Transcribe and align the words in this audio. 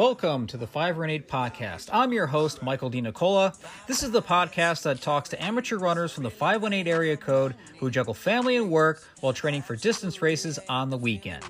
Welcome 0.00 0.46
to 0.46 0.56
the 0.56 0.66
5 0.66 0.96
Run 0.96 1.10
8 1.10 1.28
podcast. 1.28 1.90
I'm 1.92 2.10
your 2.10 2.26
host, 2.26 2.62
Michael 2.62 2.90
DiNicola. 2.90 3.54
This 3.86 4.02
is 4.02 4.10
the 4.10 4.22
podcast 4.22 4.82
that 4.84 5.02
talks 5.02 5.28
to 5.28 5.44
amateur 5.44 5.76
runners 5.76 6.10
from 6.10 6.24
the 6.24 6.30
518 6.30 6.90
area 6.90 7.18
code 7.18 7.54
who 7.78 7.90
juggle 7.90 8.14
family 8.14 8.56
and 8.56 8.70
work 8.70 9.06
while 9.20 9.34
training 9.34 9.60
for 9.60 9.76
distance 9.76 10.22
races 10.22 10.58
on 10.70 10.88
the 10.88 10.96
weekend. 10.96 11.44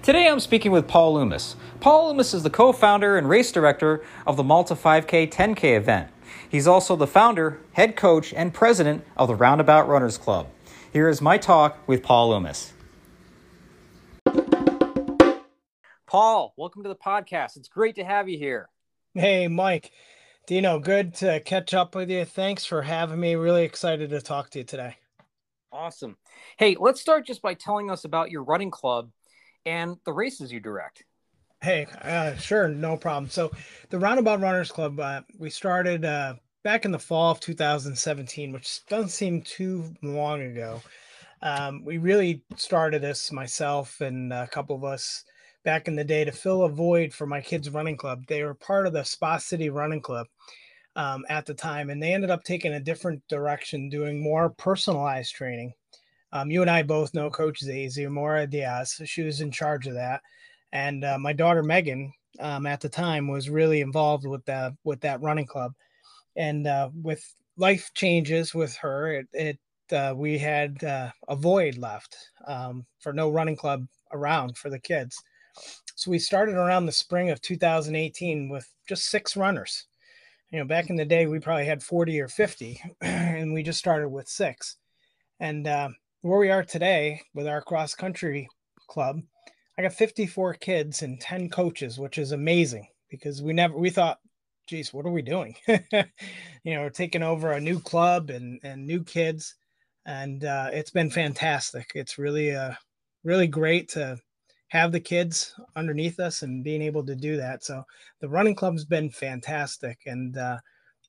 Today 0.00 0.28
I'm 0.28 0.38
speaking 0.38 0.70
with 0.70 0.86
Paul 0.86 1.14
Loomis. 1.14 1.56
Paul 1.80 2.06
Loomis 2.06 2.34
is 2.34 2.44
the 2.44 2.50
co 2.50 2.70
founder 2.70 3.18
and 3.18 3.28
race 3.28 3.50
director 3.50 4.04
of 4.28 4.36
the 4.36 4.44
Malta 4.44 4.76
5K 4.76 5.28
10K 5.28 5.76
event. 5.76 6.08
He's 6.48 6.68
also 6.68 6.94
the 6.94 7.08
founder, 7.08 7.58
head 7.72 7.96
coach, 7.96 8.32
and 8.32 8.54
president 8.54 9.04
of 9.16 9.26
the 9.26 9.34
Roundabout 9.34 9.88
Runners 9.88 10.18
Club. 10.18 10.46
Here 10.92 11.08
is 11.08 11.20
my 11.20 11.36
talk 11.36 11.78
with 11.88 12.04
Paul 12.04 12.28
Loomis. 12.28 12.74
Paul, 16.06 16.54
welcome 16.56 16.84
to 16.84 16.88
the 16.88 16.94
podcast. 16.94 17.56
It's 17.56 17.66
great 17.66 17.96
to 17.96 18.04
have 18.04 18.28
you 18.28 18.38
here. 18.38 18.68
Hey, 19.14 19.48
Mike. 19.48 19.90
Dino, 20.46 20.78
good 20.78 21.14
to 21.14 21.40
catch 21.40 21.74
up 21.74 21.96
with 21.96 22.08
you. 22.08 22.24
Thanks 22.24 22.64
for 22.64 22.80
having 22.80 23.18
me. 23.18 23.34
Really 23.34 23.64
excited 23.64 24.10
to 24.10 24.20
talk 24.20 24.50
to 24.50 24.58
you 24.58 24.64
today. 24.64 24.96
Awesome. 25.72 26.16
Hey, 26.58 26.76
let's 26.78 27.00
start 27.00 27.26
just 27.26 27.42
by 27.42 27.54
telling 27.54 27.90
us 27.90 28.04
about 28.04 28.30
your 28.30 28.44
running 28.44 28.70
club 28.70 29.10
and 29.64 29.96
the 30.04 30.12
races 30.12 30.52
you 30.52 30.60
direct. 30.60 31.02
Hey, 31.60 31.88
uh, 32.02 32.36
sure, 32.36 32.68
no 32.68 32.96
problem. 32.96 33.28
So, 33.28 33.50
the 33.90 33.98
Roundabout 33.98 34.40
Runners 34.40 34.70
Club, 34.70 35.00
uh, 35.00 35.22
we 35.38 35.50
started 35.50 36.04
uh, 36.04 36.34
back 36.62 36.84
in 36.84 36.92
the 36.92 37.00
fall 37.00 37.32
of 37.32 37.40
2017, 37.40 38.52
which 38.52 38.86
doesn't 38.86 39.08
seem 39.08 39.42
too 39.42 39.92
long 40.02 40.42
ago. 40.42 40.80
Um, 41.42 41.84
we 41.84 41.98
really 41.98 42.44
started 42.54 43.02
this 43.02 43.32
myself 43.32 44.00
and 44.00 44.32
a 44.32 44.46
couple 44.46 44.76
of 44.76 44.84
us 44.84 45.24
back 45.66 45.88
in 45.88 45.96
the 45.96 46.04
day 46.04 46.24
to 46.24 46.30
fill 46.30 46.62
a 46.62 46.68
void 46.68 47.12
for 47.12 47.26
my 47.26 47.40
kids' 47.40 47.68
running 47.68 47.96
club. 47.96 48.24
They 48.28 48.44
were 48.44 48.54
part 48.54 48.86
of 48.86 48.92
the 48.92 49.02
Spa 49.02 49.36
City 49.36 49.68
Running 49.68 50.00
Club 50.00 50.28
um, 50.94 51.26
at 51.28 51.44
the 51.44 51.54
time, 51.54 51.90
and 51.90 52.00
they 52.00 52.14
ended 52.14 52.30
up 52.30 52.44
taking 52.44 52.74
a 52.74 52.80
different 52.80 53.20
direction, 53.28 53.88
doing 53.88 54.22
more 54.22 54.50
personalized 54.50 55.34
training. 55.34 55.74
Um, 56.32 56.52
you 56.52 56.62
and 56.62 56.70
I 56.70 56.84
both 56.84 57.14
know 57.14 57.30
Coach 57.30 57.64
Zazie, 57.64 58.08
Mora 58.08 58.46
Diaz. 58.46 59.00
She 59.06 59.22
was 59.22 59.40
in 59.40 59.50
charge 59.50 59.88
of 59.88 59.94
that, 59.94 60.22
and 60.72 61.04
uh, 61.04 61.18
my 61.18 61.32
daughter 61.32 61.64
Megan 61.64 62.12
um, 62.38 62.64
at 62.64 62.80
the 62.80 62.88
time 62.88 63.26
was 63.26 63.50
really 63.50 63.80
involved 63.80 64.24
with 64.24 64.44
that 64.44 64.72
with 64.84 65.00
that 65.00 65.20
running 65.20 65.46
club. 65.46 65.72
And 66.36 66.68
uh, 66.68 66.90
with 67.02 67.24
life 67.56 67.90
changes 67.92 68.54
with 68.54 68.76
her, 68.76 69.14
it, 69.14 69.26
it 69.32 69.58
uh, 69.92 70.14
we 70.16 70.38
had 70.38 70.84
uh, 70.84 71.10
a 71.26 71.34
void 71.34 71.76
left 71.76 72.16
um, 72.46 72.86
for 73.00 73.12
no 73.12 73.30
running 73.30 73.56
club 73.56 73.84
around 74.12 74.56
for 74.56 74.70
the 74.70 74.78
kids. 74.78 75.20
So 75.96 76.10
we 76.10 76.18
started 76.18 76.56
around 76.56 76.84
the 76.84 76.92
spring 76.92 77.30
of 77.30 77.40
2018 77.40 78.50
with 78.50 78.70
just 78.86 79.06
six 79.06 79.34
runners. 79.34 79.86
You 80.50 80.58
know, 80.58 80.66
back 80.66 80.90
in 80.90 80.96
the 80.96 81.06
day, 81.06 81.26
we 81.26 81.40
probably 81.40 81.64
had 81.64 81.82
40 81.82 82.20
or 82.20 82.28
50, 82.28 82.82
and 83.00 83.54
we 83.54 83.62
just 83.62 83.78
started 83.78 84.10
with 84.10 84.28
six. 84.28 84.76
And 85.40 85.66
uh, 85.66 85.88
where 86.20 86.38
we 86.38 86.50
are 86.50 86.62
today 86.62 87.22
with 87.34 87.46
our 87.48 87.62
cross 87.62 87.94
country 87.94 88.46
club, 88.88 89.22
I 89.78 89.82
got 89.82 89.94
54 89.94 90.54
kids 90.54 91.00
and 91.00 91.18
10 91.18 91.48
coaches, 91.48 91.98
which 91.98 92.18
is 92.18 92.32
amazing 92.32 92.88
because 93.08 93.42
we 93.42 93.54
never 93.54 93.78
we 93.78 93.88
thought, 93.88 94.18
geez, 94.66 94.92
what 94.92 95.06
are 95.06 95.10
we 95.10 95.22
doing? 95.22 95.56
you 95.66 95.74
know, 96.66 96.82
we're 96.82 96.90
taking 96.90 97.22
over 97.22 97.52
a 97.52 97.60
new 97.60 97.80
club 97.80 98.28
and 98.28 98.60
and 98.62 98.86
new 98.86 99.02
kids, 99.02 99.54
and 100.04 100.44
uh, 100.44 100.68
it's 100.74 100.90
been 100.90 101.10
fantastic. 101.10 101.92
It's 101.94 102.18
really 102.18 102.54
uh 102.54 102.74
really 103.24 103.48
great 103.48 103.88
to 103.90 104.18
have 104.76 104.92
the 104.92 105.00
kids 105.00 105.54
underneath 105.74 106.20
us 106.20 106.42
and 106.42 106.62
being 106.62 106.82
able 106.82 107.04
to 107.06 107.16
do 107.16 107.36
that. 107.36 107.64
So 107.64 107.84
the 108.20 108.28
running 108.28 108.54
club's 108.54 108.84
been 108.84 109.10
fantastic, 109.10 110.00
and 110.06 110.36
uh, 110.36 110.58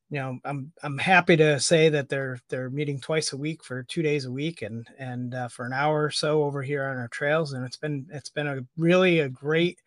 you 0.10 0.20
know 0.20 0.40
I'm 0.46 0.72
I'm 0.84 0.98
happy 0.98 1.36
to 1.38 1.60
say 1.60 1.90
that 1.90 2.10
they're 2.10 2.40
they're 2.50 2.70
meeting 2.70 3.00
twice 3.00 3.34
a 3.34 3.38
week 3.38 3.64
for 3.64 3.84
two 3.84 4.02
days 4.02 4.26
a 4.26 4.32
week 4.32 4.62
and 4.62 4.88
and 4.98 5.34
uh, 5.34 5.48
for 5.50 5.66
an 5.66 5.74
hour 5.74 6.04
or 6.04 6.12
so 6.12 6.44
over 6.44 6.64
here 6.64 6.86
on 6.86 6.98
our 6.98 7.10
trails, 7.10 7.54
and 7.54 7.66
it's 7.66 7.78
been 7.78 8.08
it's 8.12 8.30
been 8.30 8.48
a 8.48 8.62
really 8.78 9.20
a 9.20 9.30
great 9.30 9.80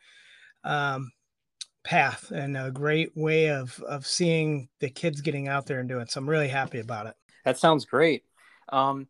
um, 0.65 1.11
path 1.83 2.31
and 2.31 2.57
a 2.57 2.71
great 2.71 3.17
way 3.17 3.51
of 3.51 3.83
of 3.89 4.07
seeing 4.07 4.69
the 4.81 4.91
kids 4.91 5.21
getting 5.21 5.49
out 5.49 5.67
there 5.67 5.81
and 5.81 5.89
doing. 5.89 6.07
So 6.07 6.21
I'm 6.21 6.29
really 6.29 6.49
happy 6.49 6.81
about 6.81 7.07
it. 7.07 7.15
That 7.45 7.59
sounds 7.59 7.85
great. 7.85 8.25
Um, 8.69 9.09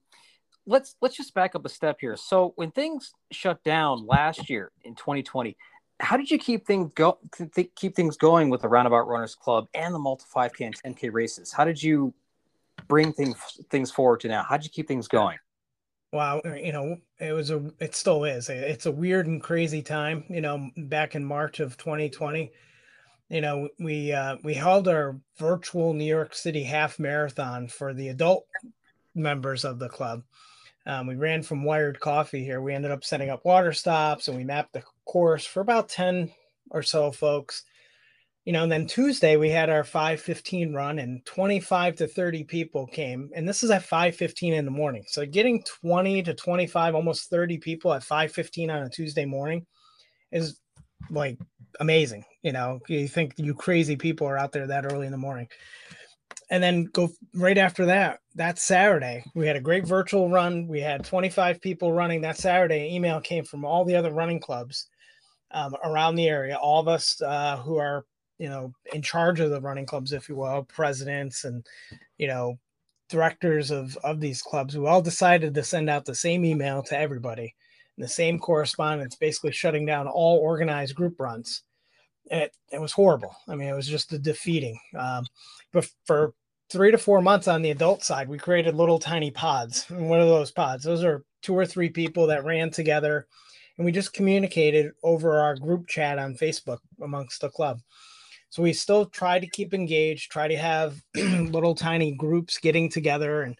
let's 0.70 0.94
let's 1.02 1.16
just 1.16 1.34
back 1.34 1.54
up 1.54 1.66
a 1.66 1.68
step 1.68 1.98
here. 2.00 2.16
So 2.16 2.52
when 2.56 2.70
things 2.70 3.12
shut 3.32 3.62
down 3.64 4.06
last 4.06 4.48
year 4.48 4.70
in 4.84 4.94
2020, 4.94 5.56
how 5.98 6.16
did 6.16 6.30
you 6.30 6.38
keep 6.38 6.66
things 6.66 6.92
go 6.94 7.18
th- 7.54 7.70
keep 7.74 7.96
things 7.96 8.16
going 8.16 8.48
with 8.48 8.62
the 8.62 8.68
Roundabout 8.68 9.08
Runners 9.08 9.34
Club 9.34 9.66
and 9.74 9.92
the 9.92 9.98
Malta 9.98 10.24
5K 10.34 10.66
and 10.66 10.96
10K 10.96 11.12
races? 11.12 11.52
How 11.52 11.64
did 11.64 11.82
you 11.82 12.14
bring 12.88 13.12
things 13.12 13.36
things 13.68 13.90
forward 13.90 14.20
to 14.20 14.28
now? 14.28 14.44
How 14.48 14.56
did 14.56 14.64
you 14.64 14.70
keep 14.70 14.88
things 14.88 15.08
going? 15.08 15.38
Wow, 16.12 16.40
you 16.44 16.72
know, 16.72 16.96
it 17.18 17.32
was 17.32 17.50
a 17.50 17.70
it 17.80 17.94
still 17.94 18.24
is. 18.24 18.48
It's 18.48 18.86
a 18.86 18.92
weird 18.92 19.26
and 19.26 19.42
crazy 19.42 19.82
time, 19.82 20.24
you 20.28 20.40
know, 20.40 20.70
back 20.76 21.14
in 21.14 21.24
March 21.24 21.60
of 21.60 21.76
2020 21.76 22.52
you 23.28 23.40
know 23.40 23.68
we 23.78 24.12
uh, 24.12 24.36
we 24.42 24.54
held 24.54 24.88
our 24.88 25.16
virtual 25.38 25.94
New 25.94 26.04
York 26.04 26.34
City 26.34 26.64
half 26.64 26.98
marathon 26.98 27.68
for 27.68 27.94
the 27.94 28.08
adult 28.08 28.44
members 29.14 29.64
of 29.64 29.78
the 29.78 29.88
club, 29.88 30.22
um, 30.86 31.06
we 31.06 31.14
ran 31.14 31.42
from 31.42 31.64
Wired 31.64 32.00
Coffee 32.00 32.44
here. 32.44 32.60
We 32.60 32.74
ended 32.74 32.90
up 32.90 33.04
setting 33.04 33.30
up 33.30 33.44
water 33.44 33.72
stops 33.72 34.28
and 34.28 34.36
we 34.36 34.44
mapped 34.44 34.72
the 34.72 34.82
course 35.04 35.44
for 35.44 35.60
about 35.60 35.88
10 35.88 36.30
or 36.70 36.82
so 36.82 37.10
folks. 37.12 37.64
You 38.46 38.54
know, 38.54 38.62
and 38.62 38.72
then 38.72 38.86
Tuesday 38.86 39.36
we 39.36 39.50
had 39.50 39.68
our 39.68 39.84
515 39.84 40.72
run 40.72 40.98
and 40.98 41.24
25 41.26 41.96
to 41.96 42.08
30 42.08 42.44
people 42.44 42.86
came. 42.86 43.30
And 43.34 43.46
this 43.46 43.62
is 43.62 43.70
at 43.70 43.82
515 43.82 44.54
in 44.54 44.64
the 44.64 44.70
morning. 44.70 45.04
So 45.06 45.26
getting 45.26 45.62
20 45.62 46.22
to 46.22 46.34
25, 46.34 46.94
almost 46.94 47.28
30 47.28 47.58
people 47.58 47.92
at 47.92 48.02
515 48.02 48.70
on 48.70 48.82
a 48.82 48.88
Tuesday 48.88 49.26
morning 49.26 49.66
is 50.32 50.58
like 51.10 51.38
amazing. 51.78 52.24
You 52.42 52.52
know, 52.52 52.80
you 52.88 53.06
think 53.06 53.34
you 53.36 53.54
crazy 53.54 53.96
people 53.96 54.26
are 54.26 54.38
out 54.38 54.52
there 54.52 54.66
that 54.68 54.90
early 54.90 55.04
in 55.04 55.12
the 55.12 55.18
morning 55.18 55.48
and 56.50 56.62
then 56.62 56.84
go 56.84 57.10
right 57.34 57.58
after 57.58 57.86
that 57.86 58.20
that 58.34 58.58
saturday 58.58 59.24
we 59.34 59.46
had 59.46 59.56
a 59.56 59.60
great 59.60 59.86
virtual 59.86 60.28
run. 60.28 60.66
We 60.66 60.80
had 60.80 61.04
25 61.04 61.60
people 61.60 61.92
running 61.92 62.20
that 62.22 62.38
saturday. 62.38 62.94
Email 62.94 63.20
came 63.20 63.44
from 63.44 63.64
all 63.64 63.84
the 63.84 63.96
other 63.96 64.12
running 64.12 64.40
clubs 64.40 64.88
um, 65.52 65.74
around 65.84 66.14
the 66.14 66.28
area 66.28 66.56
all 66.56 66.80
of 66.80 66.88
us 66.88 67.20
uh, 67.22 67.56
who 67.58 67.76
are 67.76 68.04
you 68.38 68.48
know 68.48 68.72
in 68.92 69.02
charge 69.02 69.40
of 69.40 69.50
the 69.50 69.60
running 69.60 69.86
clubs 69.86 70.12
if 70.12 70.28
you 70.28 70.36
will 70.36 70.64
presidents 70.64 71.44
and 71.44 71.66
you 72.18 72.26
know 72.26 72.58
directors 73.10 73.70
of 73.70 73.96
of 73.98 74.20
these 74.20 74.40
clubs 74.40 74.78
we 74.78 74.86
all 74.86 75.02
decided 75.02 75.52
to 75.52 75.64
send 75.64 75.90
out 75.90 76.04
the 76.04 76.14
same 76.14 76.44
email 76.44 76.82
to 76.84 76.98
everybody. 76.98 77.54
And 77.96 78.04
the 78.04 78.08
same 78.08 78.38
correspondence 78.38 79.16
basically 79.16 79.52
shutting 79.52 79.84
down 79.84 80.06
all 80.06 80.38
organized 80.38 80.94
group 80.94 81.18
runs. 81.18 81.64
It, 82.26 82.54
it 82.72 82.80
was 82.80 82.92
horrible. 82.92 83.34
I 83.48 83.56
mean 83.56 83.68
it 83.68 83.74
was 83.74 83.88
just 83.88 84.12
a 84.12 84.18
defeating. 84.18 84.78
Um, 84.96 85.26
but 85.72 85.88
for 86.04 86.34
three 86.70 86.90
to 86.90 86.98
four 86.98 87.20
months 87.20 87.48
on 87.48 87.62
the 87.62 87.70
adult 87.70 88.02
side, 88.02 88.28
we 88.28 88.38
created 88.38 88.74
little 88.74 88.98
tiny 88.98 89.30
pods. 89.30 89.86
And 89.88 90.08
one 90.08 90.20
of 90.20 90.28
those 90.28 90.50
pods? 90.50 90.84
Those 90.84 91.04
are 91.04 91.24
two 91.42 91.56
or 91.56 91.66
three 91.66 91.88
people 91.88 92.26
that 92.28 92.44
ran 92.44 92.70
together 92.70 93.26
and 93.80 93.86
we 93.86 93.92
just 93.92 94.12
communicated 94.12 94.92
over 95.02 95.40
our 95.40 95.56
group 95.56 95.88
chat 95.88 96.18
on 96.18 96.34
Facebook 96.34 96.80
amongst 97.02 97.40
the 97.40 97.48
club. 97.48 97.80
So 98.50 98.62
we 98.62 98.74
still 98.74 99.06
try 99.06 99.38
to 99.38 99.46
keep 99.46 99.72
engaged, 99.72 100.30
try 100.30 100.48
to 100.48 100.56
have 100.58 101.00
little 101.14 101.74
tiny 101.74 102.12
groups 102.12 102.58
getting 102.58 102.90
together 102.90 103.40
and 103.40 103.56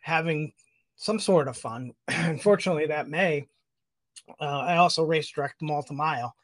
having 0.00 0.52
some 0.96 1.18
sort 1.18 1.48
of 1.48 1.56
fun. 1.56 1.92
Unfortunately, 2.08 2.84
that 2.88 3.08
May, 3.08 3.46
uh, 4.38 4.58
I 4.58 4.76
also 4.76 5.02
race 5.02 5.30
direct 5.30 5.62
Malta 5.62 5.94
Mile 5.94 6.36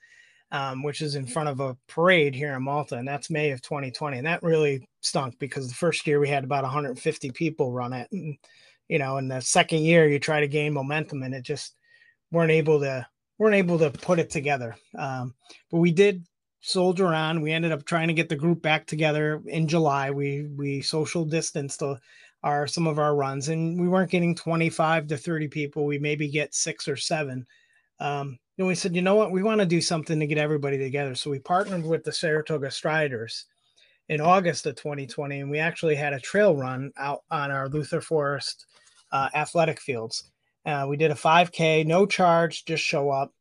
um, 0.53 0.83
which 0.83 1.01
is 1.01 1.15
in 1.15 1.27
front 1.27 1.49
of 1.49 1.61
a 1.61 1.77
parade 1.87 2.35
here 2.35 2.55
in 2.55 2.63
Malta, 2.63 2.97
and 2.97 3.07
that's 3.07 3.31
May 3.31 3.51
of 3.51 3.63
2020. 3.63 4.19
And 4.19 4.27
that 4.27 4.43
really 4.43 4.89
stunk 5.01 5.39
because 5.39 5.69
the 5.69 5.75
first 5.75 6.07
year 6.07 6.21
we 6.21 6.29
had 6.29 6.45
about 6.45 6.65
150 6.65 7.31
people 7.31 7.73
run 7.73 7.93
it, 7.93 8.09
and 8.13 8.37
you 8.89 8.99
know, 8.99 9.19
in 9.19 9.29
the 9.29 9.41
second 9.41 9.81
year 9.81 10.09
you 10.09 10.19
try 10.19 10.41
to 10.41 10.49
gain 10.49 10.73
momentum, 10.73 11.23
and 11.23 11.35
it 11.35 11.43
just 11.43 11.75
weren't 12.33 12.51
able 12.51 12.81
to 12.81 13.07
weren't 13.39 13.55
able 13.55 13.79
to 13.79 13.91
put 13.91 14.19
it 14.19 14.31
together. 14.31 14.77
Um, 14.99 15.35
but 15.71 15.79
we 15.79 15.93
did 15.93 16.25
soldier 16.61 17.07
on. 17.07 17.41
We 17.41 17.53
ended 17.53 17.73
up 17.73 17.85
trying 17.85 18.09
to 18.09 18.15
get 18.15 18.29
the 18.29 18.37
group 18.37 18.63
back 18.63 18.87
together 18.87 19.43
in 19.47 19.69
July. 19.69 20.11
We 20.11 20.49
we 20.57 20.83
social 20.83 21.25
distanced 21.25 21.83
our 22.43 22.67
some 22.67 22.87
of 22.87 22.99
our 22.99 23.15
runs, 23.15 23.49
and 23.49 23.81
we 23.81 23.89
weren't 23.89 24.11
getting 24.11 24.35
25 24.35 25.09
to 25.09 25.17
30 25.17 25.49
people. 25.49 25.87
We 25.87 25.99
maybe 25.99 26.29
get 26.29 26.55
six 26.55 26.89
or 26.89 26.97
seven. 26.97 27.47
Um, 27.99 28.39
and 28.61 28.67
we 28.67 28.75
said, 28.75 28.95
you 28.95 29.01
know 29.01 29.15
what, 29.15 29.33
we 29.33 29.43
want 29.43 29.59
to 29.61 29.67
do 29.67 29.81
something 29.81 30.21
to 30.21 30.27
get 30.27 30.37
everybody 30.37 30.77
together. 30.77 31.15
So 31.15 31.31
we 31.31 31.39
partnered 31.39 31.83
with 31.83 32.05
the 32.05 32.13
Saratoga 32.13 32.71
Striders 32.71 33.47
in 34.11 34.21
August 34.21 34.67
of 34.67 34.77
2020, 34.77 35.41
and 35.41 35.51
we 35.51 35.59
actually 35.59 35.95
had 35.95 36.13
a 36.13 36.21
trail 36.21 36.55
run 36.55 36.93
out 36.99 37.21
on 37.31 37.51
our 37.51 37.71
Luther 37.71 38.03
Forest 38.03 38.67
uh, 39.13 39.31
athletic 39.35 39.81
fields. 39.81 40.31
Uh, 40.67 40.85
we 40.87 40.99
did 40.99 41.11
a 41.11 41.15
5K, 41.15 41.87
no 41.87 42.05
charge, 42.05 42.67
just 42.67 42.85
show 42.85 43.09
up, 43.09 43.33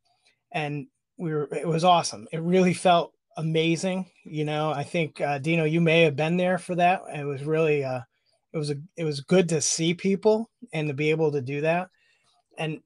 and 0.53 0.87
we 1.17 1.33
were. 1.33 1.49
It 1.53 1.67
was 1.67 1.83
awesome. 1.83 2.25
It 2.31 2.41
really 2.41 2.73
felt 2.73 3.11
amazing. 3.35 4.09
You 4.23 4.45
know, 4.45 4.71
I 4.71 4.83
think 4.83 5.19
uh, 5.19 5.39
Dino, 5.39 5.65
you 5.65 5.81
may 5.81 6.03
have 6.03 6.15
been 6.15 6.37
there 6.37 6.57
for 6.57 6.75
that. 6.75 7.01
It 7.13 7.25
was 7.25 7.43
really, 7.43 7.83
uh, 7.83 7.99
it 8.53 8.57
was 8.57 8.69
a, 8.69 8.75
it 8.95 9.03
was 9.03 9.19
good 9.19 9.49
to 9.49 9.59
see 9.59 9.93
people 9.93 10.49
and 10.71 10.87
to 10.87 10.93
be 10.93 11.09
able 11.09 11.33
to 11.33 11.41
do 11.41 11.59
that. 11.59 11.89
And 12.57 12.79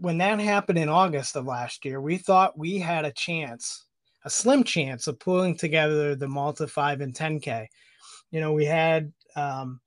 when 0.00 0.18
that 0.18 0.40
happened 0.40 0.78
in 0.78 0.88
August 0.88 1.36
of 1.36 1.46
last 1.46 1.84
year, 1.84 2.00
we 2.00 2.18
thought 2.18 2.58
we 2.58 2.78
had 2.78 3.04
a 3.04 3.12
chance, 3.12 3.84
a 4.24 4.30
slim 4.30 4.64
chance 4.64 5.06
of 5.06 5.18
pulling 5.18 5.56
together 5.56 6.14
the 6.14 6.28
Malta 6.28 6.66
5 6.66 7.00
and 7.00 7.14
10K. 7.14 7.66
You 8.30 8.40
know, 8.40 8.52
we 8.52 8.64
had 8.64 9.12
um, 9.36 9.80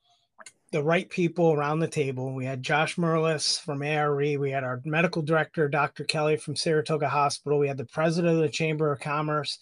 the 0.71 0.83
right 0.83 1.09
people 1.09 1.53
around 1.53 1.79
the 1.79 1.87
table. 1.87 2.33
We 2.33 2.45
had 2.45 2.63
Josh 2.63 2.95
Merlis 2.95 3.59
from 3.59 3.81
ARE. 3.81 4.15
We 4.15 4.51
had 4.51 4.63
our 4.63 4.81
medical 4.85 5.21
director, 5.21 5.67
Dr. 5.67 6.03
Kelly 6.03 6.37
from 6.37 6.55
Saratoga 6.55 7.09
Hospital. 7.09 7.59
We 7.59 7.67
had 7.67 7.77
the 7.77 7.85
president 7.85 8.35
of 8.35 8.41
the 8.41 8.49
Chamber 8.49 8.91
of 8.91 8.99
Commerce, 8.99 9.59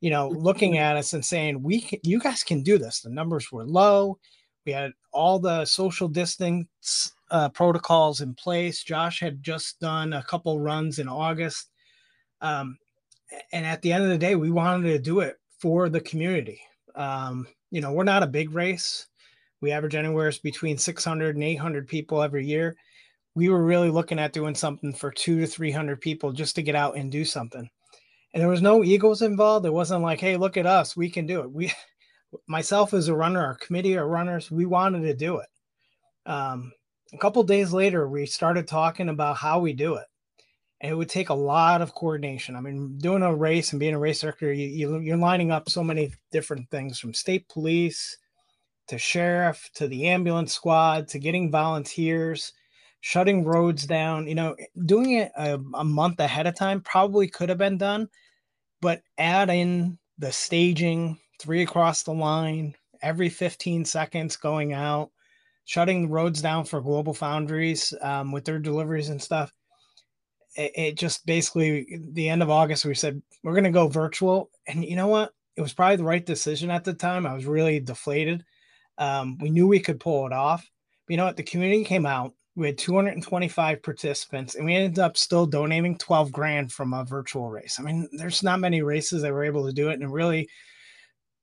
you 0.00 0.10
know, 0.10 0.28
looking 0.28 0.78
at 0.78 0.96
us 0.96 1.12
and 1.12 1.24
saying, 1.24 1.62
"We, 1.62 1.80
can, 1.80 1.98
you 2.02 2.18
guys 2.18 2.42
can 2.42 2.62
do 2.62 2.78
this." 2.78 3.00
The 3.00 3.10
numbers 3.10 3.50
were 3.50 3.64
low. 3.64 4.18
We 4.66 4.72
had 4.72 4.92
all 5.12 5.38
the 5.38 5.64
social 5.64 6.08
distance 6.08 7.12
uh, 7.30 7.48
protocols 7.50 8.20
in 8.20 8.34
place. 8.34 8.82
Josh 8.82 9.20
had 9.20 9.42
just 9.42 9.80
done 9.80 10.12
a 10.12 10.22
couple 10.22 10.60
runs 10.60 10.98
in 10.98 11.08
August. 11.08 11.70
Um, 12.40 12.78
and 13.52 13.66
at 13.66 13.82
the 13.82 13.92
end 13.92 14.04
of 14.04 14.10
the 14.10 14.18
day, 14.18 14.34
we 14.34 14.50
wanted 14.50 14.88
to 14.90 14.98
do 14.98 15.20
it 15.20 15.36
for 15.58 15.88
the 15.88 16.00
community. 16.00 16.60
Um, 16.94 17.46
you 17.70 17.80
know, 17.80 17.92
we're 17.92 18.04
not 18.04 18.22
a 18.22 18.28
big 18.28 18.52
race. 18.52 19.06
We 19.60 19.72
average 19.72 19.94
anywhere 19.94 20.32
between 20.42 20.78
600 20.78 21.36
and 21.36 21.44
800 21.44 21.88
people 21.88 22.22
every 22.22 22.46
year. 22.46 22.76
We 23.34 23.48
were 23.48 23.64
really 23.64 23.90
looking 23.90 24.18
at 24.18 24.32
doing 24.32 24.54
something 24.54 24.92
for 24.92 25.10
two 25.10 25.40
to 25.40 25.46
300 25.46 26.00
people 26.00 26.32
just 26.32 26.54
to 26.56 26.62
get 26.62 26.76
out 26.76 26.96
and 26.96 27.10
do 27.10 27.24
something. 27.24 27.68
And 28.32 28.40
there 28.40 28.48
was 28.48 28.62
no 28.62 28.84
egos 28.84 29.22
involved. 29.22 29.64
It 29.64 29.72
wasn't 29.72 30.02
like, 30.02 30.20
hey, 30.20 30.36
look 30.36 30.56
at 30.56 30.66
us, 30.66 30.96
we 30.96 31.08
can 31.08 31.26
do 31.26 31.40
it. 31.40 31.50
We, 31.50 31.72
myself 32.46 32.92
as 32.92 33.08
a 33.08 33.14
runner, 33.14 33.40
our 33.44 33.54
committee 33.54 33.94
of 33.94 34.06
runners, 34.06 34.50
we 34.50 34.66
wanted 34.66 35.02
to 35.02 35.14
do 35.14 35.38
it. 35.38 35.48
Um, 36.26 36.72
a 37.14 37.18
couple 37.18 37.42
days 37.44 37.72
later, 37.72 38.08
we 38.08 38.26
started 38.26 38.66
talking 38.66 39.08
about 39.08 39.36
how 39.36 39.60
we 39.60 39.72
do 39.72 39.94
it. 39.94 40.06
And 40.80 40.90
it 40.90 40.94
would 40.96 41.08
take 41.08 41.28
a 41.28 41.34
lot 41.34 41.80
of 41.80 41.94
coordination. 41.94 42.56
I 42.56 42.60
mean, 42.60 42.98
doing 42.98 43.22
a 43.22 43.34
race 43.34 43.72
and 43.72 43.80
being 43.80 43.94
a 43.94 43.98
race 43.98 44.20
director, 44.20 44.52
you, 44.52 44.66
you, 44.66 44.98
you're 44.98 45.16
lining 45.16 45.52
up 45.52 45.68
so 45.68 45.84
many 45.84 46.12
different 46.32 46.68
things 46.70 46.98
from 46.98 47.14
state 47.14 47.48
police 47.48 48.18
to 48.88 48.98
sheriff 48.98 49.70
to 49.74 49.86
the 49.88 50.08
ambulance 50.08 50.52
squad 50.52 51.08
to 51.08 51.18
getting 51.18 51.50
volunteers, 51.50 52.52
shutting 53.00 53.44
roads 53.44 53.86
down. 53.86 54.26
You 54.26 54.34
know, 54.34 54.56
doing 54.84 55.12
it 55.12 55.32
a, 55.36 55.58
a 55.74 55.84
month 55.84 56.18
ahead 56.18 56.46
of 56.48 56.56
time 56.56 56.80
probably 56.80 57.28
could 57.28 57.48
have 57.48 57.58
been 57.58 57.78
done, 57.78 58.08
but 58.82 59.02
add 59.16 59.48
in 59.48 59.98
the 60.18 60.32
staging, 60.32 61.18
three 61.40 61.62
across 61.62 62.02
the 62.02 62.12
line, 62.12 62.74
every 63.00 63.28
15 63.28 63.84
seconds 63.84 64.36
going 64.36 64.72
out, 64.72 65.10
shutting 65.64 66.02
the 66.02 66.08
roads 66.08 66.42
down 66.42 66.64
for 66.64 66.80
Global 66.80 67.14
Foundries 67.14 67.94
um, 68.02 68.32
with 68.32 68.44
their 68.44 68.58
deliveries 68.58 69.08
and 69.08 69.20
stuff. 69.20 69.52
It, 70.56 70.72
it, 70.74 70.96
just 70.96 71.26
basically 71.26 72.00
the 72.12 72.28
end 72.28 72.42
of 72.42 72.50
August 72.50 72.84
we 72.84 72.94
said 72.94 73.20
we're 73.42 73.54
going 73.54 73.64
to 73.64 73.70
go 73.70 73.88
virtual, 73.88 74.50
and 74.68 74.84
you 74.84 74.96
know 74.96 75.08
what? 75.08 75.32
It 75.56 75.62
was 75.62 75.72
probably 75.72 75.96
the 75.96 76.04
right 76.04 76.24
decision 76.24 76.70
at 76.70 76.84
the 76.84 76.94
time. 76.94 77.26
I 77.26 77.34
was 77.34 77.46
really 77.46 77.80
deflated. 77.80 78.44
Um, 78.98 79.38
we 79.38 79.50
knew 79.50 79.66
we 79.66 79.80
could 79.80 80.00
pull 80.00 80.26
it 80.26 80.32
off. 80.32 80.68
But 81.06 81.12
you 81.12 81.16
know 81.16 81.24
what? 81.24 81.36
The 81.36 81.42
community 81.42 81.84
came 81.84 82.06
out. 82.06 82.34
We 82.56 82.66
had 82.66 82.78
225 82.78 83.82
participants, 83.82 84.54
and 84.54 84.64
we 84.64 84.76
ended 84.76 85.00
up 85.00 85.16
still 85.16 85.44
donating 85.44 85.98
12 85.98 86.30
grand 86.30 86.72
from 86.72 86.92
a 86.92 87.04
virtual 87.04 87.50
race. 87.50 87.78
I 87.80 87.82
mean, 87.82 88.08
there's 88.12 88.44
not 88.44 88.60
many 88.60 88.82
races 88.82 89.22
that 89.22 89.32
were 89.32 89.44
able 89.44 89.66
to 89.66 89.72
do 89.72 89.88
it, 89.88 90.00
and 90.00 90.12
really, 90.12 90.48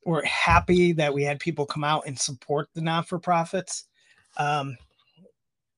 we're 0.06 0.24
happy 0.24 0.94
that 0.94 1.14
we 1.14 1.24
had 1.24 1.40
people 1.40 1.66
come 1.66 1.84
out 1.84 2.04
and 2.08 2.18
support 2.18 2.70
the 2.74 2.82
non 2.82 3.04
for 3.04 3.20
profits 3.20 3.88
um, 4.38 4.78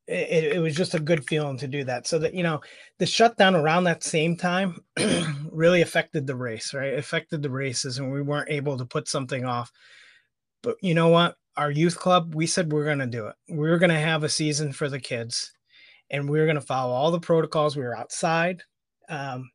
it, 0.08 0.56
it, 0.56 0.60
was 0.60 0.76
just 0.76 0.96
a 0.96 1.00
good 1.00 1.26
feeling 1.26 1.58
to 1.58 1.68
do 1.68 1.84
that. 1.86 2.08
So 2.08 2.20
that 2.20 2.34
you 2.34 2.44
know, 2.44 2.62
the 3.00 3.06
shutdown 3.06 3.56
around 3.56 3.86
that 3.86 4.04
same 4.04 4.36
time 4.36 4.84
really 5.52 5.82
affected 5.82 6.28
the 6.28 6.36
race, 6.36 6.74
right? 6.74 6.94
It 6.94 7.00
affected 7.00 7.42
the 7.42 7.50
races, 7.50 8.00
and 8.00 8.12
we 8.12 8.22
weren't 8.22 8.50
able 8.50 8.78
to 8.78 8.86
put 8.86 9.08
something 9.08 9.46
off. 9.46 9.72
But 10.62 10.76
you 10.82 10.94
know 10.94 11.08
what? 11.10 11.36
Our 11.56 11.72
youth 11.72 11.98
club, 11.98 12.36
we 12.36 12.48
said 12.48 12.72
we 12.72 12.80
we're 12.80 12.86
going 12.86 13.00
to 13.00 13.06
do 13.06 13.28
it. 13.28 13.36
We 13.48 13.70
are 13.70 13.78
going 13.78 13.92
to 13.92 14.00
have 14.00 14.24
a 14.24 14.30
season 14.30 14.74
for 14.74 14.90
the 14.90 15.00
kids, 15.00 15.54
and 16.10 16.30
we 16.30 16.40
are 16.40 16.46
going 16.46 16.56
to 16.56 16.62
follow 16.62 16.94
all 16.94 17.12
the 17.12 17.20
protocols. 17.20 17.76
We 17.76 17.84
were 17.84 17.98
outside. 17.98 18.64
Um, 19.08 19.52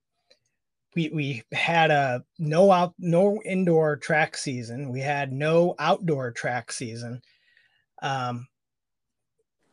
we 0.95 1.11
we 1.11 1.43
had 1.53 1.91
a 1.91 2.25
no 2.39 2.73
out 2.73 2.95
no 2.99 3.41
indoor 3.45 3.97
track 3.97 4.37
season. 4.37 4.91
We 4.91 5.01
had 5.01 5.33
no 5.33 5.75
outdoor 5.79 6.33
track 6.33 6.73
season. 6.73 7.21
Um, 8.01 8.47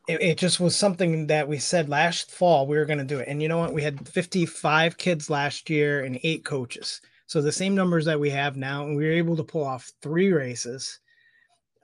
it, 0.07 0.21
it, 0.21 0.37
just 0.37 0.59
was 0.59 0.75
something 0.75 1.27
that 1.27 1.47
we 1.47 1.57
said 1.57 1.89
last 1.89 2.31
fall 2.31 2.67
we 2.67 2.77
were 2.77 2.85
going 2.85 2.99
to 2.99 3.05
do 3.05 3.19
it. 3.19 3.27
And 3.27 3.41
you 3.41 3.47
know 3.47 3.57
what? 3.57 3.73
We 3.73 3.81
had 3.81 4.07
55 4.07 4.97
kids 4.97 5.29
last 5.29 5.69
year 5.69 6.03
and 6.03 6.19
eight 6.23 6.45
coaches. 6.45 7.01
So 7.27 7.41
the 7.41 7.51
same 7.51 7.75
numbers 7.75 8.05
that 8.05 8.19
we 8.19 8.29
have 8.29 8.55
now, 8.55 8.85
and 8.85 8.95
we 8.95 9.05
were 9.05 9.11
able 9.11 9.35
to 9.37 9.43
pull 9.43 9.63
off 9.63 9.91
three 10.01 10.31
races. 10.31 10.99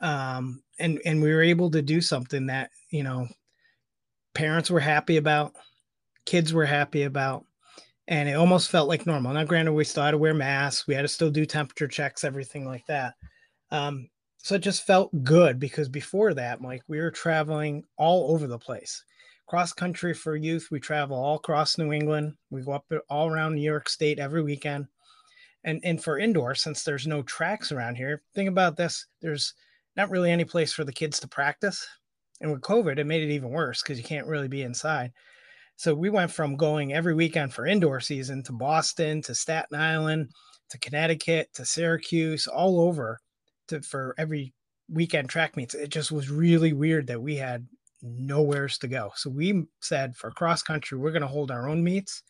Um, 0.01 0.62
and 0.79 1.00
and 1.06 1.21
we 1.21 1.31
were 1.33 1.44
able 1.44 1.69
to 1.71 1.81
do 1.81 2.01
something 2.01 2.47
that 2.47 2.71
you 2.89 3.03
know 3.03 3.27
parents 4.33 4.69
were 4.69 4.79
happy 4.79 5.18
about, 5.18 5.53
kids 6.25 6.53
were 6.53 6.65
happy 6.65 7.03
about, 7.03 7.45
and 8.07 8.27
it 8.29 8.33
almost 8.33 8.69
felt 8.69 8.88
like 8.88 9.06
normal. 9.06 9.33
Now, 9.33 9.44
granted, 9.44 9.73
we 9.73 9.83
still 9.83 10.03
had 10.03 10.12
to 10.12 10.18
wear 10.18 10.33
masks, 10.33 10.88
we 10.88 10.95
had 10.95 11.03
to 11.03 11.07
still 11.07 11.29
do 11.31 11.45
temperature 11.45 11.88
checks, 11.88 12.23
everything 12.23 12.65
like 12.65 12.85
that. 12.88 13.13
Um, 13.71 14.09
so 14.43 14.55
it 14.55 14.59
just 14.59 14.88
felt 14.88 15.23
good 15.23 15.59
because 15.59 15.88
before 15.88 16.33
that, 16.33 16.61
Mike, 16.61 16.81
we 16.88 16.99
were 16.99 17.11
traveling 17.11 17.83
all 17.97 18.33
over 18.33 18.47
the 18.47 18.57
place. 18.57 19.03
Cross 19.47 19.73
country 19.73 20.15
for 20.15 20.35
youth, 20.35 20.69
we 20.71 20.79
travel 20.79 21.15
all 21.15 21.35
across 21.35 21.77
New 21.77 21.91
England. 21.91 22.33
We 22.49 22.63
go 22.63 22.71
up 22.71 22.85
uh, 22.91 22.97
all 23.07 23.29
around 23.29 23.53
New 23.53 23.61
York 23.61 23.88
State 23.88 24.17
every 24.17 24.41
weekend. 24.41 24.88
And 25.63 25.79
and 25.83 26.03
for 26.03 26.17
indoor, 26.17 26.55
since 26.55 26.83
there's 26.83 27.05
no 27.05 27.21
tracks 27.21 27.71
around 27.71 27.95
here, 27.95 28.23
think 28.33 28.49
about 28.49 28.77
this. 28.77 29.05
There's 29.21 29.53
not 29.95 30.09
really 30.09 30.31
any 30.31 30.45
place 30.45 30.73
for 30.73 30.83
the 30.85 30.94
kids 30.94 31.19
to 31.19 31.27
practice. 31.27 31.85
And 32.39 32.51
with 32.51 32.61
COVID, 32.61 32.97
it 32.97 33.06
made 33.06 33.21
it 33.21 33.33
even 33.33 33.51
worse 33.51 33.83
because 33.83 33.99
you 33.99 34.04
can't 34.04 34.25
really 34.25 34.47
be 34.47 34.63
inside. 34.63 35.11
So 35.75 35.94
we 35.94 36.09
went 36.09 36.31
from 36.31 36.56
going 36.56 36.94
every 36.94 37.13
weekend 37.13 37.54
for 37.54 37.68
indoor 37.68 37.99
season 37.99 38.42
to 38.44 38.54
Boston, 38.54 39.21
to 39.23 39.35
Staten 39.35 39.77
Island, 39.77 40.31
to 40.69 40.80
Connecticut, 40.80 41.49
to 41.54 41.66
Syracuse, 41.66 42.47
all 42.47 42.80
over 42.80 43.19
to, 43.71 43.81
for 43.81 44.16
every 44.18 44.54
weekend 44.90 45.30
track 45.30 45.57
meets. 45.57 45.73
It 45.73 45.90
just 45.90 46.11
was 46.11 46.30
really 46.30 46.73
weird 46.73 47.07
that 47.07 47.21
we 47.21 47.35
had 47.35 47.68
nowheres 48.01 48.78
to 48.80 48.87
go. 48.87 49.11
So 49.16 49.30
we 49.30 49.66
said 49.81 50.16
for 50.16 50.31
cross 50.31 50.63
country, 50.63 50.97
we're 50.97 51.11
going 51.11 51.21
to 51.21 51.28
hold 51.28 51.51
our 51.51 51.68
own 51.68 51.83
meets. 51.83 52.23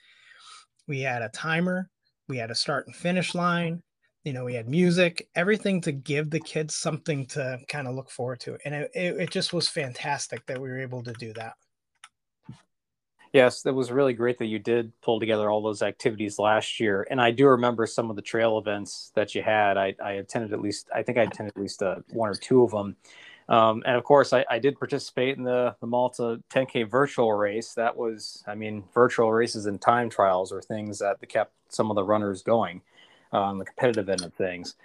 We 0.88 1.02
had 1.02 1.22
a 1.22 1.30
timer, 1.30 1.90
we 2.28 2.38
had 2.38 2.52
a 2.52 2.56
start 2.56 2.88
and 2.88 2.96
finish 2.96 3.36
line. 3.36 3.82
You 4.24 4.34
know, 4.34 4.46
we 4.46 4.54
had 4.54 4.70
music, 4.70 5.28
everything 5.36 5.82
to 5.82 5.92
give 5.92 6.30
the 6.30 6.40
kids 6.40 6.76
something 6.76 7.26
to 7.28 7.58
kind 7.68 7.88
of 7.88 7.96
look 7.96 8.12
forward 8.12 8.40
to. 8.42 8.58
And 8.66 8.76
it, 8.76 8.92
it, 8.94 9.20
it 9.20 9.30
just 9.32 9.52
was 9.52 9.68
fantastic 9.68 10.46
that 10.46 10.62
we 10.62 10.70
were 10.70 10.80
able 10.80 11.02
to 11.04 11.14
do 11.14 11.34
that. 11.34 11.54
Yes, 13.34 13.62
that 13.62 13.74
was 13.74 13.92
really 13.92 14.14
great 14.14 14.38
that 14.40 14.48
you 14.48 14.60
did 14.60 14.92
pull 15.02 15.20
together 15.20 15.50
all 15.50 15.62
those 15.62 15.82
activities 15.82 16.38
last 16.38 16.82
year. 16.82 17.08
And 17.10 17.22
I 17.22 17.32
do 17.32 17.48
remember 17.48 17.86
some 17.86 18.10
of 18.10 18.18
the 18.18 18.22
trail 18.22 18.58
events 18.58 19.12
that 19.16 19.34
you 19.34 19.42
had. 19.42 19.78
I, 19.78 19.96
I 20.04 20.14
attended 20.14 20.52
at 20.52 20.62
least, 20.62 20.90
I 20.94 21.02
think 21.02 21.18
I 21.18 21.24
attended 21.24 21.54
at 21.56 21.62
least 21.62 21.82
uh, 21.82 21.98
one 22.10 22.30
or 22.30 22.36
two 22.36 22.64
of 22.64 22.72
them. 22.72 22.98
Um, 23.48 23.84
and 23.86 23.96
of 23.96 24.04
course, 24.04 24.34
I, 24.34 24.46
I, 24.50 24.60
did 24.60 24.78
participate 24.78 25.38
in 25.38 25.44
the, 25.44 25.76
the 25.82 25.88
Malta 25.88 26.42
10K 26.52 26.90
virtual 26.90 27.34
race. 27.34 27.74
That 27.74 27.98
was, 27.98 28.44
I 28.48 28.56
mean, 28.56 28.84
virtual 28.94 29.34
races 29.34 29.66
and 29.66 29.82
time 29.82 30.10
trials 30.10 30.54
are 30.54 30.62
things 30.62 31.00
that 31.00 31.18
kept 31.28 31.52
some 31.68 31.90
of 31.90 31.96
the 31.96 32.04
runners 32.04 32.44
going 32.44 32.82
on 33.34 33.58
the 33.58 33.66
competitive 33.66 34.08
end 34.10 34.22
of 34.22 34.34
things. 34.34 34.76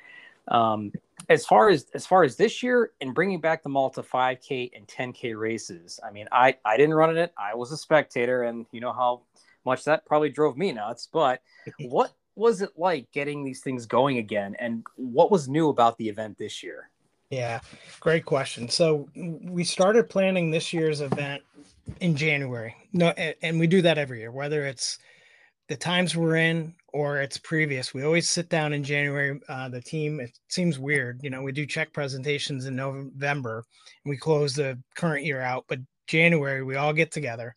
Um, 0.48 0.92
as 1.28 1.44
far 1.44 1.70
as 1.70 1.86
as 1.94 2.06
far 2.06 2.22
as 2.22 2.36
this 2.36 2.62
year 2.62 2.92
and 3.00 3.14
bringing 3.14 3.40
back 3.40 3.62
the 3.62 3.68
Malta 3.68 4.02
5K 4.02 4.70
and 4.74 4.86
10K 4.86 5.38
races, 5.38 5.98
I 6.06 6.12
mean, 6.12 6.26
I 6.30 6.56
I 6.64 6.76
didn't 6.76 6.94
run 6.94 7.10
in 7.10 7.16
it. 7.16 7.32
I 7.36 7.54
was 7.54 7.72
a 7.72 7.76
spectator, 7.76 8.44
and 8.44 8.66
you 8.72 8.80
know 8.80 8.92
how 8.92 9.22
much 9.64 9.84
that 9.84 10.06
probably 10.06 10.30
drove 10.30 10.56
me 10.56 10.72
nuts. 10.72 11.08
But 11.12 11.42
what 11.80 12.12
was 12.36 12.62
it 12.62 12.70
like 12.76 13.10
getting 13.12 13.44
these 13.44 13.60
things 13.60 13.86
going 13.86 14.18
again, 14.18 14.54
and 14.58 14.84
what 14.96 15.30
was 15.30 15.48
new 15.48 15.68
about 15.68 15.98
the 15.98 16.08
event 16.08 16.38
this 16.38 16.62
year? 16.62 16.90
Yeah, 17.30 17.60
great 17.98 18.24
question. 18.24 18.68
So 18.68 19.08
we 19.16 19.64
started 19.64 20.08
planning 20.08 20.50
this 20.50 20.72
year's 20.72 21.00
event 21.00 21.42
in 22.00 22.14
January. 22.14 22.76
No, 22.92 23.08
and 23.08 23.58
we 23.58 23.66
do 23.66 23.82
that 23.82 23.98
every 23.98 24.20
year, 24.20 24.30
whether 24.30 24.64
it's 24.64 24.98
the 25.68 25.76
times 25.76 26.16
we're 26.16 26.36
in 26.36 26.74
or 26.96 27.20
it's 27.20 27.36
previous. 27.36 27.92
We 27.92 28.04
always 28.04 28.26
sit 28.26 28.48
down 28.48 28.72
in 28.72 28.82
January. 28.82 29.38
Uh, 29.50 29.68
the 29.68 29.82
team, 29.82 30.18
it 30.18 30.38
seems 30.48 30.78
weird. 30.78 31.20
You 31.22 31.28
know, 31.28 31.42
we 31.42 31.52
do 31.52 31.66
check 31.66 31.92
presentations 31.92 32.64
in 32.64 32.74
November 32.74 33.62
and 34.04 34.10
we 34.10 34.16
close 34.16 34.54
the 34.54 34.78
current 34.94 35.24
year 35.24 35.42
out, 35.42 35.66
but 35.68 35.78
January, 36.06 36.62
we 36.62 36.76
all 36.76 36.94
get 36.94 37.12
together. 37.12 37.54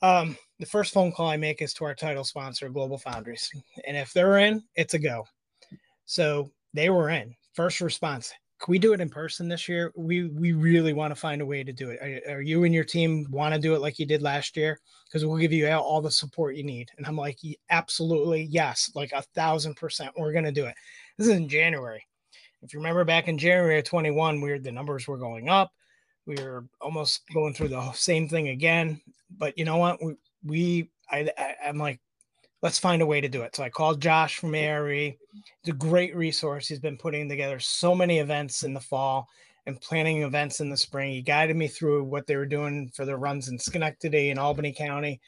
Um, 0.00 0.36
the 0.58 0.66
first 0.66 0.94
phone 0.94 1.12
call 1.12 1.28
I 1.28 1.36
make 1.36 1.60
is 1.60 1.74
to 1.74 1.84
our 1.84 1.94
title 1.94 2.24
sponsor, 2.24 2.70
Global 2.70 2.96
Foundries. 2.98 3.50
And 3.86 3.96
if 3.98 4.14
they're 4.14 4.38
in, 4.38 4.62
it's 4.76 4.94
a 4.94 4.98
go. 4.98 5.26
So 6.06 6.50
they 6.72 6.88
were 6.88 7.10
in. 7.10 7.34
First 7.52 7.82
response. 7.82 8.32
Can 8.60 8.72
we 8.72 8.78
do 8.78 8.92
it 8.92 9.00
in 9.00 9.08
person 9.08 9.48
this 9.48 9.68
year? 9.68 9.92
We 9.94 10.28
we 10.28 10.52
really 10.52 10.92
want 10.92 11.12
to 11.12 11.20
find 11.20 11.40
a 11.40 11.46
way 11.46 11.62
to 11.62 11.72
do 11.72 11.90
it. 11.90 12.00
Are, 12.00 12.36
are 12.36 12.40
you 12.40 12.64
and 12.64 12.74
your 12.74 12.84
team 12.84 13.26
want 13.30 13.54
to 13.54 13.60
do 13.60 13.74
it 13.74 13.80
like 13.80 13.98
you 13.98 14.06
did 14.06 14.20
last 14.20 14.56
year? 14.56 14.80
Because 15.06 15.24
we'll 15.24 15.38
give 15.38 15.52
you 15.52 15.68
all 15.70 16.00
the 16.00 16.10
support 16.10 16.56
you 16.56 16.64
need. 16.64 16.90
And 16.96 17.06
I'm 17.06 17.16
like, 17.16 17.38
absolutely 17.70 18.42
yes, 18.50 18.90
like 18.94 19.12
a 19.12 19.22
thousand 19.34 19.76
percent. 19.76 20.12
We're 20.16 20.32
gonna 20.32 20.50
do 20.50 20.66
it. 20.66 20.74
This 21.16 21.28
is 21.28 21.36
in 21.36 21.48
January. 21.48 22.04
If 22.62 22.72
you 22.72 22.80
remember 22.80 23.04
back 23.04 23.28
in 23.28 23.38
January 23.38 23.78
of 23.78 23.84
21, 23.84 24.40
we 24.40 24.50
were 24.50 24.58
the 24.58 24.72
numbers 24.72 25.06
were 25.06 25.18
going 25.18 25.48
up. 25.48 25.70
We 26.26 26.34
were 26.36 26.66
almost 26.80 27.22
going 27.32 27.54
through 27.54 27.68
the 27.68 27.92
same 27.92 28.28
thing 28.28 28.48
again. 28.48 29.00
But 29.30 29.56
you 29.56 29.64
know 29.64 29.76
what? 29.76 30.02
We 30.02 30.16
we 30.44 30.90
I, 31.10 31.30
I 31.38 31.54
I'm 31.68 31.78
like, 31.78 32.00
let's 32.62 32.78
find 32.78 33.02
a 33.02 33.06
way 33.06 33.20
to 33.20 33.28
do 33.28 33.42
it. 33.42 33.54
So 33.54 33.62
I 33.62 33.70
called 33.70 34.00
Josh 34.00 34.36
from 34.36 34.54
ARE. 34.54 34.90
It's 34.90 35.16
a 35.68 35.72
great 35.72 36.14
resource. 36.16 36.66
He's 36.66 36.80
been 36.80 36.96
putting 36.96 37.28
together 37.28 37.58
so 37.60 37.94
many 37.94 38.18
events 38.18 38.62
in 38.62 38.74
the 38.74 38.80
fall 38.80 39.28
and 39.66 39.80
planning 39.80 40.22
events 40.22 40.60
in 40.60 40.70
the 40.70 40.76
spring. 40.76 41.12
He 41.12 41.22
guided 41.22 41.56
me 41.56 41.68
through 41.68 42.04
what 42.04 42.26
they 42.26 42.36
were 42.36 42.46
doing 42.46 42.90
for 42.94 43.04
their 43.04 43.18
runs 43.18 43.48
in 43.48 43.58
Schenectady 43.58 44.30
and 44.30 44.38
Albany 44.38 44.72
County. 44.72 45.20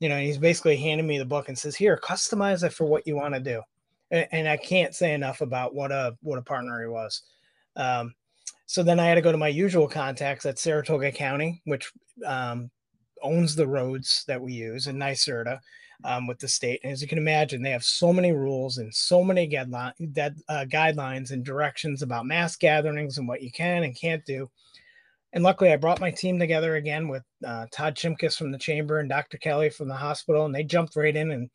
You 0.00 0.08
know, 0.08 0.20
he's 0.20 0.38
basically 0.38 0.76
handing 0.76 1.06
me 1.06 1.18
the 1.18 1.24
book 1.24 1.48
and 1.48 1.58
says, 1.58 1.74
"Here, 1.74 1.98
customize 2.02 2.62
it 2.62 2.74
for 2.74 2.84
what 2.84 3.06
you 3.06 3.16
want 3.16 3.34
to 3.34 3.40
do." 3.40 3.62
And, 4.10 4.28
and, 4.30 4.48
I 4.48 4.58
can't 4.58 4.94
say 4.94 5.14
enough 5.14 5.40
about 5.40 5.74
what 5.74 5.90
a 5.90 6.16
what 6.20 6.38
a 6.38 6.42
partner 6.42 6.80
he 6.82 6.86
was. 6.86 7.22
Um, 7.76 8.14
so 8.66 8.82
then 8.82 9.00
I 9.00 9.06
had 9.06 9.14
to 9.14 9.22
go 9.22 9.32
to 9.32 9.38
my 9.38 9.48
usual 9.48 9.88
contacts 9.88 10.44
at 10.44 10.58
Saratoga 10.58 11.10
County, 11.10 11.62
which 11.64 11.90
um, 12.26 12.70
owns 13.22 13.56
the 13.56 13.66
roads 13.66 14.24
that 14.28 14.40
we 14.40 14.52
use 14.52 14.86
in 14.86 14.96
NYSERDA 14.96 15.58
um, 16.04 16.26
with 16.26 16.38
the 16.38 16.48
state. 16.48 16.80
And 16.82 16.92
as 16.92 17.02
you 17.02 17.08
can 17.08 17.18
imagine, 17.18 17.62
they 17.62 17.70
have 17.70 17.84
so 17.84 18.12
many 18.12 18.32
rules 18.32 18.78
and 18.78 18.94
so 18.94 19.22
many 19.24 19.56
uh, 19.56 19.90
guidelines 20.48 21.30
and 21.30 21.44
directions 21.44 22.02
about 22.02 22.26
mass 22.26 22.56
gatherings 22.56 23.18
and 23.18 23.28
what 23.28 23.42
you 23.42 23.50
can 23.50 23.84
and 23.84 23.98
can't 23.98 24.24
do. 24.24 24.50
And 25.32 25.44
luckily, 25.44 25.72
I 25.72 25.76
brought 25.76 26.00
my 26.00 26.10
team 26.10 26.38
together 26.38 26.76
again 26.76 27.08
with 27.08 27.22
uh, 27.44 27.66
Todd 27.70 27.94
Shimkus 27.94 28.36
from 28.36 28.52
the 28.52 28.58
chamber 28.58 29.00
and 29.00 29.08
Dr. 29.08 29.38
Kelly 29.38 29.70
from 29.70 29.88
the 29.88 29.94
hospital, 29.94 30.46
and 30.46 30.54
they 30.54 30.64
jumped 30.64 30.96
right 30.96 31.14
in 31.14 31.30
and 31.32 31.50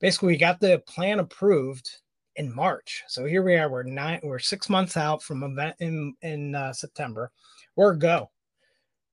basically 0.00 0.28
we 0.28 0.36
got 0.36 0.60
the 0.60 0.82
plan 0.86 1.18
approved 1.18 1.90
in 2.36 2.54
March. 2.54 3.04
So 3.08 3.24
here 3.24 3.42
we 3.42 3.56
are. 3.56 3.70
We're 3.70 3.84
nine. 3.84 4.20
We're 4.22 4.38
six 4.38 4.68
months 4.68 4.96
out 4.96 5.22
from 5.22 5.42
event 5.42 5.76
in 5.80 6.14
in 6.22 6.54
uh, 6.54 6.72
September. 6.72 7.30
We're 7.74 7.94
go. 7.94 8.30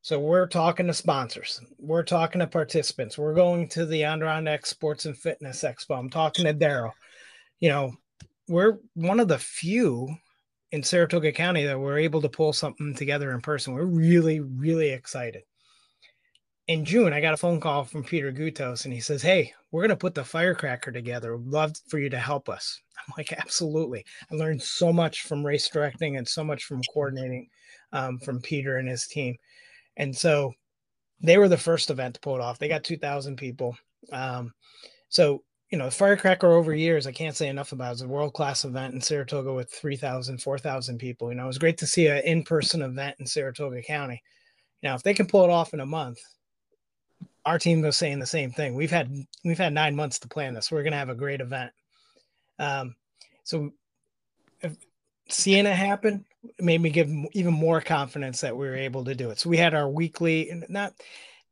So 0.04 0.20
we're 0.20 0.48
talking 0.48 0.88
to 0.88 0.94
sponsors. 0.94 1.62
We're 1.78 2.04
talking 2.04 2.40
to 2.40 2.48
participants. 2.48 3.20
We're 3.20 3.36
going 3.36 3.68
to 3.70 3.86
the 3.86 4.04
Adirondack 4.04 4.66
Sports 4.66 5.06
and 5.06 5.16
Fitness 5.16 5.64
Expo. 5.64 5.98
I'm 5.98 6.10
talking 6.10 6.46
to 6.46 6.54
Daryl. 6.56 6.92
You 7.60 7.70
know, 7.70 7.94
we're 8.48 8.80
one 8.96 9.20
of 9.20 9.28
the 9.28 9.38
few 9.38 10.10
in 10.72 10.82
Saratoga 10.82 11.32
County 11.32 11.66
that 11.66 11.80
we're 11.80 12.00
able 12.00 12.22
to 12.24 12.30
pull 12.30 12.52
something 12.52 12.96
together 12.96 13.32
in 13.32 13.42
person. 13.42 13.74
We're 13.74 13.86
really, 13.86 14.40
really 14.40 14.90
excited. 14.90 15.44
In 16.68 16.84
June, 16.84 17.14
I 17.14 17.22
got 17.22 17.36
a 17.36 17.38
phone 17.38 17.60
call 17.60 17.84
from 17.84 18.04
Peter 18.04 18.32
Gutos 18.32 18.86
and 18.86 18.94
he 18.94 19.02
says, 19.02 19.22
Hey, 19.22 19.54
we're 19.72 19.82
going 19.82 19.90
to 19.90 19.96
put 19.96 20.16
the 20.16 20.24
firecracker 20.24 20.92
together. 20.92 21.38
We'd 21.38 21.52
love 21.52 21.74
for 21.90 22.00
you 22.00 22.10
to 22.10 22.20
help 22.20 22.50
us. 22.50 22.82
I'm 22.98 23.14
like, 23.18 23.34
Absolutely. 23.34 24.04
I 24.32 24.36
learned 24.36 24.64
so 24.64 24.92
much 24.92 25.24
from 25.24 25.46
race 25.46 25.70
directing 25.70 26.18
and 26.18 26.28
so 26.28 26.44
much 26.44 26.64
from 26.64 26.82
coordinating 26.92 27.50
um, 27.94 28.18
from 28.20 28.42
Peter 28.42 28.78
and 28.78 28.90
his 28.90 29.06
team. 29.06 29.36
And 29.98 30.16
so 30.16 30.54
they 31.22 31.38
were 31.38 31.50
the 31.50 31.58
first 31.58 31.90
event 31.90 32.16
to 32.16 32.22
pull 32.22 32.36
it 32.36 32.42
off. 32.42 32.60
They 32.60 32.68
got 32.68 32.84
2,000 32.84 33.36
people. 33.36 33.78
Um, 34.12 34.54
so, 35.10 35.44
you 35.70 35.78
know, 35.78 35.90
Firecracker 35.90 36.52
over 36.52 36.74
years, 36.74 37.08
I 37.08 37.12
can't 37.12 37.36
say 37.36 37.48
enough 37.48 37.72
about 37.72 37.90
it. 37.90 37.94
It's 37.94 38.02
a 38.02 38.08
world 38.08 38.34
class 38.34 38.66
event 38.66 38.94
in 38.94 39.02
Saratoga 39.02 39.54
with 39.54 39.72
3,000, 39.72 40.42
4,000 40.42 40.98
people. 40.98 41.30
You 41.30 41.36
know, 41.36 41.44
it 41.44 41.48
was 41.48 41.58
great 41.58 41.78
to 41.80 41.88
see 41.88 42.08
an 42.08 42.24
in 42.26 42.44
person 42.44 42.82
event 42.82 43.18
in 43.20 43.26
Saratoga 43.26 43.82
County. 43.82 44.22
Now, 44.84 44.96
if 44.96 45.04
they 45.04 45.14
can 45.14 45.28
pull 45.28 45.44
it 45.44 45.52
off 45.52 45.74
in 45.74 45.80
a 45.80 45.86
month, 45.86 46.20
our 47.46 47.60
team 47.60 47.82
was 47.82 47.98
saying 47.98 48.20
the 48.20 48.26
same 48.26 48.52
thing. 48.52 48.76
We've 48.76 48.92
had 48.92 49.12
we've 49.44 49.58
had 49.58 49.74
nine 49.74 49.96
months 49.96 50.20
to 50.20 50.28
plan 50.28 50.54
this. 50.54 50.72
We're 50.72 50.84
going 50.84 50.92
to 50.92 50.98
have 50.98 51.10
a 51.10 51.16
great 51.16 51.42
event. 51.42 51.72
Um, 52.60 52.96
so, 53.44 53.72
if, 54.62 54.76
seeing 55.28 55.66
it 55.66 55.76
happen 55.76 56.26
made 56.60 56.82
me 56.82 56.90
give 56.90 57.10
even 57.34 57.54
more 57.54 57.82
confidence 57.82 58.42
that 58.42 58.56
we 58.56 58.68
were 58.68 58.76
able 58.76 59.04
to 59.06 59.16
do 59.16 59.30
it. 59.30 59.40
So 59.40 59.50
we 59.50 59.58
had 59.58 59.74
our 59.74 59.90
weekly, 59.90 60.52
not 60.70 60.94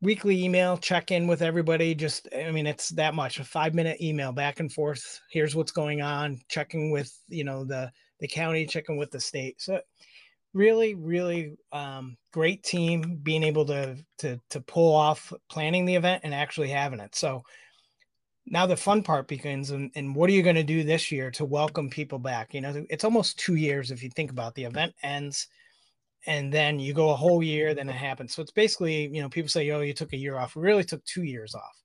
weekly 0.02 0.44
email 0.44 0.78
check 0.78 1.12
in 1.12 1.28
with 1.28 1.42
everybody. 1.42 1.94
Just, 1.94 2.28
I 2.36 2.52
mean, 2.52 2.66
it's 2.66 2.90
that 2.90 3.14
much 3.14 3.40
a 3.40 3.44
five 3.44 3.74
minute 3.74 4.02
email 4.02 4.32
back 4.32 4.60
and 4.60 4.72
forth. 4.72 5.20
Here's 5.30 5.56
what's 5.56 5.72
going 5.72 6.02
on, 6.02 6.40
checking 6.48 6.92
with, 6.92 7.12
you 7.28 7.44
know, 7.44 7.66
the, 7.66 7.92
the 8.20 8.28
county, 8.28 8.66
checking 8.66 8.98
with 8.98 9.12
the 9.12 9.20
state. 9.20 9.62
So 9.62 9.80
really, 10.54 10.96
really 10.96 11.56
um, 11.72 12.18
great 12.32 12.64
team 12.64 13.20
being 13.22 13.44
able 13.44 13.66
to, 13.66 13.98
to, 14.20 14.40
to 14.50 14.62
pull 14.62 14.96
off 14.96 15.32
planning 15.50 15.86
the 15.86 15.96
event 15.96 16.22
and 16.24 16.34
actually 16.34 16.70
having 16.70 17.00
it. 17.00 17.16
So 17.16 17.44
now 18.50 18.66
the 18.66 18.76
fun 18.76 19.04
part 19.04 19.28
begins 19.28 19.70
and, 19.70 19.92
and 19.96 20.16
what 20.16 20.30
are 20.30 20.34
you 20.34 20.42
going 20.42 20.56
to 20.56 20.64
do 20.64 20.84
this 20.84 21.12
year 21.12 21.30
to 21.32 21.46
welcome 21.46 21.90
people 21.90 22.20
back? 22.20 22.54
You 22.54 22.62
know 22.62 22.86
it's 22.90 23.04
almost 23.04 23.40
two 23.40 23.56
years 23.56 23.92
if 23.92 24.04
you 24.04 24.10
think 24.10 24.32
about 24.32 24.56
the 24.56 24.66
event 24.66 24.94
ends 25.04 25.48
and 26.26 26.52
then 26.52 26.80
you 26.80 26.94
go 26.94 27.12
a 27.12 27.16
whole 27.16 27.44
year 27.44 27.74
then 27.74 27.90
it 27.90 27.96
happens. 27.96 28.34
So 28.34 28.42
it's 28.42 28.52
basically 28.52 29.08
you 29.08 29.22
know 29.22 29.30
people 29.30 29.50
say 29.50 29.70
oh 29.70 29.82
you 29.82 29.94
took 29.94 30.14
a 30.14 30.18
year 30.18 30.38
off. 30.38 30.56
We 30.56 30.64
really 30.64 30.84
took 30.84 31.04
two 31.06 31.24
years 31.24 31.54
off. 31.56 31.76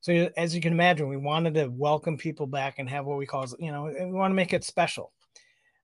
So 0.00 0.28
as 0.36 0.54
you 0.54 0.60
can 0.60 0.72
imagine 0.72 1.08
we 1.08 1.16
wanted 1.16 1.54
to 1.54 1.68
welcome 1.68 2.16
people 2.16 2.46
back 2.46 2.78
and 2.78 2.88
have 2.90 3.06
what 3.06 3.18
we 3.18 3.26
call 3.26 3.46
you 3.58 3.72
know 3.72 3.84
we 3.84 4.12
want 4.12 4.32
to 4.32 4.36
make 4.36 4.52
it 4.52 4.64
special. 4.64 5.12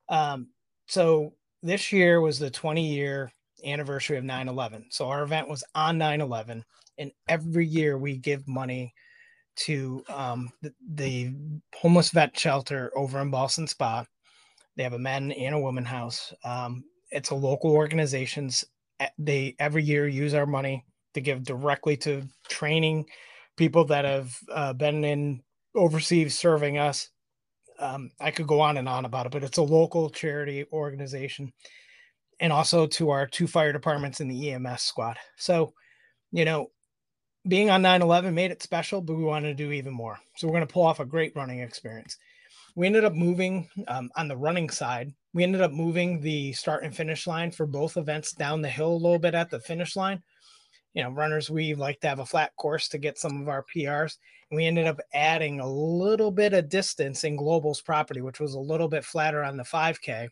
Um, 0.08 0.48
so 0.86 1.34
this 1.62 1.92
year 1.92 2.20
was 2.20 2.38
the 2.38 2.50
20 2.50 2.86
year 2.86 3.30
anniversary 3.64 4.18
of 4.18 4.24
9-11 4.24 4.84
so 4.90 5.08
our 5.08 5.22
event 5.22 5.48
was 5.48 5.64
on 5.74 5.98
9-11 5.98 6.62
and 6.98 7.10
every 7.28 7.66
year 7.66 7.96
we 7.96 8.18
give 8.18 8.46
money 8.46 8.92
to 9.56 10.02
um, 10.08 10.50
the, 10.62 10.72
the, 10.94 11.32
homeless 11.74 12.10
vet 12.10 12.38
shelter 12.38 12.90
over 12.96 13.20
in 13.20 13.30
Ballston 13.30 13.68
Spa. 13.68 14.04
They 14.76 14.82
have 14.82 14.92
a 14.92 14.98
men 14.98 15.32
and 15.32 15.54
a 15.54 15.60
woman 15.60 15.84
house. 15.84 16.32
Um, 16.44 16.84
it's 17.10 17.30
a 17.30 17.34
local 17.34 17.70
organizations. 17.70 18.64
They 19.18 19.54
every 19.58 19.82
year 19.82 20.08
use 20.08 20.34
our 20.34 20.46
money 20.46 20.84
to 21.14 21.20
give 21.20 21.44
directly 21.44 21.96
to 21.98 22.22
training 22.48 23.06
people 23.56 23.84
that 23.86 24.04
have 24.04 24.36
uh, 24.52 24.72
been 24.72 25.04
in 25.04 25.42
overseas 25.74 26.38
serving 26.38 26.78
us. 26.78 27.08
Um, 27.78 28.10
I 28.20 28.30
could 28.30 28.46
go 28.46 28.60
on 28.60 28.76
and 28.76 28.88
on 28.88 29.04
about 29.04 29.26
it, 29.26 29.32
but 29.32 29.44
it's 29.44 29.58
a 29.58 29.62
local 29.62 30.10
charity 30.10 30.64
organization, 30.72 31.52
and 32.40 32.52
also 32.52 32.86
to 32.86 33.10
our 33.10 33.26
two 33.26 33.46
fire 33.46 33.72
departments 33.72 34.20
in 34.20 34.28
the 34.28 34.52
EMS 34.52 34.82
squad. 34.82 35.16
So, 35.36 35.72
you 36.30 36.44
know, 36.44 36.68
being 37.46 37.70
on 37.70 37.82
9-11 37.82 38.32
made 38.32 38.50
it 38.50 38.62
special 38.62 39.00
but 39.00 39.16
we 39.16 39.24
wanted 39.24 39.48
to 39.48 39.64
do 39.64 39.72
even 39.72 39.92
more. 39.92 40.18
So 40.36 40.46
we're 40.46 40.54
going 40.54 40.66
to 40.66 40.72
pull 40.72 40.86
off 40.86 41.00
a 41.00 41.04
great 41.04 41.34
running 41.36 41.60
experience. 41.60 42.16
We 42.76 42.86
ended 42.86 43.04
up 43.04 43.14
moving 43.14 43.68
um, 43.86 44.10
on 44.16 44.28
the 44.28 44.36
running 44.36 44.70
side 44.70 45.12
we 45.34 45.42
ended 45.42 45.60
up 45.60 45.72
moving 45.72 46.20
the 46.20 46.52
start 46.52 46.84
and 46.84 46.96
finish 46.96 47.26
line 47.26 47.50
for 47.50 47.66
both 47.66 47.96
events 47.96 48.32
down 48.32 48.62
the 48.62 48.68
hill 48.68 48.92
a 48.92 48.94
little 48.94 49.18
bit 49.18 49.34
at 49.34 49.50
the 49.50 49.58
finish 49.58 49.96
line. 49.96 50.22
You 50.94 51.02
know 51.02 51.10
runners 51.10 51.50
we 51.50 51.74
like 51.74 52.00
to 52.00 52.08
have 52.08 52.20
a 52.20 52.26
flat 52.26 52.54
course 52.56 52.88
to 52.88 52.98
get 52.98 53.18
some 53.18 53.42
of 53.42 53.48
our 53.48 53.64
prs 53.64 54.18
and 54.48 54.56
we 54.56 54.64
ended 54.64 54.86
up 54.86 55.00
adding 55.12 55.58
a 55.58 55.68
little 55.68 56.30
bit 56.30 56.52
of 56.52 56.68
distance 56.68 57.24
in 57.24 57.34
global's 57.34 57.80
property 57.80 58.20
which 58.20 58.38
was 58.38 58.54
a 58.54 58.60
little 58.60 58.86
bit 58.86 59.04
flatter 59.04 59.42
on 59.42 59.56
the 59.56 59.64
5k 59.64 60.28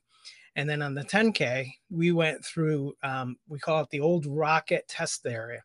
and 0.54 0.70
then 0.70 0.80
on 0.80 0.94
the 0.94 1.02
10k 1.02 1.68
we 1.90 2.12
went 2.12 2.44
through 2.44 2.94
um, 3.02 3.36
we 3.48 3.58
call 3.58 3.80
it 3.80 3.90
the 3.90 3.98
old 3.98 4.24
rocket 4.24 4.86
test 4.86 5.26
area 5.26 5.64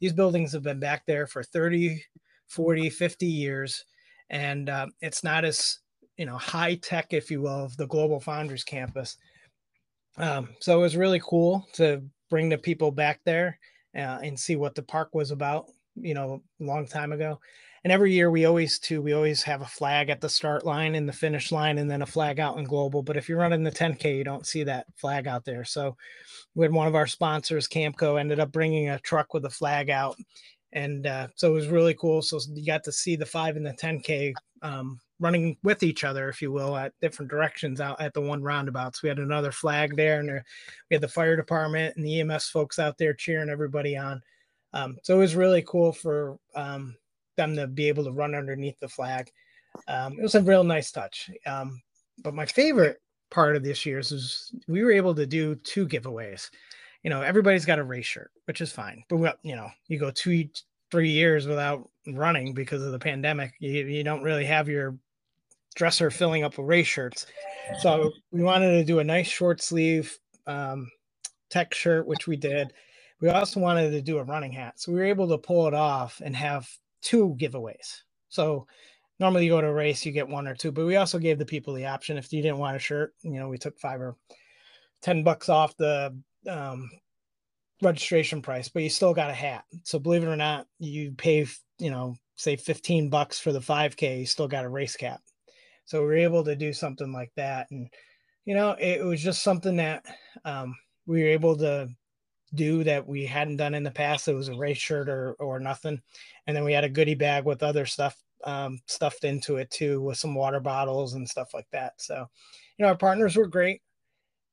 these 0.00 0.12
buildings 0.12 0.52
have 0.52 0.62
been 0.62 0.80
back 0.80 1.04
there 1.06 1.26
for 1.26 1.42
30 1.42 2.02
40 2.48 2.90
50 2.90 3.26
years 3.26 3.84
and 4.30 4.68
uh, 4.68 4.86
it's 5.00 5.24
not 5.24 5.44
as 5.44 5.78
you 6.16 6.26
know 6.26 6.36
high 6.36 6.74
tech 6.76 7.12
if 7.12 7.30
you 7.30 7.40
will 7.42 7.64
of 7.64 7.76
the 7.76 7.86
global 7.86 8.20
foundries 8.20 8.64
campus. 8.64 9.16
Um, 10.16 10.48
so 10.60 10.78
it 10.78 10.82
was 10.82 10.96
really 10.96 11.20
cool 11.20 11.66
to 11.74 12.02
bring 12.28 12.48
the 12.48 12.58
people 12.58 12.90
back 12.90 13.20
there 13.24 13.58
uh, 13.94 14.18
and 14.22 14.38
see 14.38 14.56
what 14.56 14.74
the 14.74 14.82
park 14.82 15.14
was 15.14 15.30
about 15.30 15.66
you 15.94 16.14
know 16.14 16.42
a 16.60 16.64
long 16.64 16.86
time 16.86 17.12
ago. 17.12 17.40
And 17.84 17.92
every 17.92 18.12
year 18.12 18.30
we 18.30 18.44
always 18.44 18.78
too 18.78 19.00
we 19.00 19.12
always 19.12 19.42
have 19.44 19.62
a 19.62 19.66
flag 19.66 20.10
at 20.10 20.20
the 20.20 20.28
start 20.28 20.66
line 20.66 20.94
and 20.94 21.08
the 21.08 21.12
finish 21.12 21.52
line 21.52 21.78
and 21.78 21.90
then 21.90 22.02
a 22.02 22.06
flag 22.06 22.40
out 22.40 22.58
in 22.58 22.64
global 22.64 23.02
but 23.02 23.16
if 23.16 23.28
you're 23.28 23.38
running 23.38 23.62
the 23.62 23.70
10k 23.70 24.16
you 24.16 24.24
don't 24.24 24.46
see 24.46 24.64
that 24.64 24.86
flag 24.96 25.26
out 25.26 25.44
there. 25.44 25.64
So 25.64 25.96
we 26.58 26.64
had 26.64 26.72
one 26.72 26.88
of 26.88 26.96
our 26.96 27.06
sponsors 27.06 27.68
camco 27.68 28.18
ended 28.18 28.40
up 28.40 28.50
bringing 28.50 28.88
a 28.90 28.98
truck 28.98 29.32
with 29.32 29.44
a 29.44 29.50
flag 29.50 29.90
out 29.90 30.16
and 30.72 31.06
uh, 31.06 31.28
so 31.36 31.48
it 31.48 31.54
was 31.54 31.68
really 31.68 31.94
cool 31.94 32.20
so 32.20 32.38
you 32.52 32.66
got 32.66 32.84
to 32.84 32.92
see 32.92 33.16
the 33.16 33.24
5 33.24 33.56
and 33.56 33.64
the 33.64 33.72
10k 33.72 34.34
um, 34.62 34.98
running 35.20 35.56
with 35.62 35.84
each 35.84 36.02
other 36.02 36.28
if 36.28 36.42
you 36.42 36.50
will 36.50 36.76
at 36.76 36.92
different 37.00 37.30
directions 37.30 37.80
out 37.80 38.00
at 38.00 38.12
the 38.12 38.20
one 38.20 38.42
roundabouts 38.42 39.02
we 39.02 39.08
had 39.08 39.18
another 39.18 39.52
flag 39.52 39.96
there 39.96 40.18
and 40.18 40.30
we 40.90 40.94
had 40.94 41.00
the 41.00 41.08
fire 41.08 41.36
department 41.36 41.96
and 41.96 42.04
the 42.04 42.20
ems 42.20 42.48
folks 42.48 42.78
out 42.78 42.98
there 42.98 43.14
cheering 43.14 43.48
everybody 43.48 43.96
on 43.96 44.20
Um, 44.72 44.98
so 45.02 45.14
it 45.14 45.20
was 45.20 45.36
really 45.36 45.62
cool 45.62 45.92
for 45.92 46.38
um, 46.56 46.96
them 47.36 47.54
to 47.56 47.66
be 47.66 47.88
able 47.88 48.04
to 48.04 48.12
run 48.12 48.34
underneath 48.34 48.78
the 48.80 48.88
flag. 48.88 49.30
Um, 49.86 50.18
it 50.18 50.22
was 50.22 50.34
a 50.34 50.42
real 50.42 50.64
nice 50.64 50.90
touch. 50.90 51.30
Um, 51.46 51.80
but 52.22 52.34
my 52.34 52.44
favorite 52.44 53.00
part 53.30 53.56
of 53.56 53.62
this 53.62 53.84
year's 53.84 54.12
is 54.12 54.52
we 54.66 54.82
were 54.82 54.92
able 54.92 55.14
to 55.14 55.26
do 55.26 55.54
two 55.56 55.86
giveaways. 55.86 56.50
You 57.02 57.10
know, 57.10 57.22
everybody's 57.22 57.64
got 57.64 57.78
a 57.78 57.84
race 57.84 58.06
shirt, 58.06 58.30
which 58.46 58.60
is 58.60 58.72
fine. 58.72 59.04
But 59.08 59.16
we, 59.16 59.30
you 59.42 59.56
know, 59.56 59.70
you 59.86 59.98
go 59.98 60.10
two, 60.10 60.48
three 60.90 61.10
years 61.10 61.46
without 61.46 61.88
running 62.08 62.54
because 62.54 62.82
of 62.82 62.92
the 62.92 62.98
pandemic, 62.98 63.52
you, 63.60 63.86
you 63.86 64.02
don't 64.02 64.22
really 64.22 64.44
have 64.44 64.68
your 64.68 64.96
dresser 65.74 66.10
filling 66.10 66.44
up 66.44 66.58
with 66.58 66.66
race 66.66 66.86
shirts. 66.86 67.26
So 67.80 68.10
we 68.32 68.42
wanted 68.42 68.72
to 68.72 68.84
do 68.84 68.98
a 68.98 69.04
nice 69.04 69.28
short 69.28 69.62
sleeve 69.62 70.18
um, 70.46 70.90
tech 71.50 71.74
shirt, 71.74 72.06
which 72.06 72.26
we 72.26 72.36
did. 72.36 72.72
We 73.20 73.28
also 73.28 73.60
wanted 73.60 73.90
to 73.90 74.02
do 74.02 74.18
a 74.18 74.24
running 74.24 74.52
hat. 74.52 74.80
So 74.80 74.92
we 74.92 74.98
were 74.98 75.04
able 75.04 75.28
to 75.28 75.38
pull 75.38 75.68
it 75.68 75.74
off 75.74 76.20
and 76.24 76.34
have 76.34 76.68
two 77.02 77.36
giveaways. 77.38 78.02
So 78.28 78.66
normally 79.18 79.44
you 79.44 79.50
go 79.50 79.60
to 79.60 79.66
a 79.66 79.72
race, 79.72 80.04
you 80.04 80.12
get 80.12 80.28
one 80.28 80.46
or 80.46 80.54
two, 80.54 80.72
but 80.72 80.86
we 80.86 80.96
also 80.96 81.18
gave 81.18 81.38
the 81.38 81.46
people 81.46 81.74
the 81.74 81.86
option 81.86 82.16
if 82.16 82.32
you 82.32 82.42
didn't 82.42 82.58
want 82.58 82.76
a 82.76 82.80
shirt, 82.80 83.14
you 83.22 83.38
know, 83.38 83.48
we 83.48 83.58
took 83.58 83.78
five 83.78 84.00
or 84.00 84.16
10 85.02 85.22
bucks 85.22 85.48
off 85.48 85.76
the 85.76 86.16
um, 86.48 86.90
registration 87.82 88.42
price, 88.42 88.68
but 88.68 88.82
you 88.82 88.90
still 88.90 89.14
got 89.14 89.30
a 89.30 89.34
hat. 89.34 89.64
So 89.84 89.98
believe 89.98 90.22
it 90.22 90.28
or 90.28 90.36
not, 90.36 90.66
you 90.78 91.12
pay, 91.12 91.46
you 91.78 91.90
know, 91.90 92.16
say 92.36 92.56
15 92.56 93.10
bucks 93.10 93.38
for 93.38 93.52
the 93.52 93.60
5K, 93.60 94.20
you 94.20 94.26
still 94.26 94.48
got 94.48 94.64
a 94.64 94.68
race 94.68 94.96
cap. 94.96 95.20
So 95.84 96.00
we 96.00 96.06
were 96.06 96.16
able 96.16 96.44
to 96.44 96.54
do 96.54 96.72
something 96.72 97.12
like 97.12 97.32
that. 97.36 97.68
And, 97.70 97.88
you 98.44 98.54
know, 98.54 98.76
it, 98.78 99.04
was 99.04 99.22
just 99.22 99.42
something 99.42 99.76
that 99.76 100.04
um, 100.44 100.76
we 101.06 101.22
were 101.22 101.28
able 101.28 101.56
to 101.58 101.88
do 102.54 102.84
that 102.84 103.06
we 103.06 103.26
hadn't 103.26 103.56
done 103.56 103.74
in 103.74 103.82
the 103.82 103.90
past. 103.90 104.28
It 104.28 104.34
was 104.34 104.48
a 104.48 104.56
race 104.56 104.78
shirt 104.78 105.08
or, 105.08 105.32
or 105.38 105.58
nothing. 105.58 106.00
And 106.46 106.56
then 106.56 106.64
we 106.64 106.72
had 106.72 106.84
a 106.84 106.88
goodie 106.88 107.14
bag 107.14 107.44
with 107.44 107.62
other 107.62 107.86
stuff 107.86 108.16
um, 108.44 108.78
stuffed 108.86 109.24
into 109.24 109.56
it 109.56 109.70
too, 109.70 110.00
with 110.00 110.18
some 110.18 110.34
water 110.34 110.60
bottles 110.60 111.14
and 111.14 111.28
stuff 111.28 111.54
like 111.54 111.68
that. 111.72 111.94
So, 111.98 112.26
you 112.76 112.84
know, 112.84 112.88
our 112.88 112.96
partners 112.96 113.36
were 113.36 113.46
great. 113.46 113.82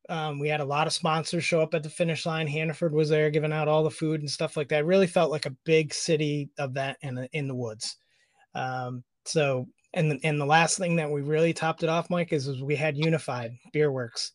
Um, 0.08 0.40
we 0.40 0.50
had 0.50 0.60
a 0.60 0.66
lot 0.66 0.88
of 0.88 0.94
sponsors 0.94 1.44
show 1.44 1.62
up 1.62 1.74
at 1.74 1.82
the 1.82 1.90
finish 1.90 2.26
line. 2.26 2.48
Hannaford 2.48 2.94
was 2.94 3.10
there 3.10 3.32
giving 3.32 3.54
out 3.54 3.68
all 3.68 3.84
the 3.84 3.90
food 3.90 4.22
and 4.22 4.30
stuff 4.30 4.56
like 4.56 4.70
that. 4.70 4.82
It 4.82 4.86
really 4.86 5.08
felt 5.08 5.32
like 5.32 5.48
a 5.48 5.56
big 5.66 5.94
city 5.94 6.50
event 6.60 6.98
in 7.02 7.16
the, 7.16 7.30
in 7.34 7.48
the 7.48 7.56
woods. 7.56 7.98
Um, 8.54 9.04
so, 9.26 9.68
and, 9.94 10.20
and 10.24 10.40
the 10.40 10.46
last 10.46 10.78
thing 10.78 10.96
that 10.98 11.10
we 11.10 11.22
really 11.22 11.54
topped 11.54 11.82
it 11.82 11.90
off, 11.90 12.10
Mike, 12.10 12.34
is, 12.34 12.48
is 12.48 12.62
we 12.62 12.76
had 12.76 12.98
Unified 12.98 13.52
Beer 13.74 13.92
Works. 13.92 14.34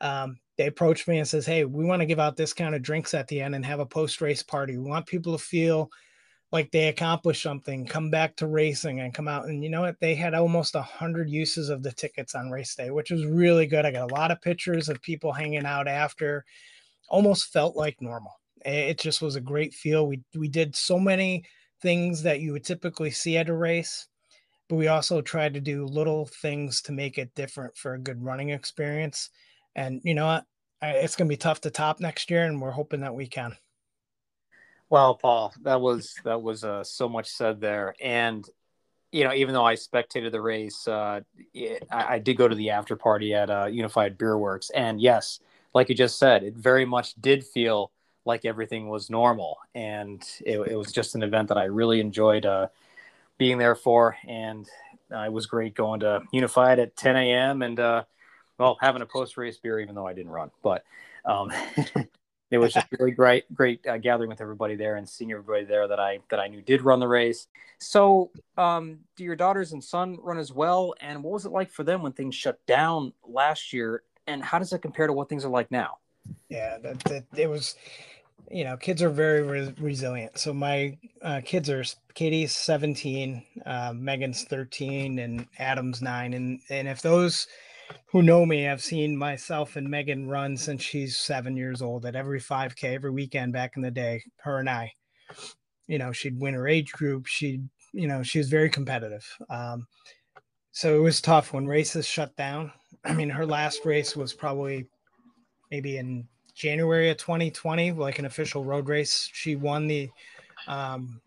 Um, 0.00 0.38
they 0.56 0.66
approached 0.66 1.08
me 1.08 1.18
and 1.18 1.26
says, 1.26 1.46
Hey, 1.46 1.64
we 1.64 1.84
want 1.84 2.00
to 2.00 2.06
give 2.06 2.20
out 2.20 2.36
discounted 2.36 2.82
drinks 2.82 3.14
at 3.14 3.26
the 3.28 3.40
end 3.40 3.54
and 3.54 3.64
have 3.64 3.80
a 3.80 3.86
post 3.86 4.20
race 4.20 4.42
party. 4.42 4.76
We 4.76 4.88
want 4.88 5.06
people 5.06 5.36
to 5.36 5.42
feel 5.42 5.90
like 6.50 6.70
they 6.70 6.88
accomplished 6.88 7.42
something, 7.42 7.84
come 7.86 8.10
back 8.10 8.34
to 8.36 8.46
racing 8.46 9.00
and 9.00 9.12
come 9.12 9.28
out. 9.28 9.46
And 9.46 9.62
you 9.62 9.68
know 9.68 9.82
what? 9.82 10.00
They 10.00 10.14
had 10.14 10.34
almost 10.34 10.74
a 10.74 10.82
hundred 10.82 11.28
uses 11.28 11.68
of 11.68 11.82
the 11.82 11.92
tickets 11.92 12.34
on 12.34 12.50
race 12.50 12.74
day, 12.74 12.90
which 12.90 13.10
was 13.10 13.26
really 13.26 13.66
good. 13.66 13.84
I 13.84 13.90
got 13.90 14.10
a 14.10 14.14
lot 14.14 14.30
of 14.30 14.40
pictures 14.40 14.88
of 14.88 15.02
people 15.02 15.32
hanging 15.32 15.66
out 15.66 15.86
after. 15.86 16.44
Almost 17.08 17.52
felt 17.52 17.76
like 17.76 18.00
normal. 18.00 18.32
It 18.64 18.98
just 18.98 19.22
was 19.22 19.36
a 19.36 19.40
great 19.40 19.74
feel. 19.74 20.06
We 20.06 20.22
we 20.36 20.48
did 20.48 20.74
so 20.74 20.98
many 20.98 21.44
things 21.80 22.22
that 22.22 22.40
you 22.40 22.52
would 22.52 22.64
typically 22.64 23.10
see 23.10 23.36
at 23.36 23.48
a 23.48 23.54
race, 23.54 24.08
but 24.68 24.76
we 24.76 24.88
also 24.88 25.20
tried 25.20 25.54
to 25.54 25.60
do 25.60 25.86
little 25.86 26.26
things 26.26 26.82
to 26.82 26.92
make 26.92 27.18
it 27.18 27.34
different 27.34 27.76
for 27.76 27.94
a 27.94 27.98
good 28.00 28.22
running 28.22 28.50
experience. 28.50 29.30
And 29.76 30.00
you 30.02 30.14
know 30.14 30.26
what? 30.26 30.44
It's 30.82 31.16
going 31.16 31.28
to 31.28 31.32
be 31.32 31.36
tough 31.36 31.60
to 31.62 31.70
top 31.70 32.00
next 32.00 32.30
year, 32.30 32.44
and 32.44 32.60
we're 32.60 32.70
hoping 32.70 33.00
that 33.00 33.14
we 33.14 33.26
can. 33.26 33.56
Well, 34.90 35.14
Paul, 35.16 35.52
that 35.62 35.80
was 35.80 36.14
that 36.24 36.40
was 36.40 36.64
uh, 36.64 36.82
so 36.82 37.08
much 37.08 37.28
said 37.28 37.60
there, 37.60 37.94
and 38.00 38.48
you 39.12 39.24
know, 39.24 39.34
even 39.34 39.52
though 39.52 39.64
I 39.64 39.74
spectated 39.74 40.32
the 40.32 40.40
race, 40.40 40.88
uh, 40.88 41.20
it, 41.52 41.86
I, 41.90 42.14
I, 42.14 42.18
did 42.18 42.36
go 42.36 42.48
to 42.48 42.54
the 42.54 42.70
after 42.70 42.96
party 42.96 43.34
at 43.34 43.50
uh, 43.50 43.66
Unified 43.66 44.16
Beer 44.16 44.38
Works, 44.38 44.70
and 44.70 44.98
yes, 45.00 45.40
like 45.74 45.90
you 45.90 45.94
just 45.94 46.18
said, 46.18 46.42
it 46.42 46.54
very 46.54 46.86
much 46.86 47.14
did 47.20 47.44
feel 47.44 47.90
like 48.24 48.46
everything 48.46 48.88
was 48.88 49.10
normal, 49.10 49.58
and 49.74 50.22
it, 50.44 50.58
it 50.58 50.76
was 50.76 50.90
just 50.90 51.14
an 51.14 51.22
event 51.22 51.48
that 51.48 51.58
I 51.58 51.64
really 51.64 52.00
enjoyed 52.00 52.46
uh, 52.46 52.68
being 53.36 53.58
there 53.58 53.74
for, 53.74 54.16
and 54.26 54.66
it 55.10 55.32
was 55.32 55.44
great 55.44 55.74
going 55.74 56.00
to 56.00 56.22
Unified 56.32 56.78
at 56.78 56.96
10 56.96 57.16
a.m. 57.16 57.60
and 57.60 57.78
uh, 57.78 58.04
well, 58.56 58.78
having 58.80 59.02
a 59.02 59.06
post 59.06 59.36
race 59.36 59.58
beer, 59.58 59.80
even 59.80 59.94
though 59.94 60.06
I 60.06 60.14
didn't 60.14 60.32
run, 60.32 60.50
but. 60.62 60.82
Um, 61.26 61.52
it 62.50 62.58
was 62.58 62.72
just 62.72 62.86
really 62.98 63.10
great, 63.10 63.52
great 63.54 63.86
uh, 63.86 63.98
gathering 63.98 64.28
with 64.28 64.40
everybody 64.40 64.74
there 64.74 64.96
and 64.96 65.08
seeing 65.08 65.32
everybody 65.32 65.64
there 65.64 65.88
that 65.88 66.00
I 66.00 66.20
that 66.30 66.40
I 66.40 66.48
knew 66.48 66.62
did 66.62 66.82
run 66.82 67.00
the 67.00 67.08
race. 67.08 67.46
So, 67.78 68.30
um, 68.56 69.00
do 69.16 69.24
your 69.24 69.36
daughters 69.36 69.72
and 69.72 69.82
son 69.82 70.18
run 70.20 70.38
as 70.38 70.52
well? 70.52 70.94
And 71.00 71.22
what 71.22 71.32
was 71.32 71.44
it 71.44 71.52
like 71.52 71.70
for 71.70 71.84
them 71.84 72.02
when 72.02 72.12
things 72.12 72.34
shut 72.34 72.64
down 72.66 73.12
last 73.26 73.72
year? 73.72 74.02
And 74.26 74.42
how 74.42 74.58
does 74.58 74.72
it 74.72 74.82
compare 74.82 75.06
to 75.06 75.12
what 75.12 75.28
things 75.28 75.44
are 75.44 75.50
like 75.50 75.70
now? 75.70 75.98
Yeah, 76.48 76.78
that, 76.78 76.98
that 77.04 77.24
it 77.36 77.48
was. 77.48 77.76
You 78.50 78.64
know, 78.64 78.78
kids 78.78 79.02
are 79.02 79.10
very 79.10 79.42
re- 79.42 79.74
resilient. 79.78 80.38
So 80.38 80.54
my 80.54 80.96
uh, 81.20 81.42
kids 81.44 81.68
are 81.68 81.84
Katie's 82.14 82.54
17, 82.56 83.42
uh, 83.66 83.92
Megan's 83.94 84.44
13, 84.44 85.18
and 85.18 85.46
Adam's 85.58 86.00
nine. 86.00 86.32
And 86.32 86.60
and 86.70 86.88
if 86.88 87.02
those 87.02 87.46
who 88.06 88.22
know 88.22 88.46
me 88.46 88.62
have 88.62 88.82
seen 88.82 89.16
myself 89.16 89.76
and 89.76 89.88
Megan 89.88 90.28
run 90.28 90.56
since 90.56 90.82
she's 90.82 91.16
seven 91.16 91.56
years 91.56 91.82
old 91.82 92.06
at 92.06 92.16
every 92.16 92.40
5K 92.40 92.94
every 92.94 93.10
weekend 93.10 93.52
back 93.52 93.72
in 93.76 93.82
the 93.82 93.90
day. 93.90 94.22
Her 94.38 94.58
and 94.58 94.68
I, 94.68 94.92
you 95.86 95.98
know, 95.98 96.12
she'd 96.12 96.40
win 96.40 96.54
her 96.54 96.68
age 96.68 96.92
group. 96.92 97.26
She'd, 97.26 97.68
you 97.92 98.06
know, 98.06 98.22
she 98.22 98.38
was 98.38 98.48
very 98.48 98.70
competitive. 98.70 99.26
Um, 99.50 99.86
so 100.70 100.96
it 100.96 101.00
was 101.00 101.20
tough 101.20 101.52
when 101.52 101.66
races 101.66 102.06
shut 102.06 102.36
down. 102.36 102.72
I 103.04 103.12
mean, 103.12 103.30
her 103.30 103.46
last 103.46 103.84
race 103.84 104.16
was 104.16 104.32
probably 104.32 104.86
maybe 105.70 105.98
in 105.98 106.26
January 106.54 107.10
of 107.10 107.16
2020, 107.18 107.92
like 107.92 108.18
an 108.18 108.26
official 108.26 108.64
road 108.64 108.88
race. 108.88 109.30
She 109.32 109.56
won 109.56 109.86
the 109.86 110.10
um, 110.66 111.20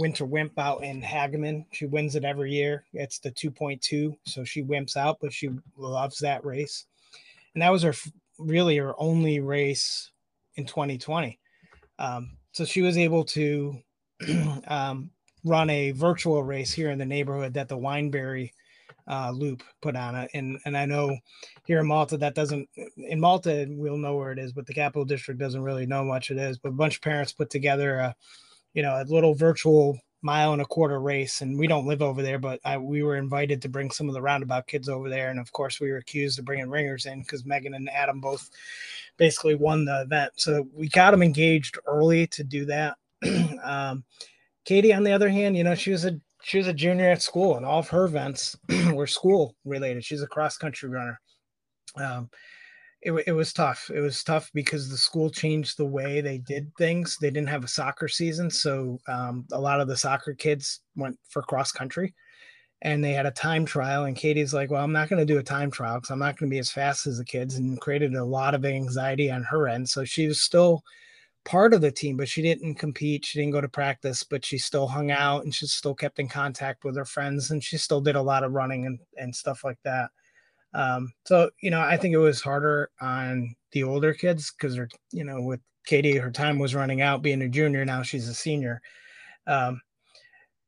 Winter 0.00 0.24
Wimp 0.24 0.58
out 0.58 0.82
in 0.82 1.02
Hagaman. 1.02 1.66
She 1.72 1.84
wins 1.84 2.16
it 2.16 2.24
every 2.24 2.50
year. 2.52 2.84
It's 2.94 3.18
the 3.18 3.30
2.2, 3.30 4.16
so 4.24 4.44
she 4.44 4.62
wimps 4.62 4.96
out, 4.96 5.18
but 5.20 5.30
she 5.30 5.50
loves 5.76 6.18
that 6.20 6.42
race. 6.42 6.86
And 7.54 7.60
that 7.60 7.70
was 7.70 7.82
her 7.82 7.92
really 8.38 8.78
her 8.78 8.94
only 8.98 9.40
race 9.40 10.10
in 10.56 10.64
2020. 10.64 11.38
Um, 11.98 12.38
so 12.52 12.64
she 12.64 12.80
was 12.80 12.96
able 12.96 13.24
to 13.24 13.78
um, 14.68 15.10
run 15.44 15.68
a 15.68 15.90
virtual 15.90 16.42
race 16.42 16.72
here 16.72 16.90
in 16.90 16.98
the 16.98 17.04
neighborhood 17.04 17.52
that 17.52 17.68
the 17.68 17.76
Wineberry 17.76 18.52
uh, 19.06 19.32
Loop 19.32 19.62
put 19.82 19.96
on 19.96 20.14
it. 20.14 20.30
And 20.32 20.58
and 20.64 20.78
I 20.78 20.86
know 20.86 21.14
here 21.66 21.80
in 21.80 21.86
Malta 21.86 22.16
that 22.16 22.34
doesn't 22.34 22.66
in 22.96 23.20
Malta 23.20 23.66
we'll 23.68 23.98
know 23.98 24.16
where 24.16 24.32
it 24.32 24.38
is, 24.38 24.54
but 24.54 24.66
the 24.66 24.72
Capital 24.72 25.04
District 25.04 25.38
doesn't 25.38 25.62
really 25.62 25.84
know 25.84 26.04
much 26.04 26.30
it 26.30 26.38
is. 26.38 26.56
But 26.56 26.70
a 26.70 26.72
bunch 26.72 26.96
of 26.96 27.02
parents 27.02 27.34
put 27.34 27.50
together 27.50 27.96
a 27.96 28.16
you 28.74 28.82
know, 28.82 29.00
a 29.00 29.04
little 29.04 29.34
virtual 29.34 29.98
mile 30.22 30.52
and 30.52 30.62
a 30.62 30.66
quarter 30.66 31.00
race. 31.00 31.40
And 31.40 31.58
we 31.58 31.66
don't 31.66 31.86
live 31.86 32.02
over 32.02 32.22
there, 32.22 32.38
but 32.38 32.60
I, 32.64 32.76
we 32.78 33.02
were 33.02 33.16
invited 33.16 33.62
to 33.62 33.68
bring 33.68 33.90
some 33.90 34.08
of 34.08 34.14
the 34.14 34.22
roundabout 34.22 34.66
kids 34.66 34.88
over 34.88 35.08
there. 35.08 35.30
And 35.30 35.40
of 35.40 35.50
course, 35.52 35.80
we 35.80 35.90
were 35.90 35.98
accused 35.98 36.38
of 36.38 36.44
bringing 36.44 36.68
ringers 36.68 37.06
in 37.06 37.20
because 37.20 37.46
Megan 37.46 37.74
and 37.74 37.88
Adam 37.90 38.20
both 38.20 38.50
basically 39.16 39.54
won 39.54 39.84
the 39.84 40.02
event. 40.02 40.32
So 40.36 40.66
we 40.74 40.88
got 40.88 41.12
them 41.12 41.22
engaged 41.22 41.78
early 41.86 42.26
to 42.28 42.44
do 42.44 42.64
that. 42.66 42.96
um, 43.64 44.04
Katie, 44.64 44.92
on 44.92 45.04
the 45.04 45.12
other 45.12 45.28
hand, 45.28 45.56
you 45.56 45.64
know, 45.64 45.74
she 45.74 45.90
was 45.90 46.04
a 46.04 46.20
she 46.42 46.56
was 46.56 46.68
a 46.68 46.72
junior 46.72 47.10
at 47.10 47.20
school, 47.20 47.58
and 47.58 47.66
all 47.66 47.80
of 47.80 47.88
her 47.90 48.04
events 48.04 48.56
were 48.94 49.06
school 49.06 49.54
related. 49.64 50.04
She's 50.04 50.22
a 50.22 50.26
cross 50.26 50.56
country 50.56 50.88
runner. 50.88 51.20
Um, 51.96 52.30
it, 53.02 53.12
it 53.26 53.32
was 53.32 53.52
tough. 53.52 53.90
It 53.94 54.00
was 54.00 54.22
tough 54.22 54.50
because 54.52 54.90
the 54.90 54.96
school 54.96 55.30
changed 55.30 55.76
the 55.76 55.86
way 55.86 56.20
they 56.20 56.38
did 56.38 56.70
things. 56.76 57.16
They 57.20 57.30
didn't 57.30 57.48
have 57.48 57.64
a 57.64 57.68
soccer 57.68 58.08
season, 58.08 58.50
so 58.50 58.98
um, 59.08 59.46
a 59.52 59.60
lot 59.60 59.80
of 59.80 59.88
the 59.88 59.96
soccer 59.96 60.34
kids 60.34 60.80
went 60.96 61.18
for 61.28 61.42
cross 61.42 61.72
country, 61.72 62.14
and 62.82 63.02
they 63.02 63.12
had 63.12 63.26
a 63.26 63.30
time 63.30 63.64
trial. 63.64 64.04
And 64.04 64.16
Katie's 64.16 64.52
like, 64.52 64.70
"Well, 64.70 64.84
I'm 64.84 64.92
not 64.92 65.08
going 65.08 65.20
to 65.26 65.32
do 65.32 65.38
a 65.38 65.42
time 65.42 65.70
trial 65.70 65.96
because 65.96 66.10
I'm 66.10 66.18
not 66.18 66.38
going 66.38 66.50
to 66.50 66.54
be 66.54 66.58
as 66.58 66.70
fast 66.70 67.06
as 67.06 67.18
the 67.18 67.24
kids," 67.24 67.56
and 67.56 67.80
created 67.80 68.14
a 68.14 68.24
lot 68.24 68.54
of 68.54 68.64
anxiety 68.66 69.30
on 69.30 69.44
her 69.44 69.66
end. 69.68 69.88
So 69.88 70.04
she 70.04 70.26
was 70.26 70.42
still 70.42 70.82
part 71.46 71.72
of 71.72 71.80
the 71.80 71.90
team, 71.90 72.18
but 72.18 72.28
she 72.28 72.42
didn't 72.42 72.74
compete. 72.74 73.24
She 73.24 73.38
didn't 73.38 73.52
go 73.52 73.62
to 73.62 73.68
practice, 73.68 74.24
but 74.24 74.44
she 74.44 74.58
still 74.58 74.86
hung 74.86 75.10
out 75.10 75.44
and 75.44 75.54
she 75.54 75.66
still 75.66 75.94
kept 75.94 76.18
in 76.18 76.28
contact 76.28 76.84
with 76.84 76.96
her 76.96 77.06
friends, 77.06 77.50
and 77.50 77.64
she 77.64 77.78
still 77.78 78.02
did 78.02 78.16
a 78.16 78.22
lot 78.22 78.44
of 78.44 78.52
running 78.52 78.84
and 78.86 78.98
and 79.16 79.34
stuff 79.34 79.64
like 79.64 79.78
that. 79.84 80.10
Um, 80.74 81.12
so 81.24 81.50
you 81.62 81.70
know, 81.70 81.80
I 81.80 81.96
think 81.96 82.14
it 82.14 82.18
was 82.18 82.40
harder 82.40 82.90
on 83.00 83.54
the 83.72 83.82
older 83.82 84.14
kids 84.14 84.52
because 84.52 84.74
they're 84.74 84.88
you 85.12 85.24
know 85.24 85.40
with 85.42 85.60
Katie, 85.86 86.16
her 86.16 86.30
time 86.30 86.58
was 86.58 86.74
running 86.74 87.00
out 87.02 87.22
being 87.22 87.42
a 87.42 87.48
junior. 87.48 87.84
Now 87.84 88.02
she's 88.02 88.28
a 88.28 88.34
senior. 88.34 88.80
Um, 89.46 89.80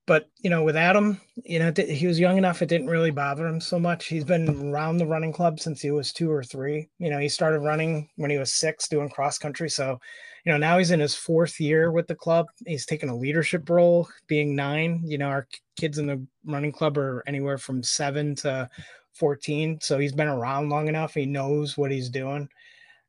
but 0.06 0.28
you 0.40 0.50
know, 0.50 0.64
with 0.64 0.76
Adam, 0.76 1.20
you 1.44 1.60
know, 1.60 1.72
he 1.76 2.06
was 2.08 2.18
young 2.18 2.36
enough; 2.36 2.60
it 2.60 2.68
didn't 2.68 2.88
really 2.88 3.12
bother 3.12 3.46
him 3.46 3.60
so 3.60 3.78
much. 3.78 4.06
He's 4.06 4.24
been 4.24 4.70
around 4.70 4.96
the 4.96 5.06
running 5.06 5.32
club 5.32 5.60
since 5.60 5.80
he 5.80 5.92
was 5.92 6.12
two 6.12 6.30
or 6.30 6.42
three. 6.42 6.88
You 6.98 7.08
know, 7.08 7.18
he 7.18 7.28
started 7.28 7.60
running 7.60 8.08
when 8.16 8.30
he 8.30 8.38
was 8.38 8.52
six, 8.52 8.88
doing 8.88 9.08
cross 9.08 9.38
country. 9.38 9.70
So, 9.70 10.00
you 10.44 10.50
know, 10.50 10.58
now 10.58 10.78
he's 10.78 10.90
in 10.90 10.98
his 10.98 11.14
fourth 11.14 11.60
year 11.60 11.92
with 11.92 12.08
the 12.08 12.16
club. 12.16 12.46
He's 12.66 12.84
taken 12.84 13.10
a 13.10 13.16
leadership 13.16 13.70
role, 13.70 14.08
being 14.26 14.56
nine. 14.56 15.02
You 15.04 15.18
know, 15.18 15.28
our 15.28 15.46
kids 15.76 15.98
in 15.98 16.06
the 16.06 16.26
running 16.44 16.72
club 16.72 16.98
are 16.98 17.22
anywhere 17.28 17.58
from 17.58 17.84
seven 17.84 18.34
to 18.36 18.68
14. 19.14 19.78
So 19.80 19.98
he's 19.98 20.12
been 20.12 20.28
around 20.28 20.68
long 20.68 20.88
enough. 20.88 21.14
He 21.14 21.26
knows 21.26 21.76
what 21.76 21.90
he's 21.90 22.08
doing. 22.08 22.48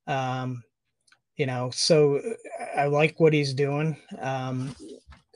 Um, 0.07 0.63
you 1.35 1.45
know, 1.45 1.71
so 1.73 2.21
I 2.75 2.85
like 2.85 3.19
what 3.19 3.33
he's 3.33 3.53
doing. 3.53 3.97
Um, 4.19 4.75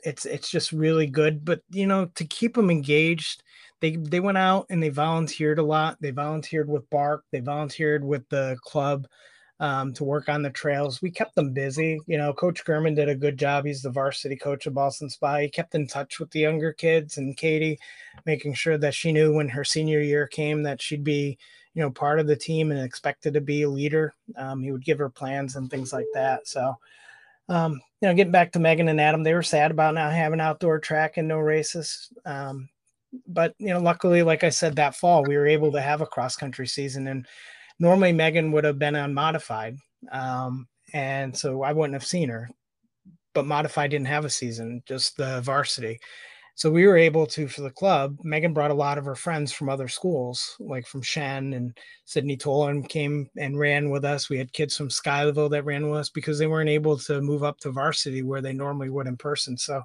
it's 0.04 0.26
it's 0.26 0.50
just 0.50 0.72
really 0.72 1.06
good. 1.06 1.44
But 1.44 1.60
you 1.70 1.86
know, 1.86 2.06
to 2.14 2.24
keep 2.24 2.54
them 2.54 2.70
engaged, 2.70 3.42
they 3.80 3.96
they 3.96 4.20
went 4.20 4.38
out 4.38 4.66
and 4.70 4.82
they 4.82 4.90
volunteered 4.90 5.58
a 5.58 5.64
lot. 5.64 5.98
They 6.00 6.10
volunteered 6.10 6.68
with 6.68 6.88
Bark. 6.90 7.24
They 7.32 7.40
volunteered 7.40 8.04
with 8.04 8.28
the 8.28 8.56
club 8.62 9.06
um, 9.60 9.92
to 9.94 10.04
work 10.04 10.28
on 10.28 10.42
the 10.42 10.50
trails. 10.50 11.02
We 11.02 11.10
kept 11.10 11.34
them 11.34 11.52
busy. 11.52 12.00
You 12.06 12.18
know, 12.18 12.32
Coach 12.32 12.64
German 12.64 12.94
did 12.94 13.08
a 13.08 13.14
good 13.14 13.36
job. 13.36 13.64
He's 13.64 13.82
the 13.82 13.90
varsity 13.90 14.36
coach 14.36 14.66
of 14.66 14.74
Ballston 14.74 15.10
Spa. 15.10 15.38
He 15.38 15.48
kept 15.48 15.74
in 15.74 15.86
touch 15.86 16.20
with 16.20 16.30
the 16.30 16.40
younger 16.40 16.72
kids 16.72 17.18
and 17.18 17.36
Katie, 17.36 17.78
making 18.24 18.54
sure 18.54 18.78
that 18.78 18.94
she 18.94 19.12
knew 19.12 19.34
when 19.34 19.48
her 19.48 19.64
senior 19.64 20.00
year 20.00 20.26
came 20.26 20.62
that 20.62 20.80
she'd 20.80 21.04
be, 21.04 21.38
you 21.74 21.82
know, 21.82 21.90
part 21.90 22.20
of 22.20 22.26
the 22.26 22.36
team 22.36 22.70
and 22.70 22.80
expected 22.80 23.34
to 23.34 23.40
be 23.40 23.62
a 23.62 23.70
leader. 23.70 24.14
Um, 24.36 24.62
he 24.62 24.70
would 24.70 24.84
give 24.84 24.98
her 24.98 25.10
plans 25.10 25.56
and 25.56 25.70
things 25.70 25.92
like 25.92 26.08
that. 26.14 26.46
So, 26.46 26.76
um, 27.48 27.80
you 28.00 28.08
know, 28.08 28.14
getting 28.14 28.32
back 28.32 28.52
to 28.52 28.60
Megan 28.60 28.88
and 28.88 29.00
Adam, 29.00 29.24
they 29.24 29.34
were 29.34 29.42
sad 29.42 29.70
about 29.70 29.94
not 29.94 30.12
having 30.12 30.40
outdoor 30.40 30.78
track 30.78 31.16
and 31.16 31.26
no 31.26 31.38
races. 31.38 32.10
Um, 32.24 32.68
but 33.26 33.54
you 33.58 33.68
know, 33.68 33.80
luckily, 33.80 34.22
like 34.22 34.44
I 34.44 34.50
said, 34.50 34.76
that 34.76 34.94
fall 34.94 35.24
we 35.24 35.36
were 35.36 35.46
able 35.46 35.72
to 35.72 35.80
have 35.80 36.00
a 36.00 36.06
cross 36.06 36.36
country 36.36 36.66
season, 36.66 37.08
and 37.08 37.26
normally 37.78 38.12
Megan 38.12 38.52
would 38.52 38.64
have 38.64 38.78
been 38.78 38.96
on 38.96 39.14
modified, 39.14 39.76
um, 40.10 40.68
and 40.92 41.36
so 41.36 41.62
I 41.62 41.72
wouldn't 41.72 41.94
have 41.94 42.06
seen 42.06 42.28
her. 42.28 42.48
But 43.34 43.46
modified 43.46 43.90
didn't 43.90 44.06
have 44.08 44.24
a 44.24 44.30
season, 44.30 44.82
just 44.86 45.16
the 45.16 45.40
varsity. 45.42 46.00
So 46.58 46.72
we 46.72 46.88
were 46.88 46.96
able 46.96 47.24
to, 47.28 47.46
for 47.46 47.60
the 47.60 47.70
club, 47.70 48.16
Megan 48.24 48.52
brought 48.52 48.72
a 48.72 48.74
lot 48.74 48.98
of 48.98 49.04
her 49.04 49.14
friends 49.14 49.52
from 49.52 49.68
other 49.68 49.86
schools, 49.86 50.56
like 50.58 50.88
from 50.88 51.02
Shen 51.02 51.52
and 51.52 51.78
Sydney 52.04 52.36
Tolan 52.36 52.88
came 52.88 53.30
and 53.36 53.56
ran 53.56 53.90
with 53.90 54.04
us. 54.04 54.28
We 54.28 54.38
had 54.38 54.52
kids 54.52 54.76
from 54.76 54.88
Schuylerville 54.88 55.50
that 55.50 55.64
ran 55.64 55.88
with 55.88 56.00
us 56.00 56.10
because 56.10 56.36
they 56.36 56.48
weren't 56.48 56.68
able 56.68 56.98
to 56.98 57.20
move 57.20 57.44
up 57.44 57.60
to 57.60 57.70
varsity 57.70 58.24
where 58.24 58.42
they 58.42 58.52
normally 58.52 58.90
would 58.90 59.06
in 59.06 59.16
person. 59.16 59.56
So, 59.56 59.82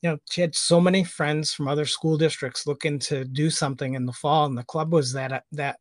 you 0.00 0.08
know, 0.08 0.18
she 0.30 0.40
had 0.40 0.54
so 0.54 0.80
many 0.80 1.04
friends 1.04 1.52
from 1.52 1.68
other 1.68 1.84
school 1.84 2.16
districts 2.16 2.66
looking 2.66 2.98
to 3.00 3.26
do 3.26 3.50
something 3.50 3.92
in 3.92 4.06
the 4.06 4.12
fall, 4.14 4.46
and 4.46 4.56
the 4.56 4.64
club 4.64 4.94
was 4.94 5.12
that 5.12 5.44
that 5.52 5.78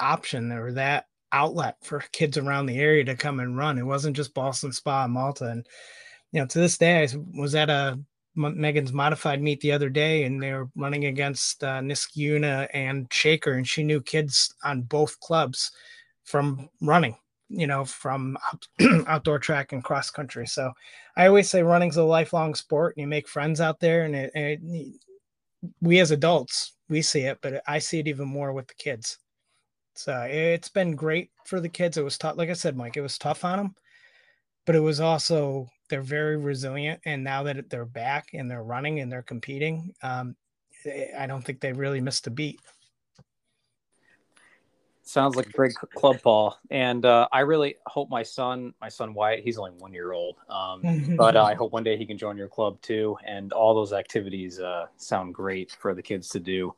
option 0.00 0.52
or 0.52 0.72
that 0.72 1.06
outlet 1.32 1.76
for 1.82 2.02
kids 2.12 2.38
around 2.38 2.66
the 2.66 2.78
area 2.78 3.04
to 3.04 3.16
come 3.16 3.40
and 3.40 3.56
run. 3.56 3.78
It 3.78 3.84
wasn't 3.84 4.16
just 4.16 4.34
Ballston 4.34 4.72
Spa 4.72 5.04
and 5.04 5.12
Malta. 5.12 5.46
And 5.46 5.66
you 6.32 6.40
know, 6.40 6.46
to 6.46 6.58
this 6.58 6.78
day, 6.78 7.02
I 7.02 7.08
was 7.34 7.54
at 7.54 7.70
a 7.70 7.98
Megan's 8.36 8.92
modified 8.92 9.40
meet 9.40 9.60
the 9.60 9.72
other 9.72 9.88
day, 9.88 10.24
and 10.24 10.42
they 10.42 10.52
were 10.52 10.68
running 10.76 11.06
against 11.06 11.64
uh, 11.64 11.80
Niskayuna 11.80 12.68
and 12.74 13.06
Shaker, 13.10 13.54
and 13.54 13.66
she 13.66 13.82
knew 13.82 14.00
kids 14.00 14.54
on 14.62 14.82
both 14.82 15.18
clubs 15.20 15.70
from 16.24 16.68
running, 16.82 17.16
you 17.48 17.66
know, 17.66 17.84
from 17.84 18.36
out, 18.52 18.66
outdoor 19.06 19.38
track 19.38 19.72
and 19.72 19.82
cross 19.82 20.10
country. 20.10 20.46
So 20.46 20.70
I 21.16 21.26
always 21.26 21.48
say 21.48 21.62
running's 21.62 21.96
a 21.96 22.04
lifelong 22.04 22.54
sport, 22.54 22.96
and 22.96 23.02
you 23.02 23.06
make 23.06 23.28
friends 23.28 23.60
out 23.60 23.80
there. 23.80 24.04
And 24.04 24.14
it, 24.14 24.30
it, 24.34 24.60
we 25.80 26.00
as 26.00 26.10
adults, 26.10 26.74
we 26.88 27.00
see 27.00 27.22
it, 27.22 27.38
but 27.40 27.62
I 27.66 27.78
see 27.78 28.00
it 28.00 28.08
even 28.08 28.28
more 28.28 28.52
with 28.52 28.68
the 28.68 28.74
kids. 28.74 29.18
So 29.96 30.26
it's 30.30 30.68
been 30.68 30.94
great 30.94 31.30
for 31.44 31.60
the 31.60 31.68
kids. 31.68 31.96
It 31.96 32.04
was 32.04 32.18
tough, 32.18 32.36
like 32.36 32.50
I 32.50 32.54
said, 32.54 32.76
Mike. 32.76 32.96
It 32.96 33.02
was 33.02 33.18
tough 33.18 33.44
on 33.44 33.58
them, 33.58 33.74
but 34.66 34.74
it 34.74 34.80
was 34.80 35.00
also 35.00 35.68
they're 35.88 36.02
very 36.02 36.36
resilient. 36.36 37.00
And 37.04 37.24
now 37.24 37.42
that 37.44 37.70
they're 37.70 37.86
back 37.86 38.28
and 38.34 38.50
they're 38.50 38.62
running 38.62 39.00
and 39.00 39.10
they're 39.10 39.22
competing, 39.22 39.94
um, 40.02 40.36
eh, 40.84 41.06
I 41.18 41.26
don't 41.26 41.42
think 41.42 41.60
they 41.60 41.72
really 41.72 42.00
missed 42.00 42.26
a 42.26 42.30
beat. 42.30 42.60
Sounds 45.02 45.36
like 45.36 45.46
a 45.46 45.52
great 45.52 45.74
club, 45.94 46.20
Paul. 46.22 46.58
And 46.68 47.06
uh, 47.06 47.28
I 47.32 47.40
really 47.40 47.76
hope 47.86 48.10
my 48.10 48.24
son, 48.24 48.74
my 48.80 48.88
son 48.88 49.14
Wyatt, 49.14 49.44
he's 49.44 49.56
only 49.56 49.70
one 49.70 49.92
year 49.92 50.12
old, 50.12 50.36
um, 50.50 51.14
but 51.16 51.36
uh, 51.36 51.44
I 51.44 51.54
hope 51.54 51.72
one 51.72 51.84
day 51.84 51.96
he 51.96 52.04
can 52.04 52.18
join 52.18 52.36
your 52.36 52.48
club 52.48 52.80
too. 52.82 53.16
And 53.24 53.52
all 53.52 53.72
those 53.72 53.92
activities 53.92 54.58
uh, 54.58 54.86
sound 54.96 55.32
great 55.32 55.76
for 55.80 55.94
the 55.94 56.02
kids 56.02 56.28
to 56.30 56.40
do. 56.40 56.74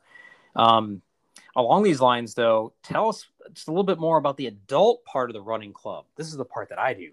Um, 0.54 1.00
along 1.56 1.82
these 1.82 2.00
lines, 2.00 2.34
though, 2.34 2.72
tell 2.82 3.08
us 3.08 3.26
just 3.52 3.68
a 3.68 3.70
little 3.70 3.84
bit 3.84 3.98
more 3.98 4.18
about 4.18 4.36
the 4.36 4.46
adult 4.46 5.04
part 5.04 5.30
of 5.30 5.34
the 5.34 5.42
running 5.42 5.72
club. 5.72 6.04
This 6.16 6.28
is 6.28 6.36
the 6.36 6.44
part 6.44 6.68
that 6.68 6.78
I 6.78 6.94
do. 6.94 7.10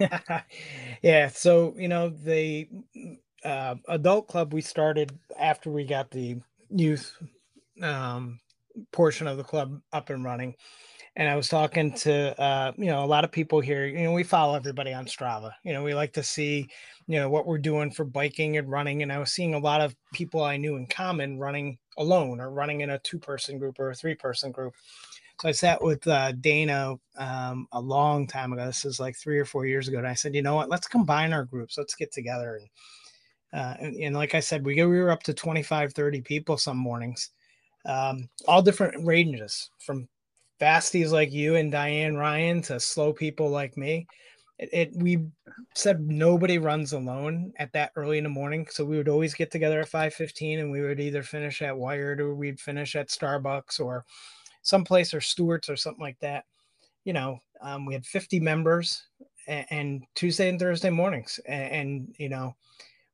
yeah. 1.02 1.28
So, 1.28 1.74
you 1.76 1.88
know, 1.88 2.08
the 2.08 2.68
uh, 3.44 3.76
adult 3.88 4.28
club 4.28 4.52
we 4.52 4.60
started 4.60 5.16
after 5.38 5.70
we 5.70 5.84
got 5.84 6.10
the 6.10 6.36
youth 6.70 7.16
um, 7.82 8.40
portion 8.92 9.26
of 9.26 9.36
the 9.36 9.44
club 9.44 9.80
up 9.92 10.10
and 10.10 10.24
running. 10.24 10.54
And 11.16 11.28
I 11.28 11.36
was 11.36 11.48
talking 11.48 11.92
to, 11.94 12.40
uh, 12.40 12.72
you 12.76 12.86
know, 12.86 13.04
a 13.04 13.06
lot 13.06 13.24
of 13.24 13.32
people 13.32 13.60
here. 13.60 13.86
You 13.86 14.04
know, 14.04 14.12
we 14.12 14.22
follow 14.22 14.54
everybody 14.54 14.92
on 14.92 15.06
Strava. 15.06 15.52
You 15.64 15.72
know, 15.72 15.82
we 15.82 15.94
like 15.94 16.12
to 16.14 16.22
see, 16.22 16.68
you 17.06 17.18
know, 17.18 17.28
what 17.28 17.46
we're 17.46 17.58
doing 17.58 17.90
for 17.90 18.04
biking 18.04 18.56
and 18.56 18.70
running. 18.70 19.02
And 19.02 19.12
I 19.12 19.18
was 19.18 19.32
seeing 19.32 19.54
a 19.54 19.58
lot 19.58 19.80
of 19.80 19.96
people 20.12 20.42
I 20.42 20.56
knew 20.56 20.76
in 20.76 20.86
common 20.86 21.38
running 21.38 21.78
alone 21.96 22.40
or 22.40 22.50
running 22.50 22.82
in 22.82 22.90
a 22.90 22.98
two 23.00 23.18
person 23.18 23.58
group 23.58 23.78
or 23.78 23.90
a 23.90 23.94
three 23.94 24.14
person 24.14 24.52
group. 24.52 24.74
So 25.40 25.48
I 25.48 25.52
sat 25.52 25.80
with 25.80 26.04
uh, 26.08 26.32
Dana 26.32 26.96
um, 27.16 27.68
a 27.70 27.80
long 27.80 28.26
time 28.26 28.52
ago. 28.52 28.66
This 28.66 28.84
is 28.84 28.98
like 28.98 29.16
three 29.16 29.38
or 29.38 29.44
four 29.44 29.66
years 29.66 29.86
ago. 29.86 29.98
And 29.98 30.06
I 30.06 30.14
said, 30.14 30.34
you 30.34 30.42
know 30.42 30.56
what? 30.56 30.68
Let's 30.68 30.88
combine 30.88 31.32
our 31.32 31.44
groups. 31.44 31.78
Let's 31.78 31.94
get 31.94 32.12
together. 32.12 32.56
And, 32.56 33.60
uh, 33.60 33.74
and, 33.80 33.94
and, 33.96 34.16
like 34.16 34.34
I 34.34 34.40
said, 34.40 34.66
we, 34.66 34.74
we 34.74 34.98
were 34.98 35.12
up 35.12 35.22
to 35.22 35.32
25, 35.32 35.92
30 35.92 36.20
people 36.22 36.56
some 36.56 36.76
mornings, 36.76 37.30
um, 37.86 38.28
all 38.48 38.62
different 38.62 39.06
ranges 39.06 39.70
from 39.78 40.08
fasties 40.60 41.10
like 41.10 41.32
you 41.32 41.56
and 41.56 41.70
Diane 41.70 42.16
Ryan 42.16 42.62
to 42.62 42.80
slow 42.80 43.12
people 43.12 43.48
like 43.50 43.76
me. 43.76 44.06
It, 44.58 44.68
it, 44.72 44.96
we 44.96 45.24
said 45.74 46.00
nobody 46.00 46.58
runs 46.58 46.92
alone 46.92 47.52
at 47.58 47.72
that 47.72 47.92
early 47.94 48.18
in 48.18 48.24
the 48.24 48.30
morning 48.30 48.66
so 48.68 48.84
we 48.84 48.96
would 48.96 49.08
always 49.08 49.34
get 49.34 49.52
together 49.52 49.80
at 49.80 49.90
5.15 49.90 50.60
and 50.60 50.70
we 50.70 50.80
would 50.80 50.98
either 50.98 51.22
finish 51.22 51.62
at 51.62 51.76
wired 51.76 52.20
or 52.20 52.34
we'd 52.34 52.60
finish 52.60 52.96
at 52.96 53.08
starbucks 53.08 53.78
or 53.78 54.04
someplace 54.62 55.14
or 55.14 55.20
Stewart's 55.20 55.68
or 55.68 55.76
something 55.76 56.02
like 56.02 56.18
that. 56.20 56.44
You 57.04 57.12
know, 57.12 57.38
um, 57.62 57.86
we 57.86 57.94
had 57.94 58.04
50 58.04 58.40
members 58.40 59.04
and, 59.46 59.66
and, 59.70 60.04
Tuesday 60.14 60.48
and 60.48 60.58
Thursday 60.58 60.90
mornings. 60.90 61.38
And, 61.46 61.72
and, 61.72 62.14
you 62.18 62.28
know, 62.28 62.54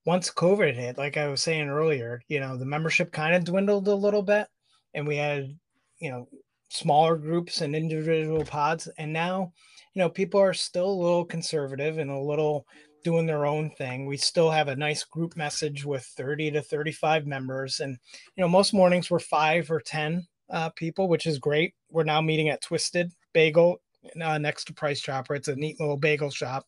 once 0.07 0.31
COVID 0.31 0.75
hit, 0.75 0.99
like 0.99 1.17
I 1.17 1.29
was 1.29 1.43
saying 1.43 1.69
earlier, 1.69 2.23
you 2.29 2.41
know, 2.41 2.57
the 2.57 2.65
membership 2.65 3.13
kind 3.13 3.35
of 3.35 3.45
dwindled 3.45 3.89
a 3.89 3.95
little 3.95 4.23
bit 4.23 4.49
and 4.95 5.07
we 5.07 5.17
had, 5.17 5.57
you 5.99 6.11
know, 6.11 6.29
smaller 6.75 7.17
groups 7.17 7.61
and 7.61 7.75
individual 7.75 8.45
pods. 8.45 8.89
And 8.99 9.13
now, 9.13 9.53
you 9.95 10.01
know, 10.01 10.09
people 10.09 10.41
are 10.41 10.55
still 10.55 10.91
a 10.91 11.03
little 11.03 11.25
conservative 11.25 11.99
and 11.99 12.11
a 12.11 12.19
little 12.19 12.67
doing 13.05 13.27
their 13.27 13.47
own 13.47 13.71
thing. 13.71 14.07
We 14.07 14.17
still 14.17 14.51
have 14.51 14.69
a 14.69 14.77
nice 14.77 15.05
group 15.05 15.37
message 15.37 15.85
with 15.85 16.03
30 16.03 16.53
to 16.53 16.63
35 16.63 17.27
members. 17.27 17.81
And, 17.81 17.99
you 18.35 18.43
know, 18.43 18.49
most 18.49 18.75
mornings 18.75 19.11
were 19.11 19.21
five 19.21 19.71
or 19.71 19.81
10 19.81 20.27
uh, 20.51 20.71
people, 20.71 21.09
which 21.09 21.27
is 21.27 21.39
great. 21.39 21.75
We're 21.91 22.05
now 22.05 22.21
meeting 22.21 22.49
at 22.49 22.63
Twisted 22.63 23.13
Bagel 23.33 23.81
uh, 24.21 24.39
next 24.39 24.65
to 24.65 24.75
Price 24.75 25.01
Chopper. 25.01 25.35
It's 25.35 25.49
a 25.49 25.57
neat 25.57 25.79
little 25.79 25.97
bagel 25.97 26.31
shop. 26.31 26.67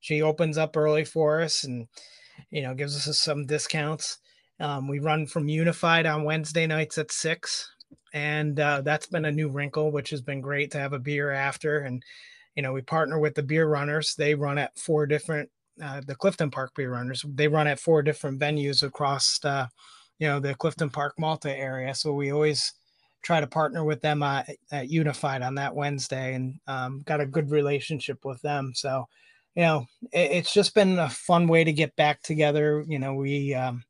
She 0.00 0.22
opens 0.22 0.56
up 0.56 0.76
early 0.76 1.04
for 1.04 1.40
us 1.40 1.64
and 1.64 1.88
you 2.50 2.62
know 2.62 2.74
gives 2.74 3.08
us 3.08 3.18
some 3.18 3.46
discounts. 3.46 4.18
Um, 4.60 4.88
we 4.88 4.98
run 4.98 5.26
from 5.26 5.48
Unified 5.48 6.06
on 6.06 6.24
Wednesday 6.24 6.66
nights 6.66 6.98
at 6.98 7.12
six, 7.12 7.70
and 8.12 8.58
uh, 8.58 8.80
that's 8.82 9.06
been 9.06 9.26
a 9.26 9.32
new 9.32 9.48
wrinkle, 9.48 9.90
which 9.90 10.10
has 10.10 10.20
been 10.20 10.40
great 10.40 10.70
to 10.72 10.78
have 10.78 10.92
a 10.92 10.98
beer 10.98 11.30
after. 11.30 11.80
And 11.80 12.02
you 12.54 12.62
know 12.62 12.72
we 12.72 12.82
partner 12.82 13.18
with 13.18 13.34
the 13.34 13.42
beer 13.42 13.66
runners. 13.68 14.14
They 14.16 14.34
run 14.34 14.58
at 14.58 14.78
four 14.78 15.06
different 15.06 15.50
uh, 15.82 16.00
the 16.06 16.16
Clifton 16.16 16.50
Park 16.50 16.72
beer 16.74 16.92
runners. 16.92 17.24
They 17.26 17.48
run 17.48 17.66
at 17.66 17.78
four 17.78 18.02
different 18.02 18.40
venues 18.40 18.82
across 18.82 19.38
uh, 19.44 19.66
you 20.18 20.26
know 20.26 20.40
the 20.40 20.54
Clifton 20.54 20.90
Park 20.90 21.14
Malta 21.18 21.56
area. 21.56 21.94
So 21.94 22.12
we 22.12 22.32
always 22.32 22.72
try 23.22 23.40
to 23.40 23.46
partner 23.46 23.84
with 23.84 24.00
them 24.00 24.22
uh, 24.22 24.42
at 24.72 24.88
Unified 24.88 25.42
on 25.42 25.54
that 25.56 25.74
Wednesday 25.74 26.34
and 26.34 26.54
um, 26.66 27.02
got 27.04 27.20
a 27.20 27.26
good 27.26 27.50
relationship 27.50 28.24
with 28.24 28.40
them. 28.42 28.72
So, 28.74 29.06
you 29.54 29.62
know, 29.62 29.86
it, 30.12 30.30
it's 30.32 30.52
just 30.52 30.74
been 30.74 30.98
a 30.98 31.08
fun 31.08 31.48
way 31.48 31.64
to 31.64 31.72
get 31.72 31.94
back 31.96 32.22
together. 32.22 32.84
You 32.86 32.98
know, 32.98 33.14
we 33.14 33.54
um, 33.54 33.84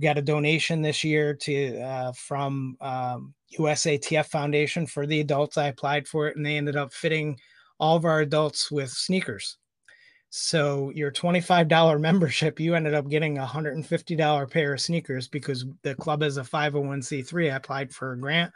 got 0.00 0.18
a 0.18 0.22
donation 0.22 0.82
this 0.82 1.02
year 1.02 1.34
to 1.34 1.80
uh, 1.80 2.12
from 2.12 2.76
um, 2.80 3.34
USATF 3.58 4.26
Foundation 4.26 4.86
for 4.86 5.06
the 5.06 5.20
adults. 5.20 5.58
I 5.58 5.68
applied 5.68 6.06
for 6.06 6.28
it 6.28 6.36
and 6.36 6.44
they 6.44 6.56
ended 6.56 6.76
up 6.76 6.92
fitting 6.92 7.38
all 7.80 7.96
of 7.96 8.04
our 8.04 8.20
adults 8.20 8.70
with 8.70 8.90
sneakers. 8.90 9.56
So 10.30 10.90
your 10.94 11.10
$25 11.10 12.00
membership, 12.00 12.60
you 12.60 12.74
ended 12.74 12.94
up 12.94 13.08
getting 13.08 13.38
a 13.38 13.46
$150 13.46 14.50
pair 14.50 14.74
of 14.74 14.80
sneakers 14.80 15.28
because 15.28 15.64
the 15.82 15.94
club 15.94 16.22
is 16.22 16.36
a 16.36 16.42
501c3. 16.42 17.52
I 17.52 17.56
applied 17.56 17.92
for 17.92 18.12
a 18.12 18.18
grant 18.18 18.52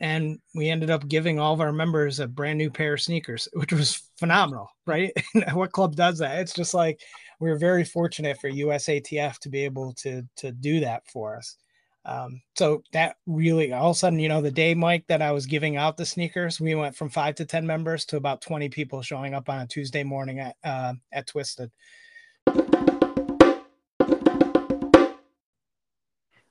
and 0.00 0.38
we 0.54 0.68
ended 0.68 0.90
up 0.90 1.08
giving 1.08 1.38
all 1.38 1.54
of 1.54 1.60
our 1.60 1.72
members 1.72 2.20
a 2.20 2.28
brand 2.28 2.58
new 2.58 2.70
pair 2.70 2.94
of 2.94 3.00
sneakers, 3.00 3.48
which 3.54 3.72
was 3.72 4.02
phenomenal, 4.16 4.68
right? 4.86 5.12
what 5.52 5.72
club 5.72 5.96
does 5.96 6.18
that? 6.18 6.38
It's 6.38 6.54
just 6.54 6.74
like 6.74 7.00
we 7.40 7.50
are 7.50 7.58
very 7.58 7.84
fortunate 7.84 8.40
for 8.40 8.50
USATF 8.50 9.38
to 9.38 9.48
be 9.48 9.64
able 9.64 9.92
to 9.94 10.22
to 10.36 10.52
do 10.52 10.80
that 10.80 11.06
for 11.06 11.36
us. 11.36 11.56
Um, 12.04 12.40
so 12.56 12.82
that 12.92 13.16
really 13.26 13.72
all 13.72 13.90
of 13.90 13.96
a 13.96 13.98
sudden, 13.98 14.18
you 14.18 14.28
know, 14.28 14.40
the 14.40 14.50
day 14.50 14.74
Mike 14.74 15.04
that 15.08 15.20
I 15.20 15.32
was 15.32 15.46
giving 15.46 15.76
out 15.76 15.96
the 15.96 16.06
sneakers, 16.06 16.60
we 16.60 16.74
went 16.74 16.96
from 16.96 17.10
five 17.10 17.34
to 17.36 17.44
ten 17.44 17.66
members 17.66 18.04
to 18.06 18.16
about 18.16 18.40
twenty 18.40 18.68
people 18.68 19.02
showing 19.02 19.34
up 19.34 19.48
on 19.48 19.60
a 19.60 19.66
Tuesday 19.66 20.04
morning 20.04 20.40
at 20.40 20.56
uh, 20.64 20.94
at 21.12 21.26
Twisted. 21.26 21.70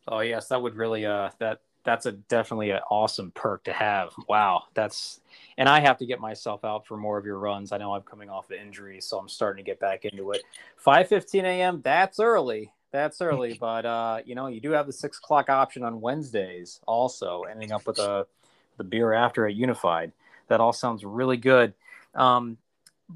Oh 0.10 0.20
yes, 0.22 0.48
that 0.48 0.62
would 0.62 0.76
really 0.76 1.06
uh 1.06 1.32
that 1.40 1.60
that's 1.88 2.06
a 2.06 2.12
definitely 2.12 2.72
an 2.72 2.82
awesome 2.92 3.32
perk 3.32 3.64
to 3.64 3.72
have. 3.72 4.12
Wow, 4.28 4.64
that's 4.74 5.22
and 5.58 5.70
I 5.70 5.80
have 5.80 5.98
to 6.00 6.06
get 6.06 6.20
myself 6.20 6.66
out 6.66 6.86
for 6.86 6.98
more 6.98 7.18
of 7.18 7.26
your 7.26 7.40
runs. 7.40 7.72
I 7.72 7.78
know 7.78 7.94
I'm 7.94 8.02
coming 8.02 8.30
off 8.30 8.52
an 8.52 8.58
injury, 8.58 9.00
so 9.00 9.18
I'm 9.18 9.30
starting 9.30 9.64
to 9.64 9.72
get 9.72 9.80
back 9.80 10.04
into 10.04 10.32
it. 10.32 10.44
5:15 10.86 11.46
a.m. 11.46 11.80
That's 11.82 12.20
early. 12.20 12.74
That's 12.92 13.22
early, 13.22 13.54
but 13.60 13.86
uh, 13.86 14.20
you 14.26 14.36
know 14.36 14.48
you 14.48 14.60
do 14.60 14.72
have 14.72 14.86
the 14.86 14.92
six 14.92 15.18
o'clock 15.18 15.50
option 15.50 15.82
on 15.84 16.02
Wednesdays. 16.02 16.82
Also, 16.86 17.44
ending 17.44 17.72
up 17.72 17.88
with 17.88 18.00
a 18.00 18.28
the 18.76 18.84
beer 18.84 19.14
after 19.14 19.48
at 19.48 19.56
Unified. 19.56 20.12
That 20.50 20.60
all 20.60 20.74
sounds 20.74 21.06
really 21.06 21.38
good. 21.38 21.74
Um, 22.16 22.58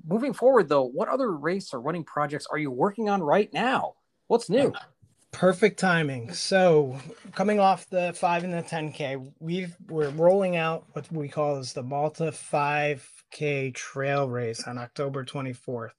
moving 0.07 0.31
forward, 0.31 0.69
though, 0.69 0.83
what 0.83 1.09
other 1.09 1.29
race 1.29 1.73
or 1.73 1.81
running 1.81 2.05
projects 2.05 2.47
are 2.49 2.57
you 2.57 2.71
working 2.71 3.09
on 3.09 3.21
right 3.21 3.51
now? 3.51 3.95
What's 4.27 4.49
new? 4.49 4.73
Perfect 5.31 5.79
timing. 5.79 6.33
So, 6.33 6.97
coming 7.33 7.59
off 7.59 7.89
the 7.89 8.13
five 8.13 8.43
and 8.43 8.53
the 8.53 8.61
10K, 8.61 9.31
we've 9.39 9.75
we're 9.87 10.09
rolling 10.09 10.57
out 10.57 10.85
what 10.91 11.09
we 11.11 11.29
call 11.29 11.55
as 11.55 11.71
the 11.71 11.83
Malta 11.83 12.25
5K 12.31 13.73
trail 13.73 14.29
race 14.29 14.67
on 14.67 14.77
October 14.77 15.23
24th. 15.23 15.91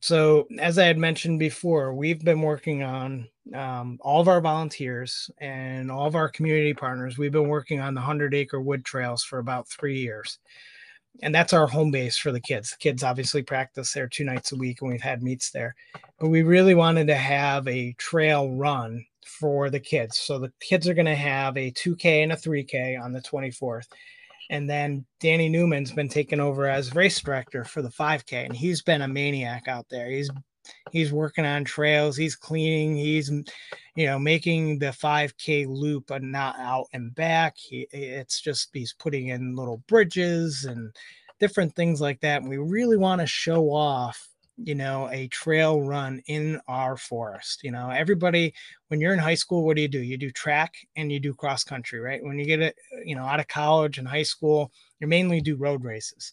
So, 0.00 0.48
as 0.58 0.78
I 0.78 0.86
had 0.86 0.98
mentioned 0.98 1.38
before, 1.38 1.94
we've 1.94 2.24
been 2.24 2.40
working 2.40 2.82
on 2.82 3.28
um, 3.54 3.98
all 4.00 4.22
of 4.22 4.28
our 4.28 4.40
volunteers 4.40 5.30
and 5.38 5.90
all 5.90 6.06
of 6.06 6.14
our 6.14 6.28
community 6.28 6.72
partners. 6.72 7.18
We've 7.18 7.32
been 7.32 7.48
working 7.48 7.80
on 7.80 7.94
the 7.94 8.00
100 8.00 8.34
acre 8.34 8.60
wood 8.60 8.84
trails 8.86 9.22
for 9.22 9.38
about 9.38 9.68
three 9.68 9.98
years 9.98 10.38
and 11.22 11.34
that's 11.34 11.52
our 11.52 11.66
home 11.66 11.90
base 11.90 12.16
for 12.16 12.32
the 12.32 12.40
kids. 12.40 12.70
The 12.70 12.76
kids 12.76 13.02
obviously 13.02 13.42
practice 13.42 13.92
there 13.92 14.08
two 14.08 14.24
nights 14.24 14.52
a 14.52 14.56
week, 14.56 14.80
and 14.80 14.90
we've 14.90 15.00
had 15.00 15.22
meets 15.22 15.50
there. 15.50 15.74
But 16.18 16.28
we 16.28 16.42
really 16.42 16.74
wanted 16.74 17.06
to 17.08 17.14
have 17.14 17.66
a 17.68 17.94
trail 17.94 18.50
run 18.52 19.04
for 19.24 19.70
the 19.70 19.80
kids. 19.80 20.18
So 20.18 20.38
the 20.38 20.52
kids 20.60 20.88
are 20.88 20.94
going 20.94 21.06
to 21.06 21.14
have 21.14 21.56
a 21.56 21.72
2K 21.72 22.22
and 22.22 22.32
a 22.32 22.36
3K 22.36 23.00
on 23.00 23.12
the 23.12 23.20
24th. 23.20 23.86
And 24.50 24.70
then 24.70 25.04
Danny 25.20 25.48
Newman's 25.48 25.90
been 25.90 26.08
taken 26.08 26.40
over 26.40 26.66
as 26.66 26.94
race 26.94 27.20
director 27.20 27.64
for 27.64 27.82
the 27.82 27.88
5K, 27.88 28.46
and 28.46 28.56
he's 28.56 28.82
been 28.82 29.02
a 29.02 29.08
maniac 29.08 29.66
out 29.66 29.86
there. 29.90 30.08
He's 30.08 30.30
he's 30.90 31.12
working 31.12 31.44
on 31.44 31.64
trails, 31.64 32.16
he's 32.16 32.36
cleaning, 32.36 32.96
he's 32.96 33.30
you 33.94 34.06
know 34.06 34.18
making 34.18 34.78
the 34.78 34.86
5K 34.86 35.66
loop 35.66 36.04
but 36.08 36.22
not 36.22 36.58
out 36.58 36.86
and 36.92 37.14
back. 37.14 37.56
He 37.56 37.86
it's 37.92 38.40
just 38.40 38.70
he's 38.72 38.92
putting 38.92 39.28
in 39.28 39.56
little 39.56 39.78
bridges 39.88 40.64
and 40.64 40.94
different 41.40 41.74
things 41.74 42.00
like 42.00 42.20
that. 42.20 42.42
And 42.42 42.50
we 42.50 42.58
really 42.58 42.96
want 42.96 43.20
to 43.20 43.26
show 43.26 43.70
off 43.72 44.28
you 44.58 44.74
know 44.74 45.08
a 45.10 45.28
trail 45.28 45.82
run 45.82 46.22
in 46.26 46.60
our 46.68 46.96
forest. 46.96 47.62
You 47.62 47.72
know 47.72 47.90
everybody 47.90 48.54
when 48.88 49.00
you're 49.00 49.12
in 49.12 49.18
high 49.18 49.34
school 49.34 49.64
what 49.64 49.76
do 49.76 49.82
you 49.82 49.88
do? 49.88 50.02
You 50.02 50.16
do 50.16 50.30
track 50.30 50.74
and 50.96 51.12
you 51.12 51.20
do 51.20 51.34
cross 51.34 51.64
country 51.64 52.00
right? 52.00 52.22
When 52.22 52.38
you 52.38 52.46
get 52.46 52.60
it 52.60 52.76
you 53.04 53.16
know 53.16 53.24
out 53.24 53.40
of 53.40 53.48
college 53.48 53.98
and 53.98 54.08
high 54.08 54.22
school 54.22 54.72
you 55.00 55.06
mainly 55.06 55.40
do 55.40 55.56
road 55.56 55.84
races. 55.84 56.32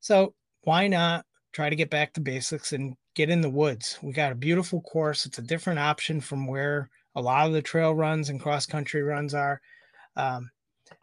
So 0.00 0.34
why 0.62 0.88
not 0.88 1.24
try 1.52 1.70
to 1.70 1.76
get 1.76 1.88
back 1.90 2.12
to 2.14 2.20
basics 2.20 2.72
and 2.72 2.96
get 3.14 3.30
in 3.30 3.40
the 3.40 3.50
woods 3.50 3.98
we 4.02 4.12
got 4.12 4.32
a 4.32 4.36
beautiful 4.36 4.80
course 4.82 5.26
it's 5.26 5.38
a 5.38 5.42
different 5.42 5.78
option 5.78 6.20
from 6.20 6.46
where 6.46 6.88
a 7.16 7.20
lot 7.20 7.46
of 7.46 7.52
the 7.52 7.62
trail 7.62 7.94
runs 7.94 8.28
and 8.28 8.40
cross 8.40 8.66
country 8.66 9.02
runs 9.02 9.34
are 9.34 9.60
um, 10.16 10.50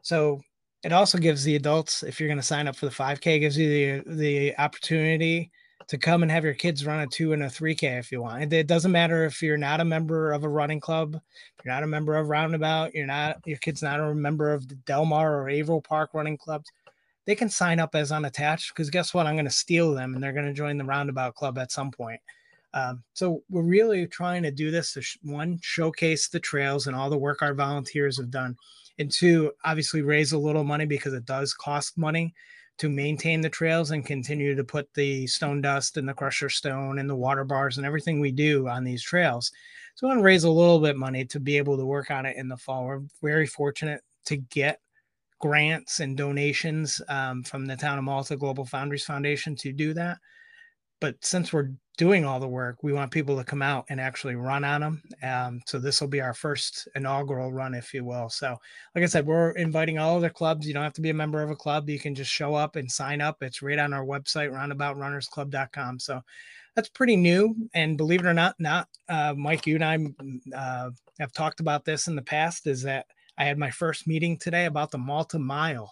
so 0.02 0.39
it 0.84 0.91
also 0.91 1.17
gives 1.17 1.43
the 1.43 1.56
adults 1.56 2.04
if 2.04 2.19
you're 2.19 2.30
going 2.30 2.38
to 2.38 2.43
sign 2.43 2.67
up 2.67 2.76
for 2.76 2.86
the 2.86 2.91
5k 2.91 3.39
gives 3.39 3.58
you 3.58 4.04
the 4.04 4.15
the 4.15 4.58
opportunity 4.58 5.52
to 5.91 5.97
come 5.97 6.21
and 6.21 6.32
have 6.32 6.45
your 6.45 6.54
kids 6.54 6.86
run 6.86 7.02
a 7.02 7.08
two 7.08 7.34
and 7.34 7.43
a 7.43 7.47
3K 7.47 8.00
if 8.00 8.13
you 8.13 8.21
want. 8.21 8.54
It 8.54 8.65
doesn't 8.65 8.93
matter 8.93 9.26
if 9.26 9.41
you're 9.41 9.58
not 9.58 9.82
a 9.82 9.86
member 9.86 10.32
of 10.32 10.45
a 10.45 10.50
running 10.50 10.80
club, 10.80 11.19
you're 11.63 11.74
not 11.74 11.84
a 11.84 11.88
member 11.88 12.15
of 12.15 12.30
Roundabout, 12.30 12.93
you're 12.93 13.06
not, 13.06 13.39
your 13.45 13.58
kid's 13.58 13.84
not 13.84 14.00
a 14.00 14.15
member 14.15 14.54
of 14.54 14.69
the 14.69 14.76
Delmar 14.76 15.41
or 15.41 15.50
Averill 15.50 15.82
Park 15.82 16.12
running 16.13 16.38
clubs. 16.38 16.71
They 17.31 17.35
can 17.35 17.47
sign 17.47 17.79
up 17.79 17.95
as 17.95 18.11
unattached 18.11 18.73
because 18.73 18.89
guess 18.89 19.13
what? 19.13 19.25
I'm 19.25 19.35
going 19.35 19.45
to 19.45 19.51
steal 19.51 19.93
them 19.93 20.15
and 20.15 20.21
they're 20.21 20.33
going 20.33 20.47
to 20.47 20.53
join 20.53 20.77
the 20.77 20.83
Roundabout 20.83 21.33
Club 21.33 21.57
at 21.57 21.71
some 21.71 21.89
point. 21.89 22.19
Um, 22.73 23.05
so 23.13 23.41
we're 23.49 23.61
really 23.61 24.05
trying 24.05 24.43
to 24.43 24.51
do 24.51 24.69
this 24.69 24.91
to 24.95 25.01
sh- 25.01 25.17
one, 25.23 25.57
showcase 25.61 26.27
the 26.27 26.41
trails 26.41 26.87
and 26.87 26.95
all 26.95 27.09
the 27.09 27.17
work 27.17 27.41
our 27.41 27.53
volunteers 27.53 28.17
have 28.17 28.31
done, 28.31 28.57
and 28.99 29.09
two, 29.09 29.53
obviously 29.63 30.01
raise 30.01 30.33
a 30.33 30.37
little 30.37 30.65
money 30.65 30.83
because 30.85 31.13
it 31.13 31.23
does 31.23 31.53
cost 31.53 31.97
money 31.97 32.33
to 32.79 32.89
maintain 32.89 33.39
the 33.39 33.47
trails 33.47 33.91
and 33.91 34.05
continue 34.05 34.53
to 34.53 34.65
put 34.65 34.93
the 34.93 35.25
stone 35.25 35.61
dust 35.61 35.95
and 35.95 36.09
the 36.09 36.13
crusher 36.13 36.49
stone 36.49 36.99
and 36.99 37.09
the 37.09 37.15
water 37.15 37.45
bars 37.45 37.77
and 37.77 37.87
everything 37.87 38.19
we 38.19 38.33
do 38.33 38.67
on 38.67 38.83
these 38.83 39.01
trails. 39.01 39.53
So 39.95 40.05
I 40.05 40.09
want 40.09 40.19
to 40.19 40.25
raise 40.25 40.43
a 40.43 40.51
little 40.51 40.81
bit 40.81 40.97
money 40.97 41.23
to 41.23 41.39
be 41.39 41.55
able 41.55 41.77
to 41.77 41.85
work 41.85 42.11
on 42.11 42.25
it 42.25 42.35
in 42.35 42.49
the 42.49 42.57
fall. 42.57 42.83
We're 42.83 43.03
very 43.21 43.47
fortunate 43.47 44.01
to 44.25 44.35
get 44.35 44.81
grants 45.41 45.99
and 45.99 46.15
donations 46.15 47.01
um, 47.10 47.43
from 47.43 47.65
the 47.65 47.75
town 47.75 47.97
of 47.97 48.04
Malta 48.04 48.38
Global 48.38 48.65
Foundries 48.65 49.06
Foundation 49.06 49.56
to 49.58 49.73
do 49.73 49.93
that. 49.93 50.17
But 51.01 51.15
since 51.25 51.51
we're 51.51 51.71
doing 51.97 52.25
all 52.25 52.39
the 52.39 52.47
work, 52.47 52.84
we 52.84 52.93
want 52.93 53.12
people 53.12 53.36
to 53.38 53.43
come 53.43 53.63
out 53.63 53.86
and 53.89 53.99
actually 53.99 54.36
run 54.36 54.63
on 54.63 54.82
them. 54.82 55.01
Um, 55.23 55.62
so 55.65 55.80
this 55.80 55.99
will 55.99 56.08
be 56.08 56.21
our 56.21 56.34
first 56.34 56.88
inaugural 56.95 57.51
run, 57.51 57.73
if 57.73 57.91
you 57.91 58.06
will. 58.06 58.30
So, 58.30 58.56
like 58.95 59.04
I 59.04 59.08
said, 59.08 59.25
we're 59.25 59.51
inviting 59.51 59.97
all 59.97 60.19
the 60.19 60.30
clubs. 60.30 60.67
You 60.67 60.75
don't 60.75 60.84
have 60.84 60.93
to 60.93 61.01
be 61.01 61.10
a 61.10 61.13
member 61.13 61.41
of 61.41 61.49
a 61.49 61.56
club. 61.56 61.89
You 61.89 61.99
can 61.99 62.13
just 62.13 62.32
show 62.32 62.54
up 62.54 62.75
and 62.75 62.89
sign 62.89 63.19
up. 63.19 63.41
It's 63.41 63.63
right 63.63 63.80
on 63.80 63.93
our 63.93 64.06
website, 64.06 64.51
roundaboutrunnersclub.com. 64.51 65.99
So 65.99 66.21
that's 66.75 66.89
pretty 66.89 67.17
new. 67.17 67.56
And 67.73 67.97
believe 67.97 68.21
it 68.21 68.27
or 68.27 68.34
not, 68.34 68.56
not 68.60 68.88
uh, 69.10 69.34
Mike, 69.36 69.65
you 69.65 69.75
and 69.75 69.84
I 69.84 70.56
uh, 70.56 70.91
have 71.19 71.34
talked 71.34 71.60
about 71.62 71.84
this 71.84 72.08
in 72.08 72.15
the 72.15 72.21
past. 72.21 72.67
Is 72.67 72.84
that 72.84 73.08
I 73.41 73.45
had 73.45 73.58
my 73.58 73.71
first 73.71 74.06
meeting 74.06 74.38
today 74.38 74.65
about 74.65 74.91
the 74.91 74.99
Malta 74.99 75.39
Mile, 75.39 75.91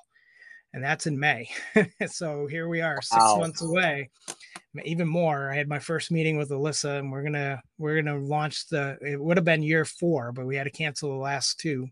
and 0.72 0.84
that's 0.84 1.08
in 1.08 1.20
May. 1.20 1.50
so 2.08 2.46
here 2.46 2.68
we 2.68 2.80
are, 2.80 3.02
six 3.02 3.18
wow. 3.18 3.38
months 3.40 3.64
away 3.64 4.12
even 4.84 5.08
more. 5.08 5.52
I 5.52 5.56
had 5.56 5.68
my 5.68 5.80
first 5.80 6.12
meeting 6.12 6.38
with 6.38 6.52
Alyssa, 6.52 7.00
and 7.00 7.12
we're 7.12 7.24
gonna 7.24 7.60
we're 7.80 8.00
gonna 8.00 8.20
launch 8.20 8.68
the. 8.68 9.00
It 9.02 9.20
would 9.20 9.36
have 9.36 9.46
been 9.46 9.64
year 9.64 9.84
four, 9.84 10.32
but 10.32 10.46
we 10.46 10.56
had 10.58 10.66
to 10.66 10.70
cancel 10.70 11.10
the 11.10 11.16
last 11.16 11.60
two. 11.60 11.88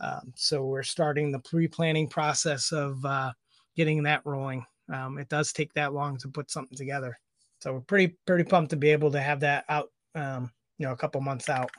Um, 0.00 0.32
so 0.34 0.64
we're 0.64 0.82
starting 0.82 1.30
the 1.30 1.38
pre-planning 1.38 2.08
process 2.08 2.72
of 2.72 3.04
uh, 3.04 3.30
getting 3.76 4.02
that 4.02 4.22
rolling. 4.24 4.66
Um, 4.92 5.16
it 5.16 5.28
does 5.28 5.52
take 5.52 5.72
that 5.74 5.94
long 5.94 6.16
to 6.18 6.28
put 6.28 6.50
something 6.50 6.76
together, 6.76 7.16
so 7.60 7.74
we're 7.74 7.80
pretty 7.82 8.16
pretty 8.26 8.42
pumped 8.42 8.70
to 8.70 8.76
be 8.76 8.90
able 8.90 9.12
to 9.12 9.20
have 9.20 9.38
that 9.40 9.64
out. 9.68 9.92
Um, 10.16 10.50
you 10.78 10.86
know, 10.86 10.92
a 10.92 10.96
couple 10.96 11.20
months 11.20 11.48
out. 11.48 11.70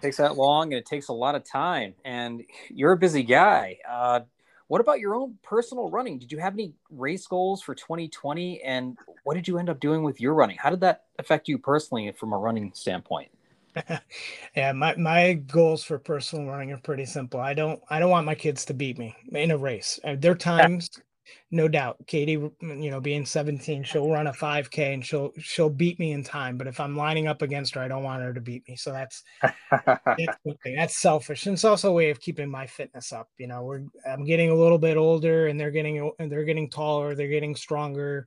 Takes 0.00 0.16
that 0.18 0.36
long, 0.36 0.72
and 0.72 0.78
it 0.78 0.86
takes 0.86 1.08
a 1.08 1.12
lot 1.12 1.34
of 1.34 1.44
time. 1.44 1.94
And 2.04 2.42
you're 2.70 2.92
a 2.92 2.96
busy 2.96 3.22
guy. 3.22 3.78
Uh, 3.88 4.20
what 4.68 4.80
about 4.80 5.00
your 5.00 5.14
own 5.14 5.36
personal 5.42 5.90
running? 5.90 6.18
Did 6.18 6.30
you 6.30 6.38
have 6.38 6.52
any 6.52 6.74
race 6.90 7.26
goals 7.26 7.62
for 7.62 7.74
2020? 7.74 8.62
And 8.62 8.96
what 9.24 9.34
did 9.34 9.48
you 9.48 9.58
end 9.58 9.70
up 9.70 9.80
doing 9.80 10.02
with 10.02 10.20
your 10.20 10.34
running? 10.34 10.58
How 10.58 10.70
did 10.70 10.80
that 10.80 11.04
affect 11.18 11.48
you 11.48 11.58
personally 11.58 12.12
from 12.12 12.32
a 12.32 12.38
running 12.38 12.72
standpoint? 12.74 13.30
yeah, 14.56 14.72
my, 14.72 14.94
my 14.96 15.34
goals 15.34 15.84
for 15.84 15.98
personal 15.98 16.46
running 16.46 16.72
are 16.72 16.78
pretty 16.78 17.06
simple. 17.06 17.40
I 17.40 17.54
don't 17.54 17.80
I 17.90 17.98
don't 17.98 18.10
want 18.10 18.26
my 18.26 18.34
kids 18.34 18.64
to 18.66 18.74
beat 18.74 18.98
me 18.98 19.16
in 19.32 19.50
a 19.50 19.56
race. 19.56 20.00
their 20.18 20.34
times 20.34 20.90
no 21.50 21.68
doubt 21.68 21.96
katie 22.06 22.32
you 22.32 22.90
know 22.90 23.00
being 23.00 23.24
17 23.24 23.84
she'll 23.84 24.10
run 24.10 24.26
a 24.26 24.32
5k 24.32 24.94
and 24.94 25.04
she'll 25.04 25.32
she'll 25.38 25.70
beat 25.70 25.98
me 25.98 26.12
in 26.12 26.22
time 26.22 26.56
but 26.56 26.66
if 26.66 26.80
i'm 26.80 26.96
lining 26.96 27.26
up 27.26 27.42
against 27.42 27.74
her 27.74 27.80
i 27.80 27.88
don't 27.88 28.02
want 28.02 28.22
her 28.22 28.32
to 28.32 28.40
beat 28.40 28.66
me. 28.68 28.76
So 28.76 28.92
that's 28.92 29.22
that's, 29.70 30.36
okay. 30.46 30.74
that's 30.76 30.96
selfish 30.98 31.46
and 31.46 31.54
it's 31.54 31.64
also 31.64 31.90
a 31.90 31.92
way 31.92 32.10
of 32.10 32.20
keeping 32.20 32.50
my 32.50 32.66
fitness 32.66 33.12
up 33.12 33.28
you 33.38 33.46
know 33.46 33.62
we're 33.62 33.82
i'm 34.06 34.24
getting 34.24 34.50
a 34.50 34.54
little 34.54 34.78
bit 34.78 34.96
older 34.96 35.46
and 35.46 35.58
they're 35.58 35.70
getting 35.70 36.10
and 36.18 36.30
they're 36.30 36.44
getting 36.44 36.70
taller 36.70 37.14
they're 37.14 37.28
getting 37.28 37.56
stronger 37.56 38.26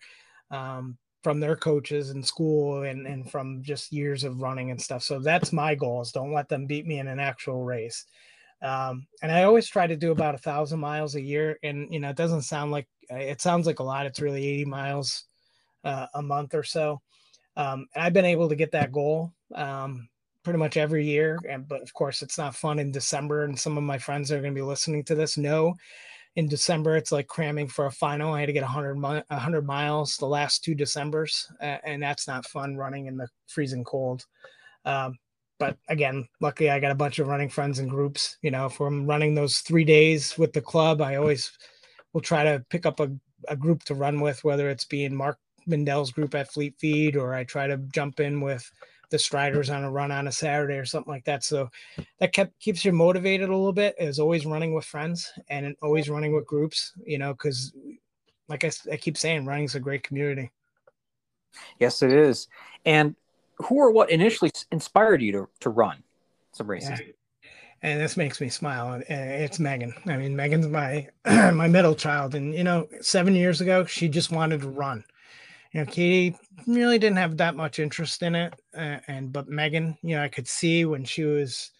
um, 0.51 0.97
from 1.23 1.39
their 1.39 1.55
coaches 1.55 2.09
in 2.09 2.23
school 2.23 2.83
and 2.83 3.05
and 3.05 3.29
from 3.29 3.61
just 3.61 3.91
years 3.91 4.23
of 4.23 4.41
running 4.41 4.71
and 4.71 4.81
stuff. 4.81 5.03
So 5.03 5.19
that's 5.19 5.53
my 5.53 5.75
goals 5.75 6.11
don't 6.11 6.33
let 6.33 6.49
them 6.49 6.65
beat 6.65 6.85
me 6.85 6.99
in 6.99 7.07
an 7.07 7.19
actual 7.19 7.63
race 7.63 8.05
um, 8.61 9.07
and 9.21 9.31
I 9.31 9.43
always 9.43 9.67
try 9.67 9.87
to 9.87 9.95
do 9.95 10.11
about 10.11 10.35
a 10.35 10.39
thousand 10.39 10.79
miles 10.79 11.15
a 11.15 11.21
year. 11.21 11.57
And, 11.63 11.91
you 11.91 11.99
know, 11.99 12.09
it 12.09 12.15
doesn't 12.15 12.43
sound 12.43 12.71
like 12.71 12.87
it 13.09 13.41
sounds 13.41 13.65
like 13.65 13.79
a 13.79 13.83
lot. 13.83 14.05
It's 14.05 14.21
really 14.21 14.45
80 14.45 14.65
miles 14.65 15.25
uh, 15.83 16.07
a 16.13 16.21
month 16.21 16.53
or 16.53 16.63
so. 16.63 17.01
Um, 17.57 17.87
and 17.95 18.03
I've 18.03 18.13
been 18.13 18.25
able 18.25 18.49
to 18.49 18.55
get 18.55 18.71
that 18.71 18.91
goal 18.91 19.33
um, 19.55 20.07
pretty 20.43 20.59
much 20.59 20.77
every 20.77 21.05
year. 21.05 21.39
And 21.49 21.67
but 21.67 21.81
of 21.81 21.93
course, 21.93 22.21
it's 22.21 22.37
not 22.37 22.55
fun 22.55 22.79
in 22.79 22.91
December. 22.91 23.43
And 23.45 23.59
some 23.59 23.77
of 23.77 23.83
my 23.83 23.97
friends 23.97 24.31
are 24.31 24.41
going 24.41 24.53
to 24.53 24.59
be 24.59 24.65
listening 24.65 25.03
to 25.05 25.15
this 25.15 25.37
know 25.37 25.75
in 26.35 26.47
December 26.47 26.95
it's 26.95 27.11
like 27.11 27.27
cramming 27.27 27.67
for 27.67 27.87
a 27.87 27.91
final. 27.91 28.33
I 28.33 28.41
had 28.41 28.45
to 28.47 28.53
get 28.53 28.63
100 28.63 28.95
mi- 28.95 29.23
100 29.27 29.65
miles 29.65 30.17
the 30.17 30.25
last 30.27 30.63
two 30.63 30.75
Decembers, 30.75 31.51
uh, 31.61 31.77
and 31.83 32.01
that's 32.01 32.27
not 32.27 32.45
fun 32.45 32.77
running 32.77 33.07
in 33.07 33.17
the 33.17 33.27
freezing 33.47 33.83
cold. 33.83 34.25
Um, 34.85 35.17
but 35.61 35.77
again, 35.89 36.27
luckily 36.39 36.71
I 36.71 36.79
got 36.79 36.91
a 36.91 36.95
bunch 36.95 37.19
of 37.19 37.27
running 37.27 37.47
friends 37.47 37.77
and 37.77 37.87
groups. 37.87 38.37
You 38.41 38.49
know, 38.49 38.65
if 38.65 38.79
I'm 38.79 39.05
running 39.05 39.35
those 39.35 39.59
three 39.59 39.83
days 39.83 40.35
with 40.35 40.53
the 40.53 40.61
club, 40.61 41.03
I 41.03 41.17
always 41.17 41.51
will 42.13 42.21
try 42.21 42.43
to 42.43 42.65
pick 42.71 42.87
up 42.87 42.99
a, 42.99 43.11
a 43.47 43.55
group 43.55 43.83
to 43.83 43.93
run 43.93 44.21
with, 44.21 44.43
whether 44.43 44.71
it's 44.71 44.85
being 44.85 45.15
Mark 45.15 45.37
Mindell's 45.67 46.11
group 46.11 46.33
at 46.33 46.51
Fleet 46.51 46.79
Feet 46.79 47.15
or 47.15 47.35
I 47.35 47.43
try 47.43 47.67
to 47.67 47.77
jump 47.93 48.19
in 48.19 48.41
with 48.41 48.71
the 49.11 49.19
striders 49.19 49.69
on 49.69 49.83
a 49.83 49.91
run 49.91 50.11
on 50.11 50.27
a 50.27 50.31
Saturday 50.31 50.77
or 50.77 50.85
something 50.85 51.13
like 51.13 51.25
that. 51.25 51.43
So 51.43 51.69
that 52.17 52.33
kept 52.33 52.59
keeps 52.59 52.83
you 52.83 52.91
motivated 52.91 53.49
a 53.49 53.55
little 53.55 53.71
bit. 53.71 53.93
Is 53.99 54.17
always 54.17 54.47
running 54.47 54.73
with 54.73 54.85
friends 54.85 55.31
and 55.47 55.75
always 55.83 56.09
running 56.09 56.33
with 56.33 56.47
groups. 56.47 56.93
You 57.05 57.19
know, 57.19 57.33
because 57.33 57.71
like 58.49 58.63
I, 58.63 58.71
I 58.91 58.97
keep 58.97 59.15
saying, 59.15 59.45
running 59.45 59.65
is 59.65 59.75
a 59.75 59.79
great 59.79 60.01
community. 60.01 60.49
Yes, 61.77 62.01
it 62.01 62.11
is. 62.11 62.47
And 62.83 63.15
who 63.61 63.75
or 63.75 63.91
what 63.91 64.09
initially 64.09 64.51
inspired 64.71 65.21
you 65.21 65.31
to, 65.31 65.49
to 65.61 65.69
run 65.69 66.03
some 66.51 66.67
races? 66.67 66.99
Yeah. 66.99 67.13
And 67.83 67.99
this 67.99 68.15
makes 68.15 68.39
me 68.39 68.49
smile. 68.49 69.01
It's 69.09 69.59
Megan. 69.59 69.93
I 70.05 70.15
mean, 70.15 70.35
Megan's 70.35 70.67
my 70.67 71.07
my 71.25 71.67
middle 71.67 71.95
child, 71.95 72.35
and 72.35 72.53
you 72.53 72.63
know, 72.63 72.87
seven 73.01 73.33
years 73.33 73.59
ago, 73.59 73.85
she 73.85 74.07
just 74.07 74.31
wanted 74.31 74.61
to 74.61 74.69
run 74.69 75.03
you 75.71 75.79
know, 75.79 75.85
Katie 75.85 76.35
really 76.67 76.99
didn't 76.99 77.17
have 77.17 77.37
that 77.37 77.55
much 77.55 77.79
interest 77.79 78.23
in 78.23 78.35
it. 78.35 78.53
Uh, 78.75 78.97
and, 79.07 79.31
but 79.31 79.47
Megan, 79.47 79.97
you 80.01 80.15
know, 80.15 80.23
I 80.23 80.27
could 80.27 80.47
see 80.47 80.85
when 80.85 81.05
she 81.05 81.23
was, 81.23 81.71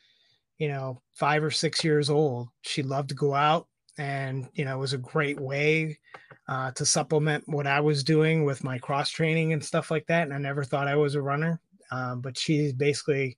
you 0.58 0.70
know, 0.70 1.02
five 1.14 1.44
or 1.44 1.52
six 1.52 1.84
years 1.84 2.10
old, 2.10 2.50
she 2.62 2.84
loved 2.84 3.10
to 3.10 3.16
go 3.16 3.34
out 3.34 3.68
and, 3.98 4.48
you 4.54 4.64
know, 4.64 4.78
it 4.78 4.80
was 4.80 4.94
a 4.94 4.98
great 4.98 5.40
way 5.40 6.00
uh, 6.48 6.72
to 6.72 6.86
supplement 6.86 7.44
what 7.48 7.68
I 7.68 7.82
was 7.82 8.04
doing 8.04 8.46
with 8.46 8.64
my 8.64 8.78
cross 8.78 9.10
training 9.10 9.54
and 9.54 9.64
stuff 9.64 9.92
like 9.92 10.08
that. 10.08 10.24
And 10.24 10.34
I 10.34 10.38
never 10.38 10.64
thought 10.64 10.88
I 10.88 10.96
was 10.96 11.16
a 11.16 11.22
runner. 11.22 11.60
Um, 11.92 12.22
but 12.22 12.38
she 12.38 12.72
basically 12.72 13.38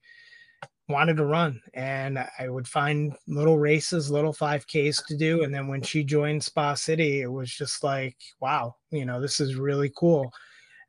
wanted 0.89 1.18
to 1.18 1.26
run 1.26 1.62
and 1.74 2.20
I 2.38 2.50
would 2.50 2.68
find 2.68 3.16
little 3.28 3.58
races, 3.58 4.12
little 4.12 4.34
5Ks 4.34 5.06
to 5.08 5.18
do. 5.18 5.44
And 5.44 5.54
then 5.54 5.68
when 5.68 5.82
she 5.82 6.04
joined 6.04 6.44
Spa 6.44 6.74
City, 6.74 7.22
it 7.22 7.32
was 7.32 7.52
just 7.52 7.84
like, 7.84 8.18
wow, 8.39 8.76
you 8.92 9.06
know, 9.06 9.22
this 9.22 9.39
is 9.39 9.56
really 9.56 9.92
cool. 9.96 10.32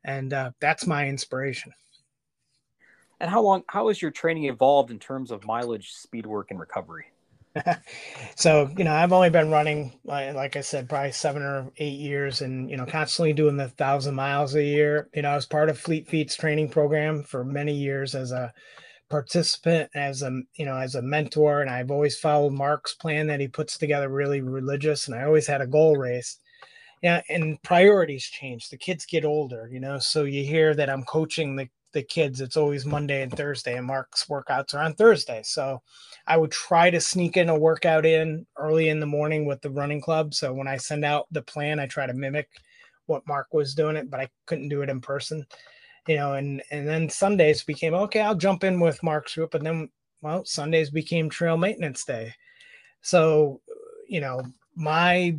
And 0.03 0.33
uh, 0.33 0.51
that's 0.59 0.85
my 0.85 1.07
inspiration. 1.07 1.71
And 3.19 3.29
how 3.29 3.41
long, 3.41 3.63
how 3.67 3.87
has 3.87 4.01
your 4.01 4.11
training 4.11 4.45
evolved 4.45 4.91
in 4.91 4.99
terms 4.99 5.31
of 5.31 5.45
mileage, 5.45 5.93
speed 5.93 6.25
work, 6.25 6.51
and 6.51 6.59
recovery? 6.59 7.05
so, 8.35 8.69
you 8.77 8.83
know, 8.83 8.93
I've 8.93 9.13
only 9.13 9.29
been 9.29 9.49
running, 9.49 9.99
like 10.03 10.55
I 10.55 10.61
said, 10.61 10.89
probably 10.89 11.11
seven 11.11 11.41
or 11.41 11.71
eight 11.77 11.99
years 11.99 12.41
and, 12.41 12.69
you 12.69 12.77
know, 12.77 12.85
constantly 12.85 13.33
doing 13.33 13.57
the 13.57 13.69
thousand 13.69 14.15
miles 14.15 14.55
a 14.55 14.63
year. 14.63 15.09
You 15.13 15.21
know, 15.21 15.29
I 15.29 15.35
was 15.35 15.45
part 15.45 15.69
of 15.69 15.79
Fleet 15.79 16.07
Feet's 16.07 16.35
training 16.35 16.69
program 16.69 17.23
for 17.23 17.43
many 17.43 17.73
years 17.73 18.13
as 18.15 18.31
a, 18.31 18.53
participant 19.09 19.89
as 19.93 20.23
a 20.23 20.41
you 20.55 20.65
know 20.65 20.77
as 20.77 20.95
a 20.95 21.01
mentor 21.01 21.61
and 21.61 21.69
i've 21.69 21.91
always 21.91 22.17
followed 22.17 22.53
mark's 22.53 22.95
plan 22.95 23.27
that 23.27 23.39
he 23.39 23.47
puts 23.47 23.77
together 23.77 24.09
really 24.09 24.41
religious 24.41 25.07
and 25.07 25.15
i 25.15 25.23
always 25.23 25.45
had 25.45 25.61
a 25.61 25.67
goal 25.67 25.95
race 25.95 26.39
yeah 27.03 27.21
and 27.29 27.61
priorities 27.61 28.25
change 28.25 28.69
the 28.69 28.77
kids 28.77 29.05
get 29.05 29.23
older 29.23 29.69
you 29.71 29.79
know 29.79 29.99
so 29.99 30.23
you 30.23 30.43
hear 30.43 30.73
that 30.73 30.89
i'm 30.89 31.03
coaching 31.03 31.55
the, 31.55 31.69
the 31.95 32.03
kids 32.03 32.41
it's 32.41 32.57
always 32.57 32.85
monday 32.85 33.23
and 33.23 33.35
thursday 33.35 33.75
and 33.77 33.87
mark's 33.87 34.25
workouts 34.25 34.75
are 34.75 34.83
on 34.83 34.93
thursday 34.93 35.41
so 35.43 35.81
i 36.27 36.37
would 36.37 36.51
try 36.51 36.91
to 36.91 37.01
sneak 37.01 37.35
in 37.35 37.49
a 37.49 37.57
workout 37.57 38.05
in 38.05 38.45
early 38.57 38.89
in 38.89 38.99
the 38.99 39.05
morning 39.05 39.45
with 39.45 39.59
the 39.61 39.69
running 39.71 39.99
club 39.99 40.33
so 40.33 40.53
when 40.53 40.67
i 40.67 40.77
send 40.77 41.03
out 41.03 41.25
the 41.31 41.41
plan 41.41 41.79
i 41.79 41.87
try 41.87 42.05
to 42.05 42.13
mimic 42.13 42.47
what 43.07 43.27
mark 43.27 43.47
was 43.53 43.73
doing 43.73 43.95
it 43.95 44.11
but 44.11 44.19
i 44.19 44.29
couldn't 44.45 44.69
do 44.69 44.83
it 44.83 44.89
in 44.89 45.01
person 45.01 45.43
you 46.07 46.15
know, 46.15 46.33
and 46.33 46.61
and 46.71 46.87
then 46.87 47.09
Sundays 47.09 47.63
became 47.63 47.93
okay. 47.93 48.21
I'll 48.21 48.35
jump 48.35 48.63
in 48.63 48.79
with 48.79 49.01
Mark's 49.03 49.35
group, 49.35 49.53
and 49.53 49.65
then 49.65 49.89
well, 50.21 50.45
Sundays 50.45 50.89
became 50.89 51.29
trail 51.29 51.57
maintenance 51.57 52.03
day. 52.05 52.33
So, 53.01 53.61
you 54.07 54.21
know, 54.21 54.41
my 54.75 55.37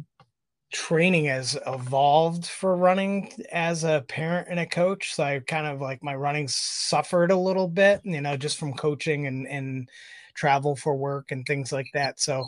training 0.72 1.26
has 1.26 1.56
evolved 1.66 2.46
for 2.46 2.76
running 2.76 3.32
as 3.52 3.84
a 3.84 4.04
parent 4.08 4.48
and 4.50 4.60
a 4.60 4.66
coach. 4.66 5.14
So 5.14 5.22
I 5.22 5.40
kind 5.40 5.66
of 5.66 5.80
like 5.80 6.02
my 6.02 6.14
running 6.14 6.48
suffered 6.48 7.30
a 7.30 7.36
little 7.36 7.68
bit, 7.68 8.00
you 8.04 8.20
know, 8.20 8.36
just 8.36 8.58
from 8.58 8.74
coaching 8.74 9.26
and 9.26 9.46
and 9.46 9.88
travel 10.34 10.76
for 10.76 10.94
work 10.96 11.32
and 11.32 11.46
things 11.46 11.72
like 11.72 11.88
that. 11.94 12.20
So 12.20 12.44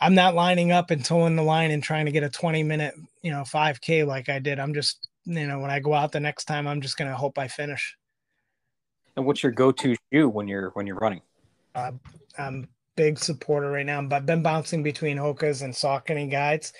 I'm 0.00 0.14
not 0.14 0.34
lining 0.34 0.72
up 0.72 0.90
and 0.90 1.04
toeing 1.04 1.36
the 1.36 1.42
line 1.42 1.70
and 1.70 1.82
trying 1.82 2.06
to 2.06 2.12
get 2.12 2.22
a 2.22 2.28
20 2.28 2.62
minute, 2.62 2.94
you 3.22 3.30
know, 3.30 3.42
5K 3.42 4.06
like 4.06 4.28
I 4.28 4.40
did. 4.40 4.58
I'm 4.58 4.74
just 4.74 5.08
you 5.26 5.46
know, 5.46 5.58
when 5.58 5.70
I 5.70 5.80
go 5.80 5.94
out 5.94 6.12
the 6.12 6.20
next 6.20 6.44
time, 6.44 6.66
I'm 6.66 6.80
just 6.80 6.96
going 6.96 7.10
to 7.10 7.16
hope 7.16 7.38
I 7.38 7.48
finish. 7.48 7.96
And 9.16 9.24
what's 9.24 9.42
your 9.42 9.52
go-to 9.52 9.96
shoe 10.12 10.28
when 10.28 10.48
you're 10.48 10.70
when 10.70 10.86
you're 10.86 10.96
running? 10.96 11.22
Uh, 11.74 11.92
I'm 12.36 12.68
big 12.96 13.18
supporter 13.18 13.70
right 13.70 13.86
now. 13.86 14.06
I've 14.10 14.26
been 14.26 14.42
bouncing 14.42 14.82
between 14.82 15.16
Hoka's 15.16 15.62
and 15.62 15.72
Saucony 15.72 16.30
guides. 16.30 16.72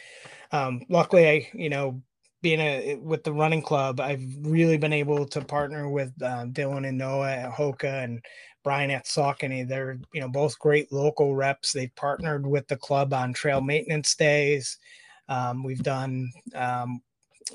Um, 0.54 0.82
luckily, 0.88 1.28
I 1.28 1.50
you 1.52 1.68
know 1.68 2.00
being 2.40 2.60
a 2.60 2.94
with 2.96 3.24
the 3.24 3.32
running 3.32 3.62
club, 3.62 4.00
I've 4.00 4.24
really 4.40 4.78
been 4.78 4.92
able 4.92 5.26
to 5.26 5.44
partner 5.44 5.88
with 5.88 6.12
uh, 6.22 6.46
Dylan 6.46 6.88
and 6.88 6.96
Noah 6.96 7.32
at 7.32 7.52
Hoka 7.52 8.04
and 8.04 8.24
Brian 8.62 8.92
at 8.92 9.06
Saucony. 9.06 9.66
They're 9.66 9.98
you 10.12 10.20
know 10.20 10.28
both 10.28 10.56
great 10.60 10.92
local 10.92 11.34
reps. 11.34 11.72
They've 11.72 11.94
partnered 11.96 12.46
with 12.46 12.68
the 12.68 12.76
club 12.76 13.12
on 13.12 13.32
trail 13.32 13.60
maintenance 13.60 14.14
days. 14.14 14.78
Um, 15.28 15.64
we've 15.64 15.82
done 15.82 16.30
um, 16.54 17.00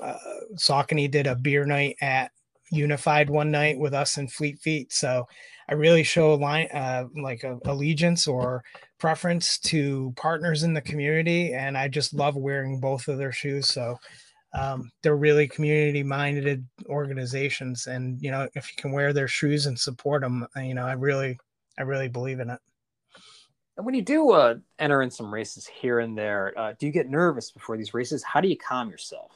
uh, 0.02 0.18
Saucony 0.56 1.10
did 1.10 1.26
a 1.26 1.34
beer 1.34 1.64
night 1.64 1.96
at 2.02 2.32
Unified 2.70 3.30
one 3.30 3.50
night 3.50 3.78
with 3.78 3.94
us 3.94 4.18
and 4.18 4.30
Fleet 4.30 4.58
Feet. 4.60 4.92
So 4.92 5.26
I 5.70 5.74
really 5.74 6.02
show 6.02 6.32
a 6.32 6.34
line, 6.34 6.66
uh, 6.74 7.04
like 7.14 7.44
a 7.44 7.58
allegiance 7.64 8.26
or 8.26 8.64
preference 8.98 9.56
to 9.60 10.12
partners 10.16 10.64
in 10.64 10.74
the 10.74 10.80
community, 10.80 11.54
and 11.54 11.78
I 11.78 11.86
just 11.86 12.12
love 12.12 12.34
wearing 12.34 12.80
both 12.80 13.06
of 13.06 13.18
their 13.18 13.30
shoes. 13.30 13.68
So 13.68 13.96
um, 14.52 14.90
they're 15.02 15.16
really 15.16 15.46
community 15.46 16.02
minded 16.02 16.66
organizations, 16.86 17.86
and 17.86 18.20
you 18.20 18.32
know 18.32 18.48
if 18.54 18.68
you 18.68 18.82
can 18.82 18.90
wear 18.90 19.12
their 19.12 19.28
shoes 19.28 19.66
and 19.66 19.78
support 19.78 20.22
them, 20.22 20.44
uh, 20.56 20.60
you 20.60 20.74
know 20.74 20.86
I 20.86 20.94
really, 20.94 21.38
I 21.78 21.82
really 21.82 22.08
believe 22.08 22.40
in 22.40 22.50
it. 22.50 22.58
And 23.76 23.86
when 23.86 23.94
you 23.94 24.02
do 24.02 24.32
uh, 24.32 24.56
enter 24.80 25.02
in 25.02 25.10
some 25.10 25.32
races 25.32 25.68
here 25.68 26.00
and 26.00 26.18
there, 26.18 26.52
uh, 26.58 26.74
do 26.78 26.86
you 26.86 26.92
get 26.92 27.08
nervous 27.08 27.52
before 27.52 27.76
these 27.76 27.94
races? 27.94 28.24
How 28.24 28.40
do 28.40 28.48
you 28.48 28.56
calm 28.58 28.90
yourself? 28.90 29.30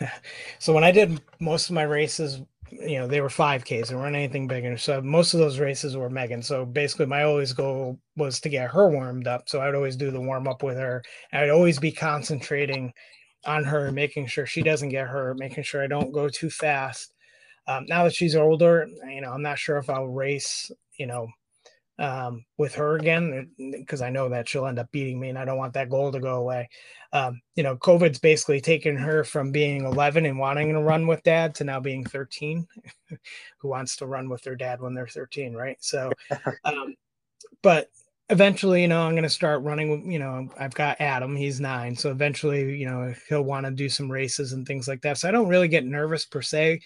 so 0.58 0.72
when 0.72 0.82
I 0.82 0.90
did 0.90 1.20
most 1.40 1.68
of 1.68 1.74
my 1.74 1.82
races, 1.82 2.40
you 2.80 2.98
know, 2.98 3.06
they 3.06 3.20
were 3.20 3.28
5Ks. 3.28 3.88
There 3.88 3.98
weren't 3.98 4.16
anything 4.16 4.48
bigger. 4.48 4.76
So 4.76 5.00
most 5.00 5.34
of 5.34 5.40
those 5.40 5.58
races 5.58 5.96
were 5.96 6.10
Megan. 6.10 6.42
So 6.42 6.64
basically, 6.64 7.06
my 7.06 7.22
always 7.22 7.52
goal 7.52 7.98
was 8.16 8.40
to 8.40 8.48
get 8.48 8.70
her 8.70 8.90
warmed 8.90 9.26
up. 9.26 9.48
So 9.48 9.60
I'd 9.60 9.74
always 9.74 9.96
do 9.96 10.10
the 10.10 10.20
warm 10.20 10.48
up 10.48 10.62
with 10.62 10.76
her. 10.76 11.02
I'd 11.32 11.50
always 11.50 11.78
be 11.78 11.92
concentrating 11.92 12.92
on 13.46 13.64
her, 13.64 13.92
making 13.92 14.26
sure 14.26 14.46
she 14.46 14.62
doesn't 14.62 14.88
get 14.88 15.06
hurt, 15.06 15.38
making 15.38 15.64
sure 15.64 15.82
I 15.82 15.86
don't 15.86 16.12
go 16.12 16.28
too 16.28 16.50
fast. 16.50 17.12
Um, 17.66 17.86
now 17.88 18.04
that 18.04 18.14
she's 18.14 18.36
older, 18.36 18.86
you 19.08 19.20
know, 19.20 19.32
I'm 19.32 19.42
not 19.42 19.58
sure 19.58 19.78
if 19.78 19.88
I'll 19.88 20.06
race, 20.06 20.70
you 20.98 21.06
know, 21.06 21.28
um, 21.98 22.44
with 22.58 22.74
her 22.74 22.96
again 22.96 23.50
because 23.56 24.02
I 24.02 24.10
know 24.10 24.28
that 24.28 24.48
she'll 24.48 24.66
end 24.66 24.78
up 24.78 24.90
beating 24.90 25.20
me, 25.20 25.28
and 25.28 25.38
I 25.38 25.44
don't 25.44 25.58
want 25.58 25.74
that 25.74 25.90
goal 25.90 26.10
to 26.10 26.20
go 26.20 26.36
away. 26.36 26.68
Um, 27.12 27.40
you 27.54 27.62
know, 27.62 27.76
COVID's 27.76 28.18
basically 28.18 28.60
taken 28.60 28.96
her 28.96 29.22
from 29.22 29.52
being 29.52 29.84
11 29.84 30.26
and 30.26 30.38
wanting 30.38 30.72
to 30.72 30.80
run 30.80 31.06
with 31.06 31.22
dad 31.22 31.54
to 31.56 31.64
now 31.64 31.78
being 31.78 32.04
13, 32.04 32.66
who 33.58 33.68
wants 33.68 33.96
to 33.96 34.06
run 34.06 34.28
with 34.28 34.42
their 34.42 34.56
dad 34.56 34.80
when 34.80 34.94
they're 34.94 35.06
13, 35.06 35.54
right? 35.54 35.76
So, 35.80 36.10
um, 36.64 36.94
but 37.62 37.90
eventually, 38.28 38.82
you 38.82 38.88
know, 38.88 39.02
I'm 39.02 39.12
going 39.12 39.22
to 39.22 39.28
start 39.30 39.62
running. 39.62 40.10
You 40.10 40.18
know, 40.18 40.48
I've 40.58 40.74
got 40.74 41.00
Adam; 41.00 41.36
he's 41.36 41.60
nine, 41.60 41.94
so 41.94 42.10
eventually, 42.10 42.76
you 42.76 42.86
know, 42.86 43.14
he'll 43.28 43.42
want 43.42 43.66
to 43.66 43.72
do 43.72 43.88
some 43.88 44.10
races 44.10 44.52
and 44.52 44.66
things 44.66 44.88
like 44.88 45.02
that. 45.02 45.18
So 45.18 45.28
I 45.28 45.32
don't 45.32 45.48
really 45.48 45.68
get 45.68 45.84
nervous 45.84 46.24
per 46.24 46.42
se. 46.42 46.80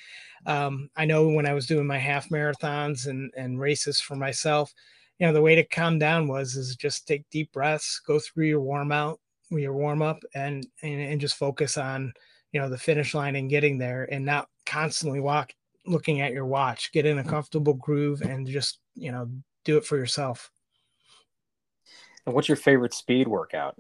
Um, 0.45 0.91
I 0.97 1.07
know 1.07 1.29
when 1.29 1.47
I 1.47 1.55
was 1.55 1.67
doing 1.67 1.87
my 1.87 1.99
half 1.99 2.29
marathons 2.29 3.07
and 3.07 3.33
and 3.37 3.59
races 3.59 4.01
for 4.01 4.15
myself 4.15 4.75
you 5.19 5.27
know 5.27 5.33
the 5.33 5.43
way 5.43 5.55
to 5.55 5.65
calm 5.65 5.99
down 5.99 6.29
was 6.29 6.55
is 6.55 6.77
just 6.77 7.07
take 7.07 7.29
deep 7.31 7.53
breaths 7.53 8.01
go 8.07 8.19
through 8.19 8.47
your 8.47 8.61
warm 8.61 8.93
out 8.93 9.19
your 9.51 9.73
warm 9.73 10.03
up 10.03 10.23
and, 10.35 10.67
and 10.83 11.01
and 11.01 11.21
just 11.21 11.37
focus 11.37 11.79
on 11.79 12.13
you 12.53 12.61
know 12.61 12.69
the 12.69 12.79
finish 12.79 13.15
line 13.15 13.37
and 13.37 13.51
getting 13.51 13.79
there 13.79 14.09
and 14.11 14.25
not 14.25 14.49
constantly 14.67 15.21
walk 15.21 15.53
looking 15.87 16.21
at 16.21 16.33
your 16.33 16.47
watch 16.47 16.93
get 16.93 17.07
in 17.07 17.19
a 17.19 17.25
comfortable 17.25 17.75
groove 17.75 18.21
and 18.23 18.47
just 18.47 18.79
you 18.95 19.11
know 19.11 19.29
do 19.65 19.77
it 19.77 19.85
for 19.85 19.97
yourself 19.97 20.51
and 22.27 22.35
what's 22.35 22.49
your 22.49 22.57
favorite 22.57 22.95
speed 22.95 23.27
workout 23.27 23.77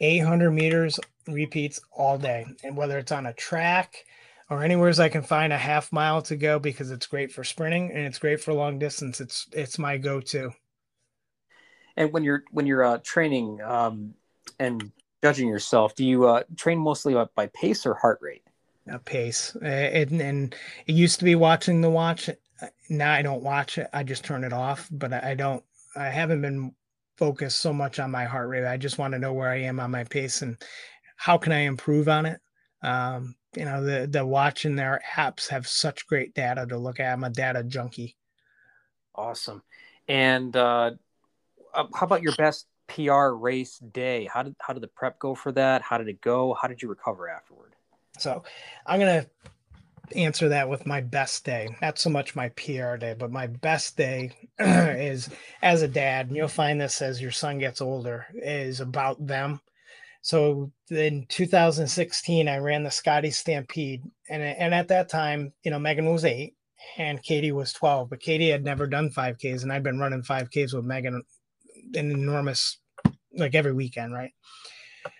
800 0.00 0.50
meters 0.50 0.98
repeats 1.28 1.80
all 1.92 2.18
day 2.18 2.46
and 2.64 2.76
whether 2.76 2.98
it's 2.98 3.12
on 3.12 3.26
a 3.26 3.32
track 3.32 4.04
or 4.50 4.62
anywhere 4.62 4.88
as 4.88 5.00
I 5.00 5.08
can 5.08 5.22
find 5.22 5.52
a 5.52 5.58
half 5.58 5.92
mile 5.92 6.20
to 6.22 6.36
go 6.36 6.58
because 6.58 6.90
it's 6.90 7.06
great 7.06 7.32
for 7.32 7.42
sprinting 7.44 7.90
and 7.90 8.00
it's 8.00 8.18
great 8.18 8.40
for 8.40 8.52
long 8.52 8.78
distance. 8.78 9.20
It's 9.20 9.46
it's 9.52 9.78
my 9.78 9.96
go-to. 9.96 10.52
And 11.96 12.12
when 12.12 12.24
you're 12.24 12.44
when 12.50 12.66
you're 12.66 12.84
uh, 12.84 12.98
training 13.02 13.60
um, 13.62 14.14
and 14.58 14.92
judging 15.22 15.48
yourself, 15.48 15.94
do 15.94 16.04
you 16.04 16.26
uh, 16.26 16.42
train 16.56 16.78
mostly 16.78 17.14
by 17.34 17.46
pace 17.48 17.86
or 17.86 17.94
heart 17.94 18.18
rate? 18.20 18.42
A 18.88 18.98
pace, 18.98 19.56
and, 19.62 20.20
and 20.20 20.54
it 20.86 20.94
used 20.94 21.20
to 21.20 21.24
be 21.24 21.36
watching 21.36 21.80
the 21.80 21.90
watch. 21.90 22.28
Now 22.88 23.12
I 23.12 23.22
don't 23.22 23.42
watch 23.42 23.78
it. 23.78 23.88
I 23.92 24.02
just 24.02 24.24
turn 24.24 24.42
it 24.42 24.52
off. 24.52 24.88
But 24.90 25.12
I 25.12 25.34
don't. 25.34 25.62
I 25.94 26.06
haven't 26.06 26.42
been 26.42 26.74
focused 27.16 27.60
so 27.60 27.72
much 27.72 28.00
on 28.00 28.10
my 28.10 28.24
heart 28.24 28.48
rate. 28.48 28.66
I 28.66 28.76
just 28.76 28.98
want 28.98 29.12
to 29.12 29.18
know 29.18 29.32
where 29.32 29.50
I 29.50 29.60
am 29.62 29.78
on 29.78 29.90
my 29.90 30.04
pace 30.04 30.42
and 30.42 30.56
how 31.16 31.38
can 31.38 31.52
I 31.52 31.60
improve 31.60 32.08
on 32.08 32.26
it. 32.26 32.40
Um, 32.82 33.36
you 33.56 33.64
know, 33.64 33.84
the 33.84 34.08
the 34.08 34.26
watch 34.26 34.64
and 34.64 34.78
their 34.78 35.00
apps 35.14 35.48
have 35.48 35.68
such 35.68 36.06
great 36.06 36.34
data 36.34 36.66
to 36.66 36.78
look 36.78 36.98
at. 36.98 37.12
I'm 37.12 37.24
a 37.24 37.30
data 37.30 37.62
junkie. 37.62 38.16
Awesome. 39.14 39.62
And 40.08 40.56
uh, 40.56 40.92
uh 41.74 41.86
how 41.94 42.06
about 42.06 42.22
your 42.22 42.34
best 42.36 42.66
PR 42.88 43.28
race 43.28 43.78
day? 43.78 44.28
How 44.32 44.42
did 44.42 44.56
how 44.60 44.72
did 44.72 44.82
the 44.82 44.88
prep 44.88 45.18
go 45.18 45.34
for 45.34 45.52
that? 45.52 45.82
How 45.82 45.98
did 45.98 46.08
it 46.08 46.20
go? 46.20 46.56
How 46.60 46.68
did 46.68 46.82
you 46.82 46.88
recover 46.88 47.28
afterward? 47.28 47.74
So, 48.18 48.42
I'm 48.86 49.00
gonna 49.00 49.26
answer 50.14 50.48
that 50.50 50.68
with 50.68 50.86
my 50.86 51.00
best 51.00 51.44
day. 51.44 51.68
Not 51.80 51.98
so 51.98 52.10
much 52.10 52.36
my 52.36 52.50
PR 52.50 52.96
day, 52.96 53.14
but 53.18 53.30
my 53.30 53.46
best 53.46 53.96
day 53.96 54.32
is 54.58 55.30
as 55.62 55.82
a 55.82 55.88
dad. 55.88 56.28
And 56.28 56.36
you'll 56.36 56.48
find 56.48 56.80
this 56.80 57.00
as 57.00 57.22
your 57.22 57.30
son 57.30 57.58
gets 57.58 57.80
older 57.80 58.26
is 58.34 58.80
about 58.80 59.26
them. 59.26 59.60
So 60.20 60.70
in 60.90 61.26
2016, 61.28 62.46
I 62.46 62.58
ran 62.58 62.84
the 62.84 62.90
Scotty 62.90 63.30
Stampede, 63.30 64.04
and 64.28 64.42
and 64.42 64.74
at 64.74 64.88
that 64.88 65.08
time, 65.08 65.52
you 65.64 65.70
know, 65.70 65.78
Megan 65.78 66.10
was 66.10 66.24
eight 66.24 66.54
and 66.98 67.22
Katie 67.22 67.52
was 67.52 67.72
12, 67.72 68.10
but 68.10 68.20
Katie 68.20 68.50
had 68.50 68.64
never 68.64 68.86
done 68.86 69.10
5Ks, 69.10 69.62
and 69.62 69.72
I'd 69.72 69.82
been 69.82 69.98
running 69.98 70.22
5Ks 70.22 70.74
with 70.74 70.84
Megan 70.84 71.22
an 71.94 72.10
enormous 72.10 72.78
like 73.34 73.54
every 73.54 73.72
weekend, 73.72 74.12
right? 74.12 74.32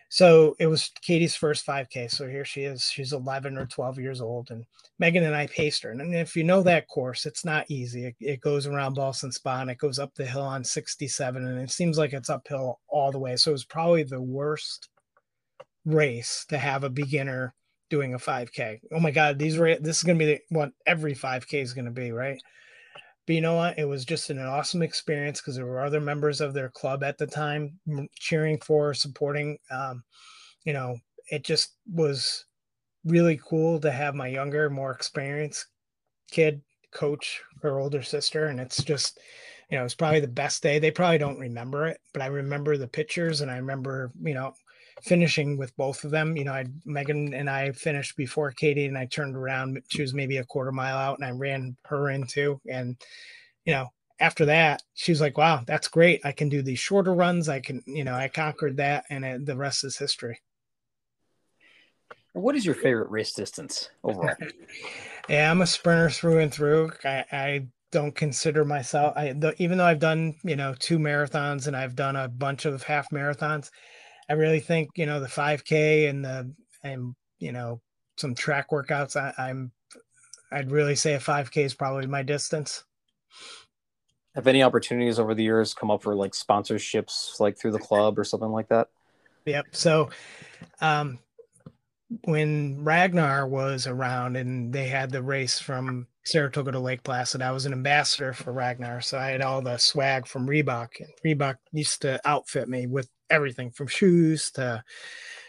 So 0.08 0.54
it 0.58 0.66
was 0.66 0.90
Katie's 1.00 1.34
first 1.34 1.66
5K. 1.66 2.10
So 2.10 2.28
here 2.28 2.44
she 2.44 2.64
is. 2.64 2.82
She's 2.82 3.14
11 3.14 3.56
or 3.56 3.64
12 3.64 3.98
years 3.98 4.20
old, 4.20 4.50
and 4.50 4.66
Megan 4.98 5.24
and 5.24 5.34
I 5.34 5.46
paced 5.46 5.82
her. 5.84 5.90
And 5.90 6.14
if 6.14 6.36
you 6.36 6.44
know 6.44 6.62
that 6.64 6.86
course, 6.88 7.24
it's 7.24 7.46
not 7.46 7.64
easy. 7.70 8.04
It, 8.04 8.16
it 8.20 8.40
goes 8.42 8.66
around 8.66 8.94
Ballston 8.94 9.32
Spa 9.32 9.62
and 9.62 9.70
it 9.70 9.78
goes 9.78 9.98
up 9.98 10.14
the 10.14 10.26
hill 10.26 10.42
on 10.42 10.64
67, 10.64 11.46
and 11.46 11.58
it 11.58 11.70
seems 11.70 11.96
like 11.96 12.12
it's 12.12 12.28
uphill 12.28 12.78
all 12.88 13.10
the 13.10 13.18
way. 13.18 13.36
So 13.36 13.52
it 13.52 13.52
was 13.52 13.64
probably 13.64 14.02
the 14.02 14.20
worst 14.20 14.90
race 15.86 16.44
to 16.50 16.58
have 16.58 16.84
a 16.84 16.90
beginner 16.90 17.54
doing 17.88 18.12
a 18.12 18.18
5K. 18.18 18.80
Oh 18.92 19.00
my 19.00 19.10
God, 19.12 19.38
these 19.38 19.56
ra- 19.56 19.76
this 19.80 19.96
is 19.98 20.02
going 20.02 20.18
to 20.18 20.24
be 20.24 20.32
the, 20.32 20.40
what 20.50 20.72
every 20.86 21.14
5K 21.14 21.62
is 21.62 21.72
going 21.72 21.86
to 21.86 21.90
be, 21.90 22.12
right? 22.12 22.38
But 23.26 23.34
you 23.34 23.40
know 23.40 23.54
what? 23.54 23.78
It 23.78 23.84
was 23.84 24.04
just 24.04 24.30
an 24.30 24.38
awesome 24.40 24.82
experience 24.82 25.40
because 25.40 25.56
there 25.56 25.66
were 25.66 25.84
other 25.84 26.00
members 26.00 26.40
of 26.40 26.54
their 26.54 26.70
club 26.70 27.04
at 27.04 27.18
the 27.18 27.26
time 27.26 27.78
cheering 28.14 28.58
for, 28.58 28.94
supporting. 28.94 29.58
Um, 29.70 30.02
you 30.64 30.72
know, 30.72 30.96
it 31.30 31.44
just 31.44 31.76
was 31.92 32.46
really 33.04 33.40
cool 33.48 33.80
to 33.80 33.90
have 33.90 34.14
my 34.14 34.28
younger, 34.28 34.70
more 34.70 34.92
experienced 34.92 35.66
kid 36.30 36.62
coach 36.92 37.42
her 37.62 37.78
older 37.78 38.02
sister. 38.02 38.46
And 38.46 38.58
it's 38.60 38.82
just, 38.82 39.18
you 39.70 39.78
know, 39.78 39.84
it's 39.84 39.94
probably 39.94 40.20
the 40.20 40.28
best 40.28 40.62
day. 40.62 40.78
They 40.78 40.90
probably 40.90 41.18
don't 41.18 41.38
remember 41.38 41.86
it, 41.86 42.00
but 42.12 42.22
I 42.22 42.26
remember 42.26 42.76
the 42.76 42.88
pictures 42.88 43.40
and 43.40 43.50
I 43.50 43.56
remember, 43.56 44.12
you 44.22 44.34
know, 44.34 44.52
finishing 45.02 45.56
with 45.56 45.76
both 45.76 46.04
of 46.04 46.10
them. 46.10 46.36
You 46.36 46.44
know, 46.44 46.52
I 46.52 46.66
Megan 46.84 47.34
and 47.34 47.50
I 47.50 47.72
finished 47.72 48.16
before 48.16 48.50
Katie, 48.52 48.86
and 48.86 48.96
I 48.96 49.06
turned 49.06 49.36
around. 49.36 49.82
She 49.88 50.02
was 50.02 50.14
maybe 50.14 50.38
a 50.38 50.44
quarter 50.44 50.72
mile 50.72 50.96
out, 50.96 51.18
and 51.18 51.26
I 51.26 51.30
ran 51.30 51.76
her 51.84 52.10
into. 52.10 52.60
And 52.68 52.96
you 53.64 53.72
know, 53.74 53.88
after 54.20 54.46
that, 54.46 54.82
she 54.94 55.12
was 55.12 55.20
like, 55.20 55.36
"Wow, 55.36 55.62
that's 55.66 55.88
great! 55.88 56.20
I 56.24 56.32
can 56.32 56.48
do 56.48 56.62
these 56.62 56.78
shorter 56.78 57.14
runs. 57.14 57.48
I 57.48 57.60
can, 57.60 57.82
you 57.86 58.04
know, 58.04 58.14
I 58.14 58.28
conquered 58.28 58.76
that, 58.78 59.04
and 59.10 59.24
it, 59.24 59.46
the 59.46 59.56
rest 59.56 59.84
is 59.84 59.96
history." 59.96 60.40
What 62.34 62.56
is 62.56 62.64
your 62.64 62.74
favorite 62.74 63.10
race 63.10 63.32
distance 63.32 63.90
overall? 64.02 64.36
yeah, 65.28 65.50
I'm 65.50 65.60
a 65.60 65.66
sprinter 65.66 66.08
through 66.08 66.38
and 66.38 66.52
through. 66.52 66.92
I, 67.04 67.24
I 67.30 67.66
don't 67.90 68.14
consider 68.14 68.64
myself 68.64 69.12
I 69.16 69.34
the, 69.34 69.54
even 69.62 69.76
though 69.76 69.84
I've 69.84 69.98
done 69.98 70.34
you 70.42 70.56
know 70.56 70.74
two 70.78 70.98
marathons 70.98 71.66
and 71.66 71.76
I've 71.76 71.94
done 71.94 72.16
a 72.16 72.26
bunch 72.26 72.64
of 72.64 72.82
half 72.82 73.10
marathons 73.10 73.70
I 74.28 74.34
really 74.34 74.60
think 74.60 74.90
you 74.96 75.06
know 75.06 75.20
the 75.20 75.26
5K 75.26 76.08
and 76.08 76.24
the 76.24 76.52
and 76.82 77.14
you 77.38 77.52
know 77.52 77.80
some 78.16 78.34
track 78.34 78.70
workouts. 78.70 79.16
I, 79.16 79.32
I'm 79.38 79.72
I'd 80.50 80.70
really 80.70 80.94
say 80.94 81.14
a 81.14 81.18
5K 81.18 81.64
is 81.64 81.74
probably 81.74 82.06
my 82.06 82.22
distance. 82.22 82.84
Have 84.34 84.46
any 84.46 84.62
opportunities 84.62 85.18
over 85.18 85.34
the 85.34 85.42
years 85.42 85.74
come 85.74 85.90
up 85.90 86.02
for 86.02 86.14
like 86.14 86.32
sponsorships, 86.32 87.38
like 87.40 87.58
through 87.58 87.72
the 87.72 87.78
club 87.78 88.18
or 88.18 88.24
something 88.24 88.50
like 88.50 88.68
that? 88.68 88.88
Yep. 89.44 89.66
So, 89.72 90.10
um, 90.80 91.18
when 92.24 92.84
Ragnar 92.84 93.46
was 93.46 93.86
around 93.86 94.36
and 94.36 94.72
they 94.72 94.88
had 94.88 95.10
the 95.10 95.22
race 95.22 95.58
from 95.58 96.06
Saratoga 96.24 96.72
to 96.72 96.78
Lake 96.78 97.02
Placid, 97.02 97.42
I 97.42 97.52
was 97.52 97.66
an 97.66 97.72
ambassador 97.72 98.32
for 98.32 98.52
Ragnar. 98.52 99.00
So 99.00 99.18
I 99.18 99.28
had 99.28 99.40
all 99.40 99.62
the 99.62 99.78
swag 99.78 100.26
from 100.26 100.46
Reebok. 100.46 100.88
And 101.00 101.08
Reebok 101.24 101.56
used 101.72 102.02
to 102.02 102.20
outfit 102.24 102.68
me 102.68 102.86
with 102.86 103.08
everything 103.32 103.70
from 103.70 103.86
shoes 103.88 104.50
to 104.52 104.84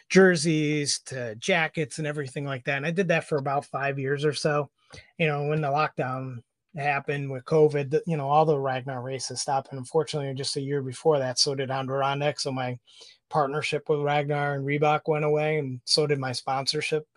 jerseys 0.09 0.99
to 1.05 1.35
jackets 1.35 1.97
and 1.97 2.07
everything 2.07 2.45
like 2.45 2.63
that. 2.65 2.77
And 2.77 2.85
I 2.85 2.91
did 2.91 3.07
that 3.09 3.27
for 3.27 3.37
about 3.37 3.65
five 3.65 3.99
years 3.99 4.25
or 4.25 4.33
so. 4.33 4.69
You 5.17 5.27
know, 5.27 5.47
when 5.47 5.61
the 5.61 5.67
lockdown 5.67 6.37
happened 6.75 7.31
with 7.31 7.45
COVID, 7.45 7.99
you 8.05 8.17
know, 8.17 8.29
all 8.29 8.45
the 8.45 8.59
Ragnar 8.59 9.01
races 9.01 9.41
stopped. 9.41 9.69
And 9.71 9.79
unfortunately, 9.79 10.33
just 10.33 10.55
a 10.55 10.61
year 10.61 10.81
before 10.81 11.19
that, 11.19 11.39
so 11.39 11.55
did 11.55 11.71
Adirondack. 11.71 12.39
So 12.39 12.51
my 12.51 12.77
partnership 13.29 13.89
with 13.89 14.01
Ragnar 14.01 14.55
and 14.55 14.65
Reebok 14.65 15.01
went 15.07 15.25
away, 15.25 15.57
and 15.57 15.81
so 15.85 16.05
did 16.05 16.19
my 16.19 16.31
sponsorship. 16.31 17.07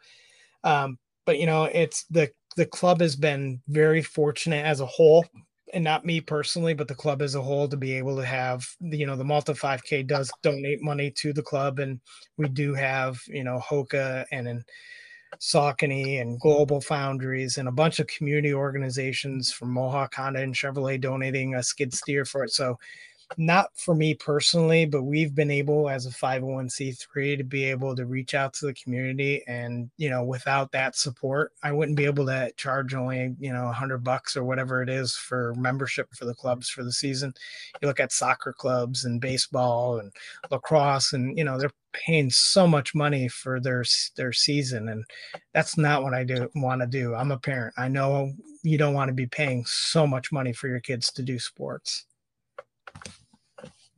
Um, 0.65 0.99
but 1.27 1.39
you 1.39 1.47
know, 1.47 1.65
it's 1.65 2.05
the 2.05 2.31
the 2.57 2.67
club 2.67 3.01
has 3.01 3.17
been 3.17 3.61
very 3.69 4.03
fortunate 4.03 4.65
as 4.65 4.81
a 4.81 4.87
whole 4.87 5.27
and 5.75 5.83
not 5.83 6.05
me 6.05 6.21
personally, 6.21 6.75
but 6.75 6.89
the 6.89 6.95
club 6.95 7.23
as 7.23 7.35
a 7.35 7.43
whole 7.43 7.69
to 7.69 7.77
be 7.77 7.95
able 7.95 8.17
to 8.17 8.25
have, 8.25 8.67
you 8.81 9.07
know, 9.07 9.17
the 9.17 9.25
Malta 9.25 9.53
5K 9.53 10.07
does 10.07 10.33
donate 10.43 10.83
money 10.83 11.11
to 11.11 11.33
the 11.33 11.43
club. 11.43 11.79
And 11.79 12.01
we 12.37 12.49
do 12.49 12.75
have, 12.75 13.21
you 13.27 13.45
know, 13.45 13.59
Hoka 13.59 14.25
and 14.31 14.47
in 14.47 14.65
Saucony 15.41 16.21
and 16.21 16.41
Global 16.41 16.81
Foundries 16.81 17.59
and 17.59 17.69
a 17.69 17.73
bunch 17.73 17.99
of 17.99 18.07
community 18.07 18.55
organizations 18.55 19.53
from 19.53 19.73
Mohawk 19.73 20.15
Honda 20.15 20.41
and 20.41 20.55
Chevrolet 20.55 21.01
donating 21.01 21.55
a 21.55 21.63
skid 21.63 21.93
steer 21.93 22.25
for 22.25 22.45
it. 22.45 22.53
So 22.53 22.79
not 23.37 23.77
for 23.77 23.95
me 23.95 24.15
personally, 24.15 24.87
but 24.87 25.03
we've 25.03 25.35
been 25.35 25.51
able 25.51 25.89
as 25.89 26.07
a 26.07 26.11
501c3 26.11 27.39
to 27.39 27.45
be 27.45 27.65
able 27.65 27.95
to 27.97 28.07
reach 28.07 28.35
out 28.35 28.55
to 28.55 28.67
the 28.67 28.75
community. 28.75 29.43
And, 29.47 29.91
you 29.97 30.11
know, 30.11 30.23
without 30.23 30.71
that 30.73 30.97
support, 30.97 31.53
I 31.63 31.73
wouldn't 31.73 31.97
be 31.97 32.05
able 32.05 32.27
to 32.27 32.53
charge 32.57 32.95
only, 32.95 33.35
you 33.39 33.53
know, 33.53 33.65
100 33.65 34.05
bucks 34.05 34.37
or 34.37 34.45
whatever 34.45 34.83
it 34.83 34.89
is 34.89 35.15
for 35.15 35.55
membership 35.57 36.15
for 36.15 36.25
the 36.25 36.35
clubs 36.35 36.69
for 36.69 36.85
the 36.85 36.93
season. 36.93 37.35
You 37.83 37.89
look 37.89 38.01
at 38.01 38.13
soccer 38.13 38.53
clubs 38.53 39.05
and 39.05 39.21
baseball 39.21 39.99
and 39.99 40.13
lacrosse, 40.51 41.13
and, 41.13 41.37
you 41.37 41.45
know, 41.45 41.59
they're 41.59 41.71
paying 41.93 42.31
so 42.31 42.67
much 42.67 42.95
money 42.95 43.27
for 43.27 43.59
their 43.59 43.83
their 44.17 44.33
season 44.33 44.91
and 44.91 45.03
that's 45.55 45.79
not 45.79 46.03
what 46.03 46.13
I 46.13 46.25
do 46.25 46.51
want 46.55 46.83
to 46.83 46.87
do. 46.87 47.15
I'm 47.15 47.31
a 47.33 47.39
parent. 47.39 47.75
I 47.79 47.89
know 47.89 48.35
you 48.63 48.77
don't 48.77 48.93
want 48.93 49.09
to 49.09 49.15
be 49.15 49.27
paying 49.27 49.65
so 49.65 50.07
much 50.07 50.31
money 50.31 50.53
for 50.53 50.69
your 50.69 50.81
kids 50.81 51.11
to 51.13 51.23
do 51.23 51.39
sports. 51.39 52.05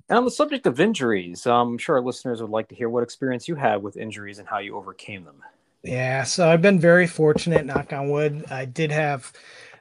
And 0.08 0.16
on 0.16 0.24
the 0.24 0.30
subject 0.30 0.66
of 0.66 0.80
injuries, 0.80 1.46
I'm 1.46 1.76
sure 1.76 1.96
our 1.96 2.02
listeners 2.02 2.40
would 2.40 2.50
like 2.50 2.68
to 2.68 2.74
hear 2.74 2.88
what 2.88 3.02
experience 3.02 3.46
you 3.46 3.54
had 3.56 3.82
with 3.82 3.96
injuries 3.96 4.38
and 4.38 4.48
how 4.48 4.58
you 4.58 4.76
overcame 4.76 5.24
them. 5.24 5.42
Yeah, 5.82 6.24
so 6.24 6.48
I've 6.48 6.62
been 6.62 6.80
very 6.80 7.06
fortunate, 7.06 7.66
knock 7.66 7.92
on 7.92 8.10
wood. 8.10 8.44
I 8.50 8.64
did 8.64 8.90
have, 8.90 9.30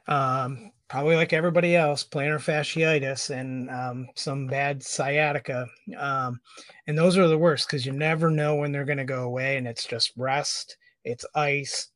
um, 0.06 0.70
probably 0.88 1.16
like 1.16 1.32
everybody 1.32 1.76
else, 1.76 2.02
plantar 2.02 2.38
fasciitis 2.38 3.30
and 3.30 3.70
um, 3.70 4.08
some 4.14 4.46
bad 4.46 4.82
sciatica. 4.82 5.66
Um, 5.96 6.40
and 6.86 6.96
those 6.96 7.18
are 7.18 7.28
the 7.28 7.36
worst 7.36 7.66
because 7.66 7.84
you 7.84 7.92
never 7.92 8.30
know 8.30 8.56
when 8.56 8.72
they're 8.72 8.86
going 8.86 8.98
to 8.98 9.04
go 9.04 9.24
away. 9.24 9.56
And 9.56 9.66
it's 9.66 9.84
just 9.84 10.12
rest, 10.16 10.76
it's 11.04 11.26
ice, 11.34 11.88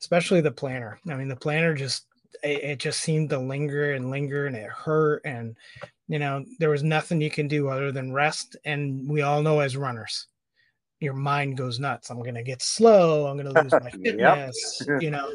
especially 0.00 0.40
the 0.40 0.52
plantar. 0.52 0.98
I 1.08 1.16
mean, 1.16 1.28
the 1.28 1.36
plantar 1.36 1.76
just, 1.76 2.06
it 2.44 2.78
just 2.78 3.00
seemed 3.00 3.30
to 3.30 3.38
linger 3.38 3.94
and 3.94 4.10
linger 4.10 4.46
and 4.46 4.54
it 4.54 4.70
hurt. 4.70 5.22
And 5.24 5.56
you 6.08 6.18
know, 6.18 6.44
there 6.58 6.70
was 6.70 6.82
nothing 6.82 7.20
you 7.20 7.30
can 7.30 7.48
do 7.48 7.68
other 7.68 7.92
than 7.92 8.12
rest. 8.12 8.56
And 8.64 9.08
we 9.08 9.22
all 9.22 9.42
know 9.42 9.60
as 9.60 9.76
runners, 9.76 10.26
your 11.00 11.14
mind 11.14 11.56
goes 11.56 11.78
nuts. 11.78 12.10
I'm 12.10 12.18
going 12.18 12.34
to 12.34 12.42
get 12.42 12.62
slow. 12.62 13.26
I'm 13.26 13.36
going 13.36 13.54
to 13.54 13.62
lose 13.62 13.72
my 13.72 13.90
fitness, 14.02 14.82
you 15.00 15.10
know, 15.10 15.30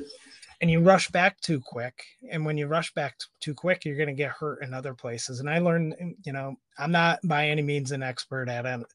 and 0.61 0.69
you 0.69 0.82
rush 0.82 1.09
back 1.11 1.39
too 1.41 1.61
quick. 1.61 2.03
And 2.30 2.43
when 2.45 2.57
you 2.57 2.67
rush 2.67 2.93
back 2.93 3.15
too 3.39 3.53
quick, 3.53 3.86
you're 3.86 3.97
going 3.97 4.07
to 4.07 4.13
get 4.13 4.32
hurt 4.32 4.63
in 4.63 4.74
other 4.74 4.93
places. 4.93 5.39
And 5.39 5.49
I 5.49 5.59
learned, 5.59 5.95
you 6.26 6.34
know, 6.34 6.55
I'm 6.78 6.91
not 6.91 7.19
by 7.24 7.47
any 7.47 7.61
means 7.61 7.91
an 7.91 8.03
expert 8.03 8.49
at 8.49 8.65
it. 8.65 8.86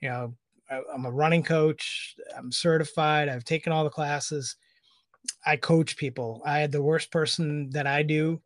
You 0.00 0.08
know, 0.08 0.34
I'm 0.92 1.06
a 1.06 1.10
running 1.10 1.42
coach. 1.42 2.16
I'm 2.36 2.52
certified. 2.52 3.28
I've 3.28 3.44
taken 3.44 3.72
all 3.72 3.84
the 3.84 3.90
classes. 3.90 4.56
I 5.46 5.56
coach 5.56 5.96
people. 5.96 6.42
I 6.44 6.58
had 6.58 6.72
the 6.72 6.82
worst 6.82 7.10
person 7.10 7.70
that 7.70 7.86
I 7.86 8.02
do 8.02 8.40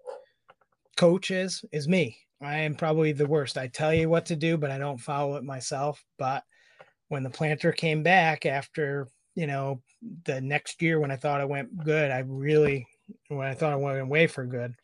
coach 0.97 1.31
is 1.31 1.65
is 1.73 1.89
me. 1.89 2.17
I 2.43 2.61
am 2.61 2.75
probably 2.75 3.13
the 3.13 3.27
worst. 3.27 3.57
I 3.57 3.69
tell 3.69 3.95
you 3.95 4.09
what 4.09 4.27
to 4.27 4.37
do, 4.37 4.57
but 4.57 4.71
I 4.71 4.79
don't 4.79 4.99
follow 4.99 5.37
it 5.37 5.45
myself. 5.45 6.03
But 6.19 6.43
when 7.09 7.23
the 7.23 7.31
plantar 7.31 7.75
came 7.75 8.03
back 8.03 8.47
after, 8.47 9.09
you 9.35 9.47
know, 9.47 9.83
the 10.25 10.41
next 10.41 10.83
year 10.83 10.99
when 10.99 11.11
I 11.11 11.17
thought 11.17 11.41
I 11.41 11.45
went 11.45 11.85
good, 11.85 12.11
I 12.11 12.21
really 12.27 12.87
when 13.29 13.47
I 13.47 13.55
thought 13.55 13.73
I 13.73 13.77
went 13.77 14.01
away 14.01 14.27
for 14.27 14.45
good, 14.45 14.75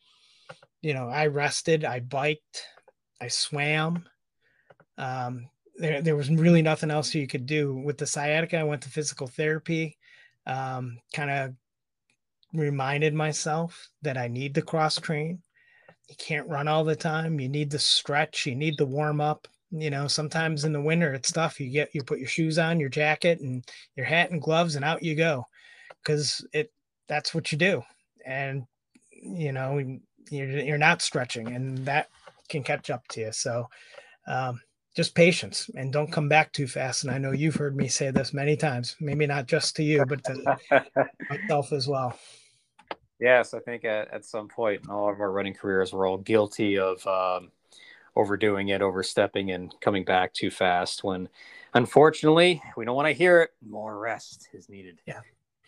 you 0.83 0.95
know, 0.95 1.09
I 1.09 1.27
rested, 1.27 1.85
I 1.85 2.01
biked, 2.01 2.65
I 3.21 3.29
swam. 3.29 4.05
Um, 4.97 5.49
there, 5.77 6.03
there 6.03 6.17
was 6.17 6.31
really 6.31 6.63
nothing 6.63 6.91
else 6.91 7.15
you 7.15 7.27
could 7.27 7.47
do 7.47 7.75
with 7.75 7.99
the 7.99 8.07
sciatica. 8.07 8.59
I 8.59 8.65
went 8.65 8.83
to 8.83 8.91
physical 8.91 9.27
therapy, 9.27 9.97
um, 10.47 10.99
kind 11.13 11.31
of 11.31 11.55
reminded 12.53 13.15
myself 13.15 13.89
that 14.03 14.17
I 14.17 14.29
need 14.29 14.55
to 14.57 14.63
cross 14.63 14.97
train. 14.97 15.43
You 16.09 16.17
can't 16.17 16.49
run 16.49 16.69
all 16.69 16.85
the 16.85 16.97
time. 16.97 17.39
You 17.39 17.49
need 17.49 17.71
to 17.73 17.79
stretch. 17.79 18.47
You 18.47 18.55
need 18.55 18.79
to 18.79 18.87
warm 18.87 19.21
up. 19.21 19.47
You 19.71 19.91
know, 19.91 20.09
sometimes 20.09 20.65
in 20.65 20.73
the 20.73 20.81
winter 20.81 21.13
it's 21.13 21.31
tough. 21.31 21.61
You 21.61 21.71
get 21.71 21.95
you 21.95 22.03
put 22.03 22.19
your 22.19 22.29
shoes 22.29 22.59
on, 22.59 22.81
your 22.81 22.89
jacket, 22.89 23.41
and 23.41 23.63
your 23.97 24.07
hat 24.07 24.31
and 24.31 24.41
gloves, 24.41 24.77
and 24.77 24.85
out 24.85 25.03
you 25.03 25.15
go, 25.15 25.47
because 26.03 26.47
it 26.55 26.73
that's 27.07 27.35
what 27.35 27.53
you 27.53 27.59
do. 27.59 27.83
And 28.25 28.65
you 29.11 29.53
know, 29.53 29.79
you're 30.31 30.49
you're 30.49 30.79
not 30.79 31.03
stretching, 31.03 31.49
and 31.49 31.79
that 31.85 32.09
can 32.49 32.63
catch 32.63 32.89
up 32.89 33.07
to 33.09 33.21
you. 33.21 33.33
So, 33.33 33.69
um, 34.27 34.61
just 34.97 35.15
patience 35.15 35.71
and 35.77 35.93
don't 35.93 36.11
come 36.11 36.29
back 36.29 36.53
too 36.53 36.67
fast. 36.67 37.05
And 37.05 37.13
I 37.13 37.19
know 37.19 37.33
you've 37.33 37.55
heard 37.55 37.77
me 37.77 37.89
say 37.89 38.11
this 38.11 38.33
many 38.33 38.57
times, 38.57 38.97
maybe 39.01 39.27
not 39.27 39.47
just 39.47 39.77
to 39.77 39.83
you, 39.83 40.05
but 40.05 40.25
to 40.25 40.59
myself 41.31 41.73
as 41.73 41.87
well. 41.87 42.19
Yes, 43.21 43.53
I 43.53 43.59
think 43.61 43.85
at, 43.85 44.13
at 44.13 44.25
some 44.25 44.49
point 44.49 44.83
in 44.85 44.91
all 44.91 45.11
of 45.11 45.21
our 45.21 45.33
running 45.33 45.55
careers, 45.55 45.93
we're 45.93 46.09
all 46.09 46.19
guilty 46.19 46.79
of 46.79 47.05
um, 47.07 47.51
overdoing 48.15 48.69
it, 48.69 48.81
overstepping, 48.81 49.51
and 49.51 49.75
coming 49.81 50.05
back 50.05 50.33
too 50.33 50.51
fast. 50.51 51.03
When 51.03 51.29
unfortunately, 51.75 52.63
we 52.77 52.85
don't 52.85 52.97
want 52.97 53.09
to 53.09 53.13
hear 53.13 53.43
it. 53.43 53.51
More 53.67 53.99
rest 53.99 54.49
is 54.53 54.69
needed. 54.69 55.01
Yeah. 55.07 55.21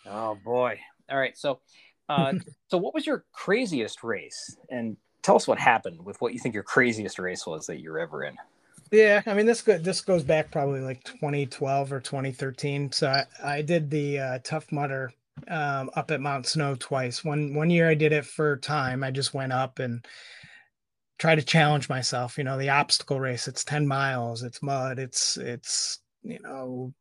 Oh 0.07 0.39
boy. 0.45 0.79
All 1.11 1.19
right. 1.19 1.37
So, 1.37 1.61
uh, 2.09 2.35
so 2.69 2.79
what 2.79 2.95
was 2.95 3.07
your 3.07 3.25
craziest 3.33 4.05
race? 4.05 4.57
And 4.69 4.97
tell 5.23 5.37
us 5.37 5.49
what 5.49 5.59
happened 5.59 6.05
with 6.05 6.21
what 6.21 6.33
you 6.33 6.39
think 6.39 6.55
your 6.55 6.63
craziest 6.63 7.19
race 7.19 7.47
was 7.47 7.67
that 7.67 7.81
you 7.81 7.91
were 7.91 7.99
ever 7.99 8.25
in. 8.25 8.37
Yeah, 8.93 9.23
I 9.27 9.35
mean 9.35 9.47
this 9.47 9.63
go, 9.63 9.79
this 9.79 10.01
goes 10.01 10.25
back 10.25 10.51
probably 10.51 10.81
like 10.81 11.05
2012 11.05 11.93
or 11.93 12.01
2013. 12.01 12.91
So 12.93 13.09
I, 13.09 13.25
I 13.45 13.63
did 13.63 13.91
the 13.91 14.19
uh, 14.19 14.39
Tough 14.43 14.73
Mudder 14.73 15.13
um, 15.49 15.91
up 15.95 16.11
at 16.11 16.21
Mount 16.21 16.47
Snow 16.47 16.75
twice. 16.75 17.25
One 17.25 17.55
one 17.55 17.71
year 17.71 17.89
I 17.89 17.95
did 17.95 18.13
it 18.13 18.25
for 18.25 18.57
time. 18.59 19.03
I 19.05 19.11
just 19.11 19.35
went 19.35 19.53
up 19.53 19.79
and 19.79 20.05
tried 21.19 21.37
to 21.37 21.43
challenge 21.43 21.89
myself. 21.89 22.39
You 22.39 22.45
know, 22.45 22.59
the 22.59 22.71
obstacle 22.71 23.21
race. 23.21 23.49
It's 23.49 23.65
10 23.65 23.87
miles. 23.87 24.43
It's 24.43 24.63
mud. 24.63 24.99
It's 24.99 25.37
it's 25.37 26.01
you 26.23 26.39
know 26.43 26.95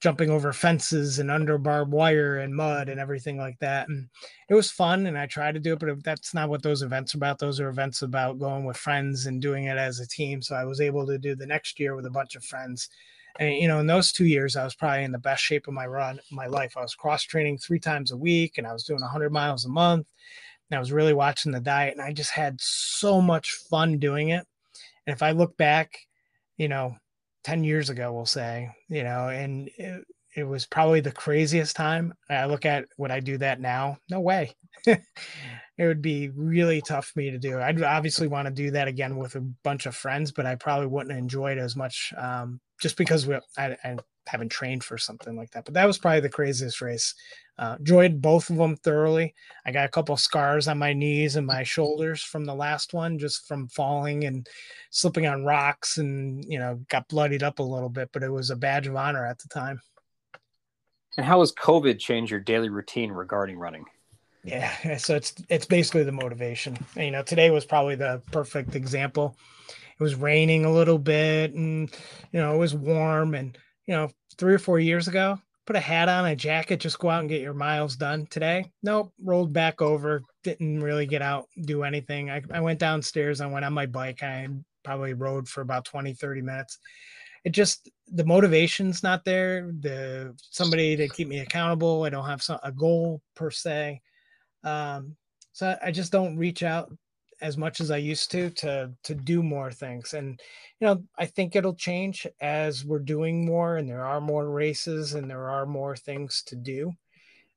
jumping 0.00 0.30
over 0.30 0.52
fences 0.52 1.18
and 1.18 1.30
under 1.30 1.58
barbed 1.58 1.92
wire 1.92 2.38
and 2.38 2.54
mud 2.54 2.88
and 2.88 3.00
everything 3.00 3.36
like 3.36 3.58
that. 3.58 3.88
And 3.88 4.08
it 4.48 4.54
was 4.54 4.70
fun 4.70 5.06
and 5.06 5.18
I 5.18 5.26
tried 5.26 5.54
to 5.54 5.60
do 5.60 5.72
it, 5.72 5.80
but 5.80 6.04
that's 6.04 6.34
not 6.34 6.48
what 6.48 6.62
those 6.62 6.82
events 6.82 7.14
are 7.14 7.18
about. 7.18 7.38
Those 7.38 7.58
are 7.58 7.68
events 7.68 8.02
about 8.02 8.38
going 8.38 8.64
with 8.64 8.76
friends 8.76 9.26
and 9.26 9.42
doing 9.42 9.64
it 9.64 9.76
as 9.76 9.98
a 9.98 10.06
team. 10.06 10.40
So 10.40 10.54
I 10.54 10.64
was 10.64 10.80
able 10.80 11.04
to 11.06 11.18
do 11.18 11.34
the 11.34 11.46
next 11.46 11.80
year 11.80 11.96
with 11.96 12.06
a 12.06 12.10
bunch 12.10 12.36
of 12.36 12.44
friends. 12.44 12.88
And 13.38 13.54
you 13.54 13.68
know, 13.68 13.78
in 13.78 13.86
those 13.86 14.12
two 14.12 14.26
years, 14.26 14.56
I 14.56 14.64
was 14.64 14.74
probably 14.74 15.04
in 15.04 15.12
the 15.12 15.18
best 15.18 15.42
shape 15.42 15.68
of 15.68 15.74
my 15.74 15.86
run, 15.86 16.20
my 16.30 16.46
life. 16.46 16.76
I 16.76 16.82
was 16.82 16.94
cross 16.94 17.22
training 17.22 17.58
three 17.58 17.78
times 17.78 18.10
a 18.10 18.16
week, 18.16 18.58
and 18.58 18.66
I 18.66 18.72
was 18.72 18.84
doing 18.84 19.00
100 19.00 19.32
miles 19.32 19.64
a 19.64 19.68
month. 19.68 20.08
And 20.70 20.76
I 20.76 20.80
was 20.80 20.92
really 20.92 21.14
watching 21.14 21.52
the 21.52 21.60
diet, 21.60 21.94
and 21.94 22.02
I 22.02 22.12
just 22.12 22.30
had 22.30 22.60
so 22.60 23.20
much 23.20 23.52
fun 23.70 23.98
doing 23.98 24.30
it. 24.30 24.46
And 25.06 25.14
if 25.14 25.22
I 25.22 25.30
look 25.30 25.56
back, 25.56 25.98
you 26.56 26.68
know, 26.68 26.96
10 27.44 27.64
years 27.64 27.88
ago, 27.88 28.12
we'll 28.12 28.26
say, 28.26 28.70
you 28.88 29.04
know, 29.04 29.28
and 29.28 29.70
eh, 29.78 29.98
it, 30.36 30.44
was 30.44 30.66
probably 30.66 31.00
the 31.00 31.12
craziest 31.12 31.76
time. 31.76 32.14
I 32.28 32.46
look 32.46 32.64
at 32.64 32.86
would 32.96 33.10
I 33.10 33.20
do 33.20 33.38
that 33.38 33.60
now? 33.60 33.98
No 34.10 34.20
way. 34.20 34.54
it 34.86 35.00
would 35.78 36.02
be 36.02 36.30
really 36.30 36.80
tough 36.80 37.06
for 37.06 37.20
me 37.20 37.30
to 37.30 37.38
do. 37.38 37.60
I'd 37.60 37.82
obviously 37.82 38.28
want 38.28 38.46
to 38.46 38.54
do 38.54 38.70
that 38.72 38.88
again 38.88 39.16
with 39.16 39.34
a 39.36 39.40
bunch 39.40 39.86
of 39.86 39.96
friends, 39.96 40.32
but 40.32 40.46
I 40.46 40.54
probably 40.54 40.86
wouldn't 40.86 41.16
enjoy 41.16 41.52
it 41.52 41.58
as 41.58 41.76
much 41.76 42.12
um, 42.16 42.60
just 42.80 42.96
because 42.96 43.26
we, 43.26 43.36
I, 43.56 43.76
I, 43.84 43.96
haven't 44.28 44.50
trained 44.50 44.84
for 44.84 44.98
something 44.98 45.36
like 45.36 45.50
that. 45.50 45.64
But 45.64 45.74
that 45.74 45.86
was 45.86 45.98
probably 45.98 46.20
the 46.20 46.28
craziest 46.28 46.80
race. 46.80 47.14
Uh, 47.58 47.76
enjoyed 47.78 48.22
both 48.22 48.50
of 48.50 48.56
them 48.56 48.76
thoroughly. 48.76 49.34
I 49.66 49.72
got 49.72 49.86
a 49.86 49.90
couple 49.90 50.16
scars 50.16 50.68
on 50.68 50.78
my 50.78 50.92
knees 50.92 51.36
and 51.36 51.46
my 51.46 51.64
shoulders 51.64 52.22
from 52.22 52.44
the 52.44 52.54
last 52.54 52.94
one, 52.94 53.18
just 53.18 53.48
from 53.48 53.68
falling 53.68 54.24
and 54.24 54.46
slipping 54.90 55.26
on 55.26 55.44
rocks, 55.44 55.98
and 55.98 56.44
you 56.46 56.58
know, 56.58 56.80
got 56.88 57.08
bloodied 57.08 57.42
up 57.42 57.58
a 57.58 57.64
little 57.64 57.88
bit. 57.88 58.10
But 58.12 58.22
it 58.22 58.30
was 58.30 58.50
a 58.50 58.56
badge 58.56 58.86
of 58.86 58.96
honor 58.96 59.26
at 59.26 59.38
the 59.38 59.48
time. 59.48 59.80
And 61.18 61.26
how 61.26 61.40
has 61.40 61.52
COVID 61.52 61.98
changed 61.98 62.30
your 62.30 62.38
daily 62.38 62.68
routine 62.68 63.10
regarding 63.10 63.58
running? 63.58 63.84
Yeah, 64.44 64.96
so 64.98 65.16
it's 65.16 65.34
it's 65.48 65.66
basically 65.66 66.04
the 66.04 66.12
motivation. 66.12 66.78
You 66.96 67.10
know, 67.10 67.24
today 67.24 67.50
was 67.50 67.64
probably 67.64 67.96
the 67.96 68.22
perfect 68.30 68.76
example. 68.76 69.36
It 69.68 70.02
was 70.02 70.14
raining 70.14 70.64
a 70.64 70.72
little 70.72 70.96
bit, 70.96 71.54
and 71.54 71.90
you 72.30 72.40
know, 72.40 72.54
it 72.54 72.58
was 72.58 72.72
warm, 72.72 73.34
and 73.34 73.58
you 73.86 73.94
know, 73.94 74.10
three 74.38 74.54
or 74.54 74.60
four 74.60 74.78
years 74.78 75.08
ago, 75.08 75.40
put 75.66 75.74
a 75.74 75.80
hat 75.80 76.08
on, 76.08 76.24
a 76.24 76.36
jacket, 76.36 76.78
just 76.78 77.00
go 77.00 77.10
out 77.10 77.20
and 77.20 77.28
get 77.28 77.42
your 77.42 77.52
miles 77.52 77.96
done. 77.96 78.26
Today, 78.26 78.70
nope, 78.84 79.12
rolled 79.20 79.52
back 79.52 79.82
over, 79.82 80.22
didn't 80.44 80.84
really 80.84 81.06
get 81.06 81.20
out, 81.20 81.46
do 81.62 81.82
anything. 81.82 82.30
I, 82.30 82.42
I 82.52 82.60
went 82.60 82.78
downstairs, 82.78 83.40
I 83.40 83.46
went 83.46 83.64
on 83.64 83.72
my 83.72 83.86
bike, 83.86 84.22
I 84.22 84.46
probably 84.84 85.14
rode 85.14 85.48
for 85.48 85.62
about 85.62 85.84
20, 85.84 86.14
30 86.14 86.42
minutes. 86.42 86.78
It 87.44 87.50
just 87.50 87.88
the 88.12 88.24
motivation's 88.24 89.02
not 89.02 89.24
there. 89.24 89.70
The 89.80 90.34
somebody 90.50 90.96
to 90.96 91.08
keep 91.08 91.28
me 91.28 91.40
accountable. 91.40 92.04
I 92.04 92.10
don't 92.10 92.26
have 92.26 92.42
some, 92.42 92.58
a 92.62 92.72
goal 92.72 93.20
per 93.34 93.50
se. 93.50 94.00
Um, 94.64 95.16
so 95.52 95.76
I 95.82 95.90
just 95.90 96.12
don't 96.12 96.36
reach 96.36 96.62
out 96.62 96.92
as 97.40 97.56
much 97.56 97.80
as 97.80 97.90
I 97.90 97.98
used 97.98 98.30
to 98.32 98.50
to 98.50 98.92
to 99.04 99.14
do 99.14 99.42
more 99.42 99.70
things. 99.70 100.14
And 100.14 100.40
you 100.80 100.86
know, 100.86 101.02
I 101.18 101.26
think 101.26 101.54
it'll 101.54 101.74
change 101.74 102.26
as 102.40 102.84
we're 102.84 102.98
doing 102.98 103.44
more 103.44 103.76
and 103.76 103.88
there 103.88 104.04
are 104.04 104.20
more 104.20 104.50
races 104.50 105.14
and 105.14 105.30
there 105.30 105.48
are 105.48 105.66
more 105.66 105.96
things 105.96 106.42
to 106.46 106.56
do. 106.56 106.92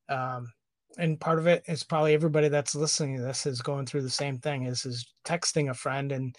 Um, 0.10 0.52
and 0.98 1.20
part 1.20 1.40
of 1.40 1.48
it 1.48 1.64
is 1.68 1.84
probably 1.84 2.14
everybody 2.14 2.50
that's 2.50 2.76
listening 2.76 3.18
to 3.18 3.24
this 3.24 3.46
is 3.46 3.62
going 3.62 3.86
through 3.86 4.02
the 4.02 4.10
same 4.10 4.40
thing 4.40 4.66
is 4.66 4.86
is 4.86 5.14
texting 5.26 5.70
a 5.70 5.74
friend 5.74 6.12
and 6.12 6.36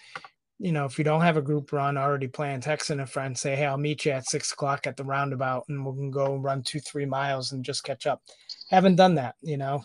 you 0.62 0.72
know 0.72 0.84
if 0.84 0.96
you 0.96 1.04
don't 1.04 1.22
have 1.22 1.36
a 1.36 1.42
group 1.42 1.72
run 1.72 1.96
already 1.96 2.28
plan 2.28 2.60
texting 2.60 3.02
a 3.02 3.06
friend 3.06 3.36
say 3.36 3.56
hey 3.56 3.66
i'll 3.66 3.76
meet 3.76 4.04
you 4.04 4.12
at 4.12 4.26
six 4.26 4.52
o'clock 4.52 4.86
at 4.86 4.96
the 4.96 5.04
roundabout 5.04 5.64
and 5.68 5.84
we 5.84 5.92
can 5.92 6.10
go 6.10 6.36
run 6.36 6.62
two 6.62 6.80
three 6.80 7.06
miles 7.06 7.52
and 7.52 7.64
just 7.64 7.84
catch 7.84 8.06
up 8.06 8.22
haven't 8.70 8.96
done 8.96 9.14
that 9.14 9.34
you 9.42 9.56
know 9.56 9.84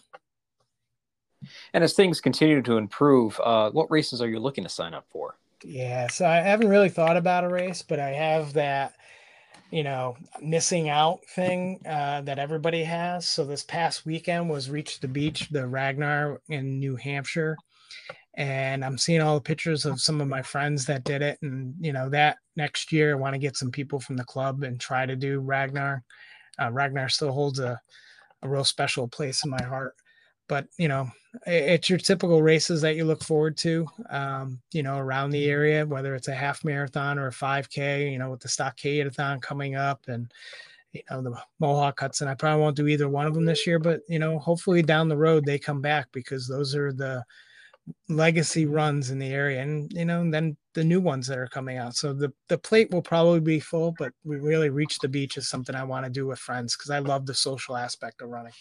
and 1.74 1.84
as 1.84 1.94
things 1.94 2.22
continue 2.22 2.62
to 2.62 2.78
improve, 2.78 3.40
uh, 3.44 3.70
what 3.72 3.92
races 3.92 4.22
are 4.22 4.30
you 4.30 4.40
looking 4.40 4.64
to 4.64 4.70
sign 4.70 4.94
up 4.94 5.06
for? 5.10 5.38
Yeah, 5.64 6.08
so 6.08 6.26
I 6.26 6.38
haven't 6.38 6.70
really 6.70 6.90
thought 6.90 7.18
about 7.18 7.44
a 7.44 7.50
race, 7.50 7.82
but 7.82 8.00
I 8.00 8.10
have 8.10 8.54
that, 8.54 8.94
you 9.72 9.84
know, 9.84 10.16
missing 10.42 10.90
out 10.90 11.26
thing 11.26 11.80
uh, 11.86 12.22
that 12.22 12.40
everybody 12.40 12.84
has. 12.84 13.28
So 13.28 13.44
this 13.44 13.64
past 13.64 14.06
weekend 14.06 14.50
was 14.50 14.70
Reach 14.70 15.00
the 15.00 15.08
Beach, 15.08 15.50
the 15.50 15.68
Ragnar 15.68 16.42
in 16.48 16.80
New 16.80 16.96
Hampshire. 16.96 17.58
And 18.38 18.86
I'm 18.86 18.98
seeing 18.98 19.22
all 19.22 19.36
the 19.36 19.42
pictures 19.42 19.86
of 19.86 20.00
some 20.00 20.22
of 20.22 20.28
my 20.28 20.42
friends 20.42 20.86
that 20.86 21.04
did 21.04 21.22
it. 21.22 21.40
And, 21.42 21.74
you 21.80 21.92
know, 21.92 22.08
that 22.10 22.38
next 22.56 22.92
year, 22.92 23.12
I 23.12 23.16
want 23.16 23.34
to 23.34 23.40
get 23.40 23.58
some 23.58 23.72
people 23.72 24.00
from 24.00 24.16
the 24.16 24.24
club 24.24 24.64
and 24.64 24.80
try 24.80 25.06
to 25.06 25.16
do 25.16 25.40
Ragnar. 25.40 26.04
Uh, 26.62 26.72
Ragnar 26.72 27.10
still 27.10 27.32
holds 27.32 27.60
a, 27.60 27.82
a 28.44 28.50
real 28.50 28.64
special 28.64 29.08
place 29.08 29.44
in 29.44 29.52
my 29.52 29.64
heart 29.64 29.96
but 30.48 30.68
you 30.78 30.88
know 30.88 31.10
it's 31.46 31.90
your 31.90 32.00
typical 32.00 32.42
races 32.42 32.82
that 32.82 32.96
you 32.96 33.06
look 33.06 33.24
forward 33.24 33.58
to 33.58 33.86
um, 34.10 34.60
you 34.72 34.82
know 34.82 34.98
around 34.98 35.30
the 35.30 35.46
area 35.46 35.86
whether 35.86 36.16
it's 36.16 36.28
a 36.28 36.36
half 36.36 36.64
marathon 36.64 37.20
or 37.20 37.28
a 37.28 37.32
5k 37.32 38.12
you 38.12 38.18
know 38.18 38.32
with 38.32 38.40
the 38.40 38.50
stockade-a-thon 38.50 39.40
coming 39.40 39.76
up 39.76 40.02
and 40.08 40.32
you 40.94 41.02
know 41.12 41.22
the 41.22 41.36
mohawk 41.60 42.00
hudson 42.00 42.28
i 42.28 42.34
probably 42.34 42.62
won't 42.62 42.76
do 42.76 42.88
either 42.88 43.10
one 43.10 43.28
of 43.28 43.34
them 43.34 43.46
this 43.46 43.68
year 43.68 43.80
but 43.80 44.02
you 44.08 44.20
know 44.20 44.40
hopefully 44.40 44.82
down 44.82 45.08
the 45.08 45.18
road 45.18 45.46
they 45.46 45.60
come 45.60 45.82
back 45.82 46.08
because 46.12 46.48
those 46.48 46.76
are 46.76 46.94
the 46.94 47.24
legacy 48.10 48.66
runs 48.66 49.12
in 49.12 49.20
the 49.20 49.28
area 49.28 49.62
and 49.62 49.92
you 49.94 50.04
know 50.04 50.22
and 50.22 50.34
then 50.34 50.58
the 50.74 50.84
new 50.84 51.00
ones 51.00 51.26
that 51.26 51.38
are 51.38 51.48
coming 51.48 51.78
out 51.78 51.96
so 51.96 52.12
the 52.14 52.32
the 52.50 52.58
plate 52.58 52.92
will 52.92 53.02
probably 53.02 53.40
be 53.40 53.60
full 53.60 53.96
but 53.98 54.12
we 54.26 54.36
really 54.38 54.70
reach 54.70 55.00
the 55.00 55.08
beach 55.08 55.38
is 55.38 55.48
something 55.48 55.74
i 55.74 55.84
want 55.84 56.06
to 56.06 56.12
do 56.12 56.28
with 56.28 56.38
friends 56.38 56.76
because 56.76 56.90
i 56.90 57.00
love 57.00 57.26
the 57.26 57.34
social 57.34 57.78
aspect 57.78 58.22
of 58.22 58.30
running 58.30 58.52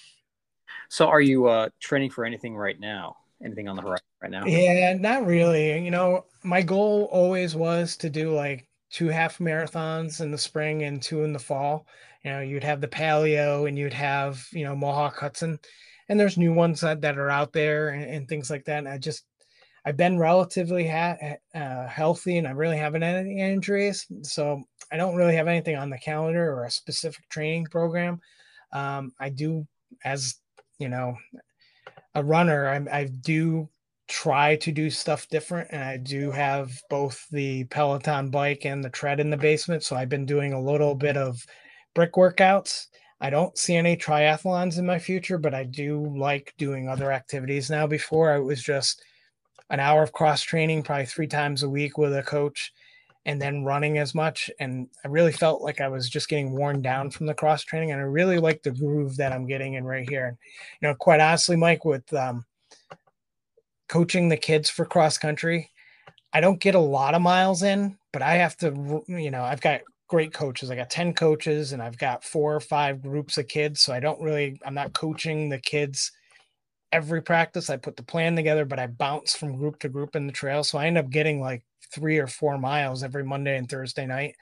so, 0.89 1.07
are 1.07 1.21
you 1.21 1.47
uh, 1.47 1.69
training 1.81 2.11
for 2.11 2.25
anything 2.25 2.57
right 2.57 2.79
now? 2.79 3.17
Anything 3.45 3.69
on 3.69 3.77
the 3.77 3.83
horizon 3.83 4.07
right 4.23 4.31
now? 4.31 4.47
Yeah, 4.47 4.95
not 4.95 5.27
really. 5.27 5.83
You 5.85 5.91
know, 5.91 6.25
my 6.43 6.63
goal 6.63 7.09
always 7.13 7.55
was 7.55 7.97
to 7.99 8.11
do 8.11 8.33
like 8.33 8.67
two 8.91 9.09
half 9.09 9.39
marathons 9.39 10.21
in 10.21 10.31
the 10.31 10.39
spring 10.39 10.85
and 10.85 11.03
two 11.03 11.23
in 11.25 11.33
the 11.33 11.39
fall. 11.39 11.87
You 12.25 12.31
know, 12.33 12.41
you'd 12.41 12.65
have 12.65 12.81
the 12.81 12.89
paleo 12.89 13.69
and 13.69 13.79
you'd 13.79 13.93
have, 13.93 14.47
you 14.53 14.65
know, 14.65 14.75
Mohawk 14.75 15.19
Hudson. 15.19 15.59
And 16.09 16.19
there's 16.19 16.39
new 16.39 16.53
ones 16.53 16.81
that, 16.81 17.01
that 17.03 17.19
are 17.19 17.31
out 17.31 17.53
there 17.53 17.91
and, 17.91 18.05
and 18.05 18.29
things 18.29 18.51
like 18.51 18.65
that. 18.67 18.79
And 18.79 18.89
I 18.89 18.99
just 18.99 19.25
I've 19.87 19.97
been 19.97 20.19
relatively 20.19 20.87
ha- 20.89 21.37
uh, 21.55 21.87
healthy 21.87 22.39
and 22.39 22.47
I 22.47 22.51
really 22.51 22.77
haven't 22.77 23.03
had 23.03 23.15
any 23.15 23.41
injuries. 23.41 24.05
So 24.23 24.65
I 24.91 24.97
don't 24.97 25.15
really 25.15 25.37
have 25.37 25.47
anything 25.47 25.77
on 25.77 25.91
the 25.91 25.99
calendar 25.99 26.53
or 26.53 26.65
a 26.65 26.71
specific 26.71 27.29
training 27.29 27.67
program. 27.67 28.21
Um, 28.73 29.13
I 29.21 29.29
do, 29.29 29.65
as 30.05 30.35
you 30.81 30.89
know, 30.89 31.17
a 32.17 32.25
runner, 32.25 32.69
I, 32.69 32.99
I 33.01 33.05
do 33.05 33.69
try 34.09 34.57
to 34.57 34.73
do 34.73 34.91
stuff 34.91 35.29
different. 35.29 35.69
And 35.71 35.85
I 35.85 35.99
do 35.99 36.33
have 36.33 36.73
both 36.91 37.25
the 37.31 37.65
Peloton 37.65 38.31
bike 38.31 38.65
and 38.65 38.85
the 38.85 38.91
tread 38.91 39.21
in 39.21 39.31
the 39.31 39.37
basement. 39.37 39.85
So 39.85 39.95
I've 39.95 40.09
been 40.09 40.27
doing 40.27 40.53
a 40.53 40.61
little 40.61 40.97
bit 40.97 41.17
of 41.17 41.39
brick 41.95 42.15
workouts. 42.15 42.87
I 43.21 43.31
don't 43.31 43.57
see 43.57 43.77
any 43.77 43.97
triathlons 43.97 44.79
in 44.79 44.87
my 44.87 44.99
future, 44.99 45.39
but 45.39 45.55
I 45.55 45.65
do 45.65 46.13
like 46.17 46.53
doing 46.59 46.89
other 46.89 47.13
activities 47.13 47.71
now. 47.71 47.87
Before 47.87 48.31
I 48.31 48.39
was 48.39 48.63
just 48.63 49.03
an 49.71 49.81
hour 49.81 50.03
of 50.03 50.13
cross 50.13 50.43
training 50.43 50.83
probably 50.83 51.07
three 51.07 51.27
times 51.27 51.63
a 51.63 51.69
week 51.69 51.99
with 51.99 52.15
a 52.15 52.23
coach 52.23 52.73
and 53.25 53.43
then 53.43 53.65
running 53.65 53.99
as 53.99 54.15
much. 54.15 54.51
And 54.61 54.89
i 55.05 55.09
really 55.09 55.33
felt 55.33 55.61
like 55.61 55.81
i 55.81 55.89
was 55.89 56.09
just 56.09 56.29
getting 56.29 56.53
worn 56.53 56.81
down 56.81 57.11
from 57.11 57.27
the 57.27 57.35
cross 57.35 57.65
training. 57.65 57.91
And 57.91 58.01
i 58.01 58.05
really 58.05 58.39
like 58.39 58.63
the 58.63 58.71
groove 58.71 59.17
that 59.17 59.33
i'm 59.33 59.47
getting 59.47 59.75
in 59.75 59.85
right 59.85 60.09
here. 60.09 60.27
And 60.27 60.37
you 60.81 60.89
know 60.89 60.95
quite 60.95 61.21
honestly 61.21 61.57
mike 61.57 61.85
with 61.85 62.11
um, 62.15 62.45
coaching 63.89 64.29
the 64.29 64.37
kids 64.37 64.71
for 64.71 64.85
cross 64.85 65.19
country 65.19 65.71
i 66.33 66.41
don't 66.41 66.61
get 66.61 66.75
a 66.75 66.81
lot 66.81 67.15
of 67.15 67.23
miles 67.23 67.63
in 67.63 67.97
but 68.13 68.21
i 68.21 68.35
have 68.35 68.57
to 68.57 69.05
you 69.07 69.31
know 69.31 69.43
i've 69.43 69.61
got 69.61 69.81
great 70.09 70.33
coaches 70.33 70.71
i 70.71 70.77
got 70.77 70.91
10 70.91 71.15
coaches 71.15 71.73
and 71.73 71.83
i've 71.83 71.99
got 71.99 72.23
four 72.25 72.55
or 72.55 72.61
five 72.61 73.03
groups 73.03 73.39
of 73.39 73.49
kids 73.49 73.81
so 73.81 73.93
i 73.93 74.01
don't 74.01 74.21
really 74.21 74.61
i'm 74.65 74.75
not 74.75 74.93
coaching 74.93 75.49
the 75.49 75.59
kids 75.59 76.13
every 76.93 77.21
practice. 77.21 77.71
I 77.71 77.77
put 77.77 77.97
the 77.97 78.03
plan 78.03 78.37
together, 78.37 78.65
but 78.65 78.79
I 78.79 78.87
bounce 78.87 79.37
from 79.37 79.57
group 79.57 79.79
to 79.81 79.89
group 79.89 80.17
in 80.17 80.27
the 80.27 80.33
trail. 80.33 80.65
So 80.65 80.79
I 80.79 80.87
end 80.87 80.99
up 80.99 81.11
getting 81.11 81.41
like 81.41 81.63
three 81.93 82.19
or 82.19 82.27
four 82.27 82.59
miles 82.59 83.03
every 83.03 83.25
Monday 83.25 83.57
and 83.57 83.69
Thursday 83.69 84.07
night. 84.07 84.35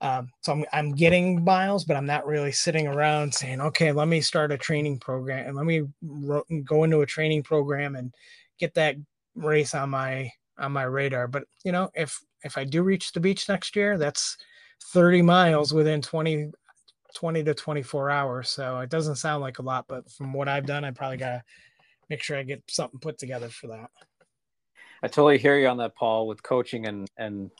Um, 0.00 0.30
so 0.40 0.52
I'm, 0.52 0.64
I'm 0.72 0.92
getting 0.94 1.44
miles, 1.44 1.84
but 1.84 1.96
I'm 1.96 2.06
not 2.06 2.26
really 2.26 2.52
sitting 2.52 2.86
around 2.86 3.34
saying, 3.34 3.60
okay, 3.60 3.92
let 3.92 4.08
me 4.08 4.20
start 4.20 4.52
a 4.52 4.56
training 4.58 4.98
program 4.98 5.46
and 5.46 5.56
let 5.56 5.66
me 5.66 5.82
ro- 6.02 6.44
go 6.64 6.84
into 6.84 7.02
a 7.02 7.06
training 7.06 7.42
program 7.42 7.96
and 7.96 8.14
get 8.58 8.74
that 8.74 8.96
race 9.34 9.74
on 9.74 9.90
my 9.90 10.30
on 10.56 10.72
my 10.72 10.84
radar. 10.84 11.26
But 11.26 11.44
you 11.64 11.72
know, 11.72 11.90
if 11.94 12.18
if 12.44 12.56
I 12.56 12.64
do 12.64 12.82
reach 12.82 13.12
the 13.12 13.20
beach 13.20 13.48
next 13.48 13.76
year, 13.76 13.98
that's 13.98 14.38
30 14.82 15.22
miles 15.22 15.72
within 15.72 16.02
20 16.02 16.52
20 17.14 17.44
to 17.44 17.54
24 17.54 18.10
hours. 18.10 18.50
So 18.50 18.80
it 18.80 18.90
doesn't 18.90 19.16
sound 19.16 19.40
like 19.40 19.60
a 19.60 19.62
lot, 19.62 19.86
but 19.88 20.10
from 20.10 20.32
what 20.32 20.48
I've 20.48 20.66
done, 20.66 20.84
I 20.84 20.90
probably 20.90 21.16
got 21.16 21.30
to 21.30 21.44
make 22.10 22.22
sure 22.22 22.36
I 22.36 22.42
get 22.42 22.62
something 22.68 22.98
put 22.98 23.18
together 23.18 23.48
for 23.48 23.68
that. 23.68 23.90
I 25.02 25.08
totally 25.08 25.38
hear 25.38 25.58
you 25.58 25.68
on 25.68 25.76
that, 25.78 25.94
Paul, 25.94 26.26
with 26.26 26.42
coaching 26.42 26.86
and 26.86 27.08
and 27.16 27.50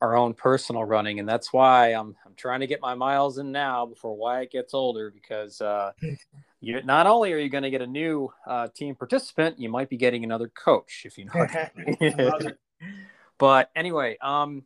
our 0.00 0.16
own 0.16 0.34
personal 0.34 0.84
running, 0.84 1.18
and 1.20 1.28
that's 1.28 1.52
why 1.52 1.88
I'm 1.88 2.16
I'm 2.24 2.34
trying 2.36 2.60
to 2.60 2.66
get 2.66 2.80
my 2.80 2.94
miles 2.94 3.38
in 3.38 3.52
now 3.52 3.86
before 3.86 4.16
Wyatt 4.16 4.50
gets 4.50 4.74
older 4.74 5.10
because 5.10 5.60
uh, 5.60 5.92
you 6.60 6.82
not 6.82 7.06
only 7.06 7.32
are 7.32 7.38
you 7.38 7.50
going 7.50 7.64
to 7.64 7.70
get 7.70 7.82
a 7.82 7.86
new 7.86 8.32
uh, 8.46 8.68
team 8.74 8.94
participant, 8.94 9.58
you 9.58 9.68
might 9.68 9.90
be 9.90 9.96
getting 9.96 10.24
another 10.24 10.48
coach 10.48 11.02
if 11.04 11.18
you 11.18 11.26
know. 11.26 12.40
but 13.38 13.70
anyway, 13.76 14.16
um, 14.22 14.62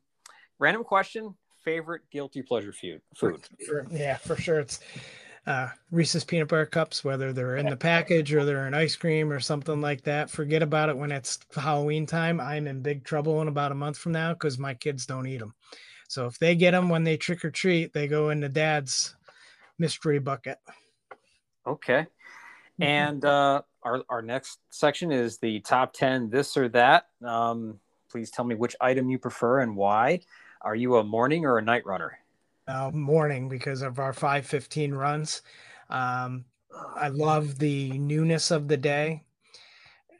random 0.59 0.85
question: 0.85 1.35
favorite 1.69 2.03
guilty 2.11 2.43
pleasure 2.43 2.73
food? 2.73 3.03
Food? 3.14 3.43
Yeah, 3.91 4.16
for 4.16 4.37
sure. 4.37 4.61
It's 4.61 4.81
uh, 5.47 5.69
Reese's 5.91 6.25
peanut 6.25 6.49
butter 6.49 6.66
cups, 6.66 7.05
whether 7.05 7.33
they're 7.33 7.57
in 7.57 7.69
the 7.69 7.77
package 7.77 8.33
or 8.33 8.45
they're 8.45 8.66
in 8.66 8.75
ice 8.75 8.97
cream 8.97 9.31
or 9.31 9.41
something 9.41 9.81
like 9.81 10.03
that. 10.03 10.31
Forget 10.31 10.62
about 10.62 10.89
it 10.89 10.97
when 10.97 11.12
it's 11.12 11.39
Halloween 11.55 12.07
time. 12.07 12.41
I'm 12.41 12.66
in 12.66 12.81
big 12.81 13.05
trouble 13.05 13.43
in 13.43 13.49
about 13.49 13.73
a 13.73 13.75
month 13.75 13.99
from 13.99 14.12
now 14.12 14.33
because 14.33 14.59
my 14.59 14.75
kids 14.75 15.05
don't 15.05 15.27
eat 15.27 15.41
them. 15.41 15.55
So 16.09 16.27
if 16.27 16.39
they 16.39 16.55
get 16.55 16.71
them 16.71 16.89
when 16.89 17.05
they 17.05 17.19
trick 17.19 17.45
or 17.45 17.51
treat, 17.51 17.93
they 17.93 18.09
go 18.09 18.31
into 18.31 18.49
dad's 18.49 19.14
mystery 19.79 20.19
bucket. 20.19 20.59
Okay. 21.66 22.07
Mm-hmm. 22.81 22.83
And 22.83 23.25
uh, 23.27 23.62
our, 23.83 24.03
our 24.09 24.23
next 24.23 24.59
section 24.71 25.12
is 25.12 25.39
the 25.39 25.61
top 25.61 25.93
10 25.93 26.31
this 26.31 26.57
or 26.57 26.71
that. 26.71 27.05
Um, 27.23 27.79
please 28.11 28.31
tell 28.31 28.47
me 28.47 28.55
which 28.55 28.75
item 28.81 29.11
you 29.11 29.19
prefer 29.19 29.61
and 29.61 29.77
why. 29.77 30.21
Are 30.63 30.75
you 30.75 30.97
a 30.97 31.05
morning 31.05 31.45
or 31.45 31.59
a 31.59 31.63
night 31.63 31.87
runner? 31.87 32.19
uh, 32.69 32.91
morning 32.93 33.49
because 33.49 33.83
of 33.83 33.99
our 33.99 34.13
515 34.13 34.93
runs. 34.95 35.43
Um, 35.89 36.45
I 36.95 37.09
love 37.09 37.59
the 37.59 37.99
newness 37.99 38.51
of 38.51 38.69
the 38.69 38.77
day. 38.77 39.23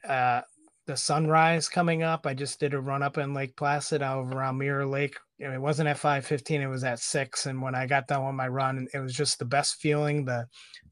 Uh, 0.09 0.41
the 0.87 0.97
sunrise 0.97 1.69
coming 1.69 2.03
up. 2.03 2.27
I 2.27 2.33
just 2.33 2.59
did 2.59 2.73
a 2.73 2.81
run 2.81 3.03
up 3.03 3.19
in 3.19 3.35
Lake 3.35 3.55
Placid 3.55 4.03
over 4.03 4.35
around 4.35 4.57
Mirror 4.57 4.87
Lake. 4.87 5.17
It 5.39 5.61
wasn't 5.61 5.89
at 5.89 5.99
515, 5.99 6.63
it 6.63 6.67
was 6.67 6.83
at 6.83 6.99
six. 6.99 7.47
And 7.47 7.61
when 7.61 7.75
I 7.75 7.87
got 7.87 8.09
done 8.09 8.25
with 8.25 8.35
my 8.35 8.49
run, 8.49 8.89
it 8.95 8.99
was 8.99 9.15
just 9.15 9.39
the 9.39 9.45
best 9.45 9.77
feeling 9.77 10.25
the 10.25 10.47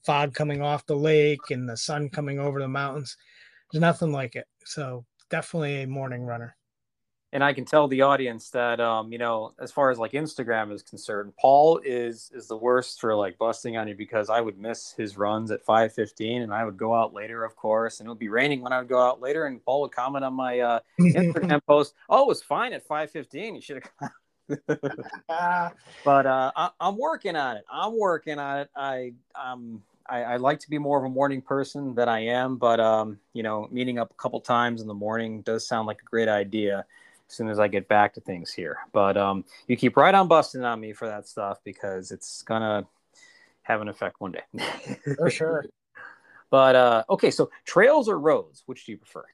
fog 0.04 0.34
coming 0.34 0.60
off 0.60 0.86
the 0.86 0.94
lake 0.94 1.50
and 1.50 1.68
the 1.68 1.76
sun 1.76 2.10
coming 2.10 2.38
over 2.38 2.60
the 2.60 2.68
mountains. 2.68 3.16
There's 3.72 3.80
nothing 3.80 4.12
like 4.12 4.36
it. 4.36 4.46
So 4.66 5.06
definitely 5.30 5.82
a 5.82 5.86
morning 5.86 6.22
runner 6.22 6.54
and 7.36 7.44
I 7.44 7.52
can 7.52 7.66
tell 7.66 7.86
the 7.86 8.00
audience 8.00 8.48
that 8.52 8.80
um, 8.80 9.12
you 9.12 9.18
know, 9.18 9.52
as 9.60 9.70
far 9.70 9.90
as 9.90 9.98
like 9.98 10.12
Instagram 10.12 10.72
is 10.72 10.82
concerned, 10.82 11.34
Paul 11.38 11.78
is 11.84 12.30
is 12.34 12.48
the 12.48 12.56
worst 12.56 12.98
for 12.98 13.14
like 13.14 13.36
busting 13.36 13.76
on 13.76 13.88
you 13.88 13.94
because 13.94 14.30
I 14.30 14.40
would 14.40 14.58
miss 14.58 14.94
his 14.96 15.18
runs 15.18 15.50
at 15.50 15.62
5:15 15.62 16.44
and 16.44 16.54
I 16.54 16.64
would 16.64 16.78
go 16.78 16.94
out 16.94 17.12
later, 17.12 17.44
of 17.44 17.54
course, 17.54 18.00
and 18.00 18.06
it 18.06 18.08
would 18.08 18.18
be 18.18 18.30
raining 18.30 18.62
when 18.62 18.72
I 18.72 18.78
would 18.78 18.88
go 18.88 19.02
out 19.02 19.20
later, 19.20 19.44
and 19.44 19.62
Paul 19.62 19.82
would 19.82 19.92
comment 19.92 20.24
on 20.24 20.32
my 20.32 20.60
uh, 20.60 20.80
Instagram 20.98 21.60
post, 21.68 21.92
"Oh, 22.08 22.22
it 22.22 22.28
was 22.28 22.42
fine 22.42 22.72
at 22.72 22.88
5:15. 22.88 23.54
You 23.54 23.60
should 23.60 23.82
have." 24.00 24.10
but 26.06 26.26
uh, 26.26 26.52
I, 26.56 26.70
am 26.80 26.96
working 26.96 27.36
on 27.36 27.58
it. 27.58 27.64
I'm 27.70 27.98
working 27.98 28.38
on 28.38 28.60
it. 28.60 28.70
I 28.74 29.12
um 29.34 29.82
I, 30.08 30.22
I, 30.22 30.36
like 30.36 30.60
to 30.60 30.70
be 30.70 30.78
more 30.78 30.98
of 30.98 31.04
a 31.04 31.12
morning 31.12 31.42
person 31.42 31.94
than 31.94 32.08
I 32.08 32.20
am, 32.20 32.56
but 32.56 32.80
um, 32.80 33.18
you 33.34 33.42
know, 33.42 33.68
meeting 33.70 33.98
up 33.98 34.10
a 34.10 34.14
couple 34.14 34.40
times 34.40 34.80
in 34.80 34.86
the 34.86 34.94
morning 34.94 35.42
does 35.42 35.68
sound 35.68 35.86
like 35.86 36.00
a 36.00 36.04
great 36.08 36.28
idea 36.28 36.86
soon 37.28 37.48
as 37.48 37.58
I 37.58 37.68
get 37.68 37.88
back 37.88 38.14
to 38.14 38.20
things 38.20 38.52
here. 38.52 38.78
But 38.92 39.16
um, 39.16 39.44
you 39.66 39.76
keep 39.76 39.96
right 39.96 40.14
on 40.14 40.28
busting 40.28 40.64
on 40.64 40.80
me 40.80 40.92
for 40.92 41.08
that 41.08 41.28
stuff 41.28 41.58
because 41.64 42.10
it's 42.10 42.42
gonna 42.42 42.86
have 43.62 43.80
an 43.80 43.88
effect 43.88 44.20
one 44.20 44.32
day. 44.32 44.96
for 45.16 45.30
sure. 45.30 45.64
But 46.48 46.76
uh, 46.76 47.04
okay, 47.10 47.32
so 47.32 47.50
trails 47.64 48.08
or 48.08 48.20
roads, 48.20 48.62
which 48.66 48.86
do 48.86 48.92
you 48.92 48.98
prefer? 48.98 49.24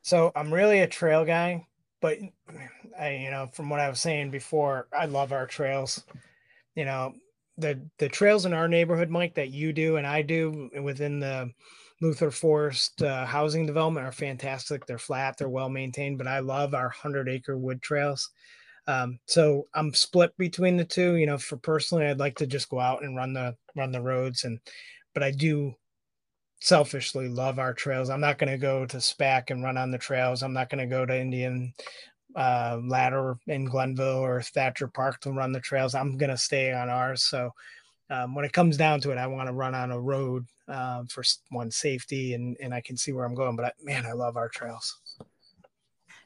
So 0.00 0.32
I'm 0.34 0.52
really 0.52 0.80
a 0.80 0.86
trail 0.86 1.24
guy, 1.24 1.66
but 2.00 2.18
I, 2.98 3.16
you 3.16 3.30
know, 3.30 3.50
from 3.52 3.68
what 3.68 3.80
I 3.80 3.88
was 3.90 4.00
saying 4.00 4.30
before, 4.30 4.88
I 4.98 5.04
love 5.04 5.32
our 5.32 5.46
trails. 5.46 6.02
You 6.74 6.86
know, 6.86 7.14
the 7.58 7.80
the 7.98 8.08
trails 8.08 8.46
in 8.46 8.54
our 8.54 8.68
neighborhood, 8.68 9.10
Mike, 9.10 9.34
that 9.34 9.50
you 9.50 9.72
do 9.72 9.96
and 9.96 10.06
I 10.06 10.22
do 10.22 10.70
within 10.82 11.20
the 11.20 11.50
Luther 12.04 12.30
Forest 12.30 13.02
uh, 13.02 13.24
housing 13.24 13.64
development 13.64 14.06
are 14.06 14.12
fantastic. 14.12 14.84
They're 14.84 14.98
flat, 14.98 15.38
they're 15.38 15.48
well 15.48 15.70
maintained, 15.70 16.18
but 16.18 16.26
I 16.26 16.40
love 16.40 16.74
our 16.74 16.88
100 16.88 17.30
acre 17.30 17.56
wood 17.56 17.80
trails. 17.80 18.28
Um, 18.86 19.18
so 19.26 19.66
I'm 19.72 19.94
split 19.94 20.36
between 20.36 20.76
the 20.76 20.84
two. 20.84 21.16
You 21.16 21.24
know, 21.24 21.38
for 21.38 21.56
personally, 21.56 22.06
I'd 22.06 22.18
like 22.18 22.36
to 22.36 22.46
just 22.46 22.68
go 22.68 22.78
out 22.78 23.02
and 23.02 23.16
run 23.16 23.32
the 23.32 23.56
run 23.74 23.90
the 23.90 24.02
roads, 24.02 24.44
and 24.44 24.60
but 25.14 25.22
I 25.22 25.30
do 25.30 25.74
selfishly 26.60 27.26
love 27.26 27.58
our 27.58 27.72
trails. 27.72 28.10
I'm 28.10 28.20
not 28.20 28.36
going 28.36 28.52
to 28.52 28.58
go 28.58 28.84
to 28.84 28.98
SPAC 28.98 29.50
and 29.50 29.64
run 29.64 29.78
on 29.78 29.90
the 29.90 29.96
trails. 29.96 30.42
I'm 30.42 30.52
not 30.52 30.68
going 30.68 30.86
to 30.86 30.94
go 30.94 31.06
to 31.06 31.18
Indian 31.18 31.72
uh, 32.36 32.80
Ladder 32.84 33.36
in 33.46 33.64
Glenville 33.64 34.24
or 34.24 34.42
Thacher 34.42 34.88
Park 34.88 35.20
to 35.20 35.32
run 35.32 35.52
the 35.52 35.60
trails. 35.60 35.94
I'm 35.94 36.18
going 36.18 36.30
to 36.30 36.36
stay 36.36 36.70
on 36.72 36.90
ours. 36.90 37.24
So 37.24 37.50
um, 38.10 38.34
when 38.34 38.44
it 38.44 38.52
comes 38.52 38.76
down 38.76 39.00
to 39.00 39.10
it, 39.10 39.18
I 39.18 39.26
want 39.26 39.48
to 39.48 39.54
run 39.54 39.74
on 39.74 39.90
a 39.90 40.00
road 40.00 40.46
uh, 40.68 41.04
for 41.08 41.22
one 41.50 41.70
safety, 41.70 42.34
and 42.34 42.56
and 42.60 42.74
I 42.74 42.80
can 42.80 42.96
see 42.96 43.12
where 43.12 43.24
I'm 43.24 43.34
going. 43.34 43.56
But 43.56 43.66
I, 43.66 43.72
man, 43.82 44.06
I 44.06 44.12
love 44.12 44.36
our 44.36 44.48
trails. 44.48 45.00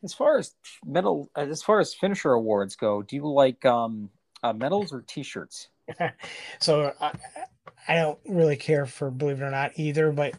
As 0.03 0.15
far 0.15 0.39
as 0.39 0.55
medal, 0.85 1.31
as 1.37 1.63
far 1.63 1.81
as 1.81 1.95
finisher 1.95 2.33
awards 2.33 2.77
go, 2.77 3.03
do 3.03 3.17
you 3.17 3.27
like 3.27 3.65
um, 3.65 4.11
uh, 4.43 4.53
medals 4.53 4.93
or 4.93 5.03
T-shirts? 5.03 5.69
so 6.61 6.93
I, 7.01 7.13
I 7.89 7.95
don't 7.97 8.19
really 8.27 8.57
care 8.57 8.87
for, 8.87 9.11
believe 9.11 9.41
it 9.41 9.45
or 9.45 9.51
not, 9.51 9.73
either. 9.77 10.13
But 10.13 10.35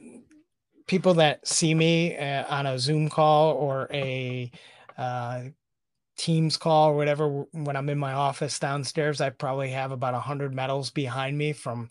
people 0.88 1.16
that 1.16 1.46
see 1.48 1.74
me 1.74 2.18
uh, 2.18 2.46
on 2.48 2.66
a 2.68 2.80
Zoom 2.80 3.10
call 3.10 3.54
or 3.54 3.88
a 3.92 4.52
uh, 4.98 5.44
Teams 6.20 6.57
call 6.57 6.89
or 6.89 6.95
whatever, 6.97 7.45
when 7.51 7.78
I'm 7.78 7.88
in 7.88 7.97
my 7.97 8.11
office 8.11 8.59
downstairs, 8.59 9.22
I 9.22 9.30
probably 9.30 9.70
have 9.70 9.93
about 9.93 10.13
a 10.13 10.20
hundred 10.20 10.53
medals 10.53 10.91
behind 10.91 11.38
me 11.38 11.53
from 11.53 11.88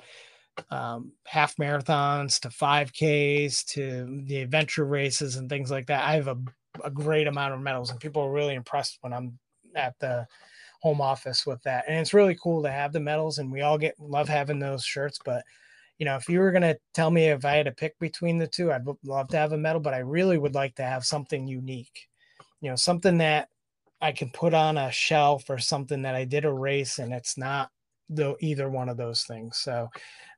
um, 0.70 1.12
half 1.26 1.57
marathons 1.57 2.39
to 2.41 2.51
5Ks 2.51 3.64
to 3.68 4.22
the 4.26 4.43
adventure 4.43 4.85
races 4.85 5.37
and 5.37 5.49
things 5.49 5.70
like 5.70 5.87
that. 5.87 6.05
I 6.05 6.14
have 6.16 6.29
a, 6.29 6.37
a 6.85 6.91
great 6.91 7.26
amount 7.26 7.55
of 7.55 7.61
medals, 7.61 7.91
and 7.91 7.99
people 7.99 8.22
are 8.22 8.31
really 8.31 8.55
impressed 8.55 8.99
when 9.01 9.14
I'm 9.14 9.39
at 9.74 9.99
the 9.99 10.26
home 10.83 11.01
office 11.01 11.47
with 11.47 11.62
that. 11.62 11.85
And 11.89 11.99
it's 11.99 12.12
really 12.12 12.37
cool 12.41 12.62
to 12.64 12.70
have 12.70 12.93
the 12.93 13.01
medals, 13.01 13.39
and 13.39 13.51
we 13.51 13.62
all 13.62 13.79
get 13.79 13.99
love 13.99 14.29
having 14.29 14.59
those 14.59 14.85
shirts. 14.85 15.18
But 15.24 15.43
you 15.99 16.05
know, 16.05 16.16
if 16.16 16.29
you 16.29 16.39
were 16.39 16.53
going 16.53 16.62
to 16.62 16.79
tell 16.93 17.11
me 17.11 17.24
if 17.26 17.47
I 17.47 17.57
had 17.57 17.66
to 17.66 17.72
pick 17.72 17.99
between 17.99 18.37
the 18.37 18.47
two, 18.47 18.70
I'd 18.70 18.87
love 19.05 19.29
to 19.29 19.39
have 19.39 19.53
a 19.53 19.59
medal, 19.59 19.81
but 19.81 19.95
I 19.95 19.99
really 19.99 20.37
would 20.39 20.55
like 20.55 20.74
to 20.76 20.85
have 20.85 21.05
something 21.05 21.49
unique, 21.49 22.09
you 22.61 22.68
know, 22.68 22.76
something 22.76 23.18
that 23.18 23.49
I 24.01 24.13
can 24.13 24.31
put 24.31 24.55
on 24.55 24.79
a 24.79 24.93
shelf 24.93 25.51
or 25.51 25.59
something 25.59 26.03
that 26.03 26.15
I 26.15 26.25
did 26.25 26.45
a 26.45 26.53
race 26.53 26.99
and 26.99 27.13
it's 27.13 27.37
not 27.37 27.71
the 28.09 28.37
either 28.41 28.69
one 28.71 28.89
of 28.89 28.97
those 28.97 29.23
things. 29.25 29.59
So, 29.59 29.89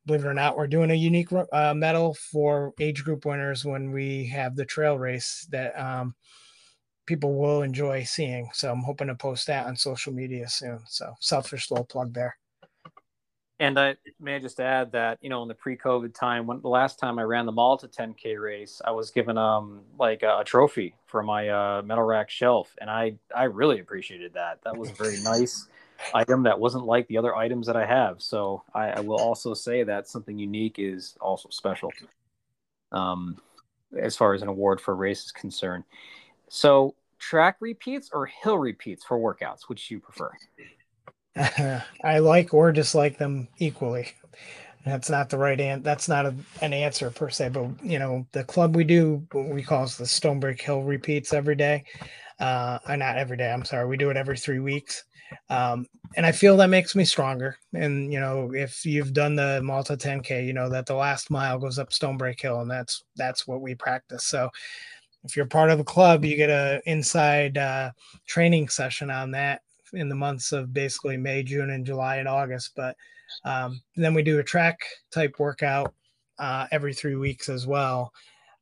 believe 0.07 0.25
it 0.25 0.29
or 0.29 0.35
not, 0.35 0.57
we're 0.57 0.67
doing 0.67 0.91
a 0.91 0.95
unique 0.95 1.29
uh, 1.53 1.75
medal 1.75 2.15
for 2.15 2.73
age 2.81 3.05
group 3.05 3.25
winners 3.25 3.65
when 3.65 3.93
we 3.93 4.27
have 4.29 4.57
the 4.57 4.65
trail 4.65 4.99
race 4.99 5.47
that 5.51 5.79
um, 5.79 6.15
people 7.07 7.39
will 7.39 7.63
enjoy 7.63 8.05
seeing. 8.05 8.49
So, 8.55 8.73
I'm 8.73 8.83
hoping 8.83 9.09
to 9.09 9.15
post 9.15 9.47
that 9.47 9.67
on 9.67 9.77
social 9.77 10.13
media 10.13 10.49
soon. 10.49 10.81
So, 10.89 11.15
selfish 11.21 11.71
little 11.71 11.87
plug 11.87 12.13
there. 12.13 12.37
And 13.61 13.79
I 13.79 13.97
may 14.19 14.37
I 14.37 14.39
just 14.39 14.59
add 14.59 14.91
that 14.93 15.19
you 15.21 15.29
know 15.29 15.43
in 15.43 15.49
the 15.49 15.55
pre-COVID 15.55 16.15
time, 16.15 16.47
when 16.47 16.63
the 16.63 16.69
last 16.69 16.99
time 16.99 17.19
I 17.19 17.23
ran 17.23 17.45
the 17.45 17.53
Malta 17.53 17.87
10K 17.87 18.41
race, 18.41 18.81
I 18.85 18.91
was 18.91 19.11
given 19.11 19.37
um 19.37 19.83
like 19.99 20.23
a, 20.23 20.39
a 20.39 20.45
trophy 20.45 20.95
for 21.07 21.23
my 21.23 21.49
uh, 21.51 21.83
medal 21.83 22.05
rack 22.05 22.31
shelf, 22.31 22.75
and 22.81 22.89
I 22.89 23.17
I 23.37 23.45
really 23.45 23.81
appreciated 23.81 24.33
that. 24.33 24.61
That 24.65 24.77
was 24.77 24.91
a 24.91 24.95
very 24.95 25.21
nice 25.23 25.69
item 26.15 26.43
that 26.45 26.59
wasn't 26.59 26.87
like 26.87 27.07
the 27.09 27.19
other 27.19 27.37
items 27.37 27.67
that 27.67 27.77
I 27.77 27.85
have. 27.85 28.23
So 28.23 28.63
I, 28.75 28.89
I 28.89 29.01
will 29.01 29.21
also 29.21 29.53
say 29.53 29.83
that 29.85 30.09
something 30.09 30.39
unique 30.39 30.77
is 30.79 31.19
also 31.21 31.51
special. 31.51 31.93
Um, 32.93 33.37
as 33.99 34.17
far 34.17 34.33
as 34.33 34.41
an 34.41 34.49
award 34.49 34.81
for 34.81 34.95
race 34.95 35.27
is 35.27 35.33
concerned. 35.33 35.85
So 36.49 36.95
track 37.19 37.57
repeats 37.61 38.09
or 38.13 38.27
hill 38.27 38.57
repeats 38.57 39.05
for 39.05 39.19
workouts, 39.19 39.69
which 39.69 39.91
you 39.91 40.01
prefer? 40.01 40.33
I 42.05 42.19
like 42.19 42.53
or 42.53 42.73
dislike 42.73 43.19
them 43.19 43.49
equally. 43.59 44.09
That's 44.85 45.11
not 45.11 45.29
the 45.29 45.39
right 45.39 45.61
answer. 45.61 45.83
That's 45.83 46.09
not 46.09 46.27
a, 46.27 46.35
an 46.63 46.73
answer 46.73 47.11
per 47.11 47.29
se, 47.29 47.51
but 47.51 47.69
you 47.83 47.99
know, 47.99 48.27
the 48.33 48.45
club 48.45 48.75
we 48.75 48.85
do, 48.85 49.27
we 49.35 49.63
call 49.63 49.85
it 49.85 49.91
the 49.91 50.07
Stonebreak 50.07 50.61
Hill 50.61 50.83
repeats 50.83 51.33
every 51.33 51.55
day. 51.55 51.85
Uh, 52.39 52.79
not 52.89 53.19
every 53.19 53.37
day. 53.37 53.53
I'm 53.53 53.65
sorry. 53.65 53.87
We 53.87 53.99
do 53.99 54.11
it 54.11 54.17
every 54.17 54.39
three 54.39 54.61
weeks. 54.61 55.05
Um, 55.49 55.87
and 56.17 56.27
I 56.27 56.33
feel 56.33 56.57
that 56.57 56.71
makes 56.71 56.97
me 56.97 57.05
stronger. 57.05 57.57
And, 57.75 58.13
you 58.13 58.19
know, 58.19 58.53
if 58.55 58.85
you've 58.85 59.13
done 59.13 59.37
the 59.37 59.61
Malta 59.63 59.97
10K, 59.97 60.47
you 60.47 60.53
know 60.55 60.69
that 60.71 60.87
the 60.87 60.95
last 60.95 61.31
mile 61.31 61.59
goes 61.59 61.79
up 61.79 61.93
Stonebreak 61.93 62.41
Hill 62.41 62.61
and 62.61 62.71
that's, 62.71 63.05
that's 63.17 63.47
what 63.47 63.61
we 63.61 63.75
practice. 63.75 64.25
So 64.25 64.49
if 65.25 65.37
you're 65.37 65.47
part 65.47 65.71
of 65.71 65.79
a 65.79 65.85
club, 65.85 66.25
you 66.25 66.37
get 66.37 66.51
a 66.51 66.81
inside 66.87 67.59
uh, 67.59 67.91
training 68.27 68.71
session 68.71 69.11
on 69.11 69.31
that 69.33 69.61
in 69.93 70.09
the 70.09 70.15
months 70.15 70.53
of 70.53 70.73
basically 70.73 71.17
May, 71.17 71.43
June, 71.43 71.71
and 71.71 71.87
July 71.87 72.17
and 72.17 72.29
August. 72.29 72.73
But 72.77 72.97
um, 73.45 73.81
then 73.97 74.15
we 74.15 74.23
do 74.23 74.39
a 74.39 74.45
track 74.45 74.81
type 75.11 75.39
workout 75.39 75.95
uh, 76.39 76.67
every 76.71 76.95
three 76.95 77.17
weeks 77.17 77.49
as 77.49 77.67
well. 77.67 78.13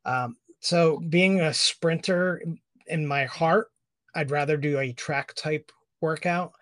Um, 0.05 0.37
so 0.59 0.99
being 1.09 1.41
a 1.41 1.53
sprinter 1.53 2.41
in 2.87 3.07
my 3.07 3.25
heart, 3.25 3.67
I'd 4.15 4.31
rather 4.31 4.57
do 4.57 4.79
a 4.79 4.93
track 4.93 5.33
type 5.35 5.71
workout. 6.01 6.53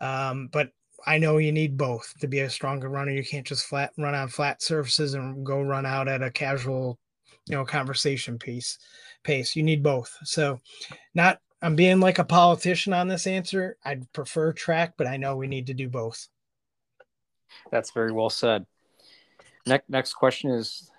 Um, 0.00 0.48
but 0.52 0.70
I 1.06 1.18
know 1.18 1.38
you 1.38 1.52
need 1.52 1.76
both 1.76 2.12
to 2.20 2.28
be 2.28 2.40
a 2.40 2.50
stronger 2.50 2.88
runner. 2.88 3.12
You 3.12 3.24
can't 3.24 3.46
just 3.46 3.66
flat 3.66 3.92
run 3.96 4.14
on 4.14 4.28
flat 4.28 4.62
surfaces 4.62 5.14
and 5.14 5.44
go 5.44 5.62
run 5.62 5.86
out 5.86 6.08
at 6.08 6.22
a 6.22 6.30
casual, 6.30 6.98
you 7.46 7.56
know, 7.56 7.64
conversation 7.64 8.38
piece 8.38 8.78
pace. 9.24 9.56
You 9.56 9.62
need 9.62 9.82
both. 9.82 10.14
So 10.24 10.60
not 11.14 11.40
I'm 11.62 11.76
being 11.76 12.00
like 12.00 12.18
a 12.18 12.24
politician 12.24 12.92
on 12.92 13.08
this 13.08 13.26
answer. 13.26 13.76
I'd 13.84 14.10
prefer 14.12 14.52
track, 14.52 14.94
but 14.96 15.06
I 15.06 15.16
know 15.16 15.36
we 15.36 15.46
need 15.46 15.66
to 15.66 15.74
do 15.74 15.88
both. 15.88 16.28
That's 17.70 17.90
very 17.90 18.12
well 18.12 18.30
said. 18.30 18.66
Next 19.66 19.88
next 19.90 20.14
question 20.14 20.50
is 20.50 20.90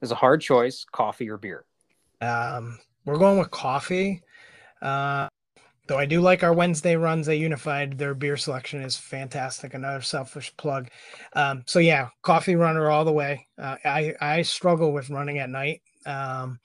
is 0.00 0.12
a 0.12 0.16
hard 0.16 0.40
choice, 0.40 0.86
coffee 0.90 1.28
or 1.28 1.36
beer? 1.36 1.64
Um, 2.20 2.78
we're 3.04 3.18
going 3.18 3.38
with 3.38 3.50
coffee. 3.50 4.22
Uh, 4.80 5.28
though 5.88 5.98
I 5.98 6.06
do 6.06 6.20
like 6.20 6.42
our 6.42 6.52
Wednesday 6.52 6.96
runs 6.96 7.28
at 7.28 7.38
Unified. 7.38 7.98
Their 7.98 8.14
beer 8.14 8.36
selection 8.36 8.82
is 8.82 8.96
fantastic. 8.96 9.74
Another 9.74 10.02
selfish 10.02 10.56
plug. 10.56 10.88
Um, 11.32 11.64
so 11.66 11.80
yeah, 11.80 12.08
coffee 12.22 12.54
runner 12.54 12.90
all 12.90 13.04
the 13.04 13.12
way. 13.12 13.46
Uh, 13.58 13.76
I 13.84 14.14
I 14.20 14.42
struggle 14.42 14.92
with 14.92 15.10
running 15.10 15.38
at 15.38 15.50
night. 15.50 15.82
Um, 16.06 16.60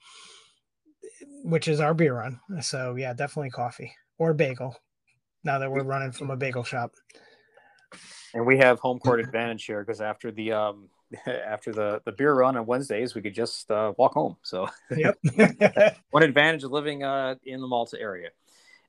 which 1.44 1.68
is 1.68 1.78
our 1.78 1.94
beer 1.94 2.14
run. 2.14 2.40
So 2.62 2.96
yeah, 2.96 3.12
definitely 3.12 3.50
coffee 3.50 3.94
or 4.18 4.32
bagel. 4.32 4.76
Now 5.44 5.58
that 5.58 5.70
we're 5.70 5.84
running 5.84 6.10
from 6.10 6.30
a 6.30 6.36
bagel 6.36 6.64
shop. 6.64 6.92
And 8.32 8.46
we 8.46 8.58
have 8.58 8.80
home 8.80 8.98
court 8.98 9.20
advantage 9.20 9.64
here 9.66 9.84
because 9.84 10.00
after 10.00 10.32
the 10.32 10.52
um 10.52 10.88
after 11.26 11.72
the 11.72 12.00
the 12.06 12.12
beer 12.12 12.34
run 12.34 12.56
on 12.56 12.66
Wednesdays, 12.66 13.14
we 13.14 13.20
could 13.20 13.34
just 13.34 13.70
uh, 13.70 13.92
walk 13.98 14.14
home. 14.14 14.36
So 14.42 14.68
yep. 14.96 15.18
one 16.10 16.22
advantage 16.22 16.64
of 16.64 16.72
living 16.72 17.04
uh, 17.04 17.36
in 17.44 17.60
the 17.60 17.66
Malta 17.66 18.00
area. 18.00 18.30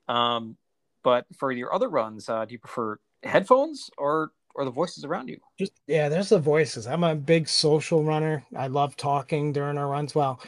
Um, 0.08 0.58
but 1.03 1.26
for 1.38 1.51
your 1.51 1.74
other 1.74 1.89
runs, 1.89 2.30
uh, 2.30 2.45
do 2.45 2.53
you 2.53 2.60
prefer 2.60 2.97
headphones 3.22 3.91
or 3.97 4.32
or 4.56 4.64
the 4.64 4.72
voices 4.72 5.03
around 5.03 5.28
you? 5.28 5.39
Just 5.60 5.74
yeah, 5.88 6.08
there's 6.08 6.30
the 6.30 6.39
voices. 6.39 6.88
I'm 6.88 7.03
a 7.03 7.16
big 7.16 7.49
social 7.49 8.01
runner. 8.01 8.45
I 8.56 8.68
love 8.68 8.95
talking 8.95 9.51
during 9.51 9.78
our 9.78 9.88
runs. 9.88 10.16
Well, 10.16 10.39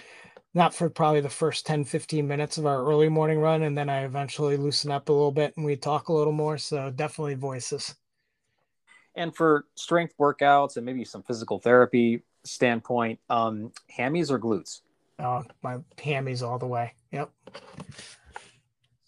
not 0.58 0.74
for 0.74 0.90
probably 0.90 1.22
the 1.22 1.30
first 1.30 1.68
10 1.68 1.86
15 1.86 2.28
minutes 2.28 2.58
of 2.58 2.66
our 2.66 2.84
early 2.84 3.08
morning 3.08 3.40
run 3.40 3.62
and 3.62 3.78
then 3.78 3.90
i 3.90 4.04
eventually 4.04 4.58
loosen 4.58 4.92
up 4.92 5.08
a 5.08 5.14
little 5.14 5.32
bit 5.32 5.56
and 5.56 5.66
we 5.66 5.76
talk 5.76 6.10
a 6.10 6.14
little 6.14 6.34
more. 6.34 6.58
So 6.58 6.90
definitely 6.90 7.36
voices. 7.36 7.96
And 9.16 9.36
for 9.36 9.66
strength 9.76 10.16
workouts 10.20 10.76
and 10.76 10.86
maybe 10.86 11.06
some 11.06 11.24
physical 11.24 11.60
therapy 11.60 12.24
standpoint 12.44 13.20
um 13.30 13.72
hammies 13.96 14.32
or 14.32 14.40
glutes? 14.40 14.82
Oh 15.20 15.44
my 15.62 15.78
hammies 15.98 16.46
all 16.46 16.58
the 16.58 16.68
way. 16.68 16.94
Yep. 17.12 17.32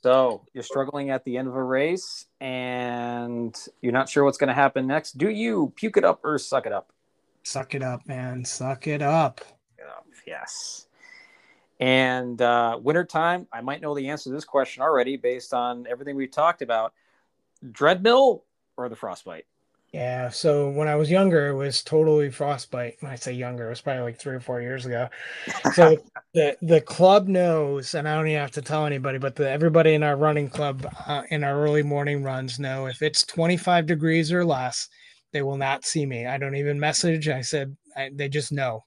So 0.01 0.45
you're 0.53 0.63
struggling 0.63 1.09
at 1.09 1.25
the 1.25 1.35
end 1.35 1.47
of 1.47 1.55
a 1.55 1.63
race 1.63 2.27
and 2.39 3.55
you're 3.81 3.91
not 3.91 4.07
sure 4.07 4.23
what's 4.23 4.37
going 4.37 4.47
to 4.47 4.53
happen 4.53 4.87
next. 4.87 5.17
Do 5.17 5.29
you 5.29 5.73
puke 5.75 5.97
it 5.97 6.05
up 6.05 6.21
or 6.23 6.37
suck 6.37 6.67
it 6.67 6.71
up? 6.71 6.93
Suck 7.43 7.73
it 7.73 7.81
up 7.81 8.07
man. 8.07 8.45
Suck 8.45 8.85
it 8.87 9.01
up. 9.01 9.41
Yes 10.27 10.88
and 11.79 12.41
uh, 12.41 12.77
wintertime, 12.81 13.47
I 13.53 13.61
might 13.61 13.81
know 13.81 13.95
the 13.95 14.09
answer 14.09 14.29
to 14.29 14.33
this 14.33 14.45
question 14.45 14.83
already 14.83 15.15
based 15.17 15.53
on 15.53 15.87
everything 15.87 16.15
we've 16.15 16.31
talked 16.31 16.61
about. 16.61 16.93
Dreadmill 17.71 18.41
or 18.77 18.89
the 18.89 18.95
frostbite? 18.95 19.45
Yeah. 19.93 20.29
So 20.29 20.69
when 20.69 20.87
I 20.87 20.95
was 20.95 21.09
younger, 21.09 21.47
it 21.47 21.55
was 21.55 21.81
totally 21.81 22.29
frostbite. 22.29 22.97
When 22.99 23.11
I 23.11 23.15
say 23.15 23.33
younger, 23.33 23.67
it 23.67 23.69
was 23.69 23.81
probably 23.81 24.03
like 24.03 24.19
three 24.19 24.35
or 24.35 24.39
four 24.39 24.61
years 24.61 24.85
ago. 24.85 25.09
So 25.73 25.97
the 26.33 26.57
the 26.61 26.81
club 26.81 27.27
knows, 27.27 27.95
and 27.95 28.07
I 28.07 28.15
don't 28.15 28.27
even 28.27 28.39
have 28.39 28.51
to 28.51 28.61
tell 28.61 28.85
anybody, 28.85 29.17
but 29.17 29.35
the, 29.35 29.49
everybody 29.49 29.95
in 29.95 30.03
our 30.03 30.15
running 30.15 30.47
club 30.47 30.85
uh, 31.07 31.23
in 31.31 31.43
our 31.43 31.59
early 31.59 31.81
morning 31.81 32.21
runs 32.21 32.59
know 32.59 32.85
if 32.85 33.01
it's 33.01 33.25
25 33.25 33.87
degrees 33.87 34.31
or 34.31 34.45
less, 34.45 34.89
they 35.31 35.41
will 35.41 35.57
not 35.57 35.85
see 35.85 36.05
me. 36.05 36.27
I 36.27 36.37
don't 36.37 36.55
even 36.55 36.79
message. 36.79 37.27
I 37.27 37.41
said 37.41 37.75
I, 37.97 38.11
they 38.13 38.29
just 38.29 38.51
know. 38.51 38.83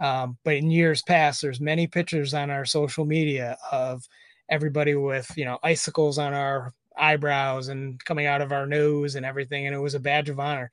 Um, 0.00 0.38
but 0.44 0.56
in 0.56 0.70
years 0.70 1.02
past, 1.02 1.42
there's 1.42 1.60
many 1.60 1.86
pictures 1.86 2.34
on 2.34 2.50
our 2.50 2.64
social 2.64 3.04
media 3.04 3.56
of 3.72 4.02
everybody 4.48 4.94
with 4.94 5.30
you 5.36 5.44
know 5.44 5.58
icicles 5.62 6.18
on 6.18 6.34
our 6.34 6.72
eyebrows 6.96 7.68
and 7.68 8.02
coming 8.04 8.26
out 8.26 8.40
of 8.40 8.52
our 8.52 8.66
nose 8.66 9.14
and 9.14 9.26
everything, 9.26 9.66
and 9.66 9.74
it 9.74 9.80
was 9.80 9.94
a 9.94 10.00
badge 10.00 10.28
of 10.28 10.40
honor. 10.40 10.70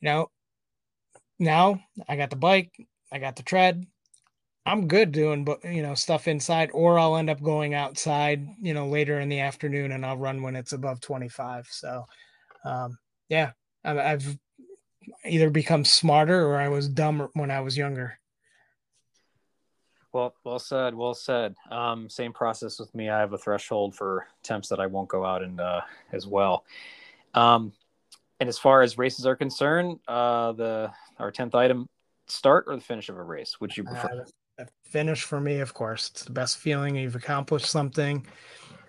You 0.00 0.06
know, 0.06 0.30
now 1.38 1.80
I 2.08 2.16
got 2.16 2.30
the 2.30 2.36
bike, 2.36 2.72
I 3.12 3.18
got 3.18 3.36
the 3.36 3.42
tread. 3.42 3.86
I'm 4.66 4.88
good 4.88 5.12
doing, 5.12 5.44
but 5.44 5.62
you 5.64 5.82
know, 5.82 5.94
stuff 5.94 6.26
inside, 6.26 6.70
or 6.72 6.98
I'll 6.98 7.16
end 7.16 7.28
up 7.28 7.42
going 7.42 7.74
outside, 7.74 8.46
you 8.62 8.72
know, 8.72 8.88
later 8.88 9.20
in 9.20 9.28
the 9.28 9.40
afternoon, 9.40 9.92
and 9.92 10.06
I'll 10.06 10.16
run 10.16 10.42
when 10.42 10.56
it's 10.56 10.72
above 10.72 11.00
25. 11.00 11.66
So, 11.70 12.04
um, 12.64 12.96
yeah, 13.28 13.52
I've 13.84 14.38
either 15.26 15.50
become 15.50 15.84
smarter 15.84 16.46
or 16.46 16.56
I 16.56 16.68
was 16.68 16.88
dumb 16.88 17.28
when 17.34 17.50
I 17.50 17.60
was 17.60 17.76
younger. 17.76 18.18
Well, 20.14 20.32
well 20.44 20.60
said. 20.60 20.94
Well 20.94 21.12
said. 21.12 21.56
Um, 21.72 22.08
same 22.08 22.32
process 22.32 22.78
with 22.78 22.94
me. 22.94 23.10
I 23.10 23.18
have 23.18 23.32
a 23.32 23.38
threshold 23.38 23.96
for 23.96 24.28
temps 24.44 24.68
that 24.68 24.78
I 24.78 24.86
won't 24.86 25.08
go 25.08 25.24
out 25.24 25.42
and 25.42 25.60
uh, 25.60 25.80
as 26.12 26.24
well. 26.24 26.64
Um, 27.34 27.72
and 28.38 28.48
as 28.48 28.56
far 28.56 28.82
as 28.82 28.96
races 28.96 29.26
are 29.26 29.34
concerned, 29.34 29.98
uh, 30.06 30.52
the 30.52 30.92
our 31.18 31.32
tenth 31.32 31.56
item, 31.56 31.88
start 32.28 32.66
or 32.68 32.76
the 32.76 32.80
finish 32.80 33.08
of 33.08 33.16
a 33.16 33.22
race. 33.22 33.60
Would 33.60 33.76
you 33.76 33.82
prefer? 33.82 34.24
Uh, 34.56 34.64
finish 34.84 35.24
for 35.24 35.40
me, 35.40 35.58
of 35.58 35.74
course. 35.74 36.10
It's 36.10 36.24
the 36.24 36.32
best 36.32 36.58
feeling. 36.58 36.94
You've 36.94 37.16
accomplished 37.16 37.66
something. 37.66 38.24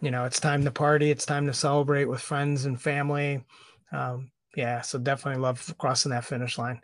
You 0.01 0.11
know, 0.11 0.25
it's 0.25 0.39
time 0.39 0.63
to 0.63 0.71
party. 0.71 1.09
It's 1.09 1.25
time 1.25 1.47
to 1.47 1.53
celebrate 1.53 2.05
with 2.05 2.21
friends 2.21 2.65
and 2.65 2.79
family. 2.79 3.43
Um, 3.91 4.29
yeah, 4.55 4.81
so 4.81 4.99
definitely 4.99 5.41
love 5.41 5.73
crossing 5.79 6.11
that 6.11 6.25
finish 6.25 6.59
line. 6.59 6.81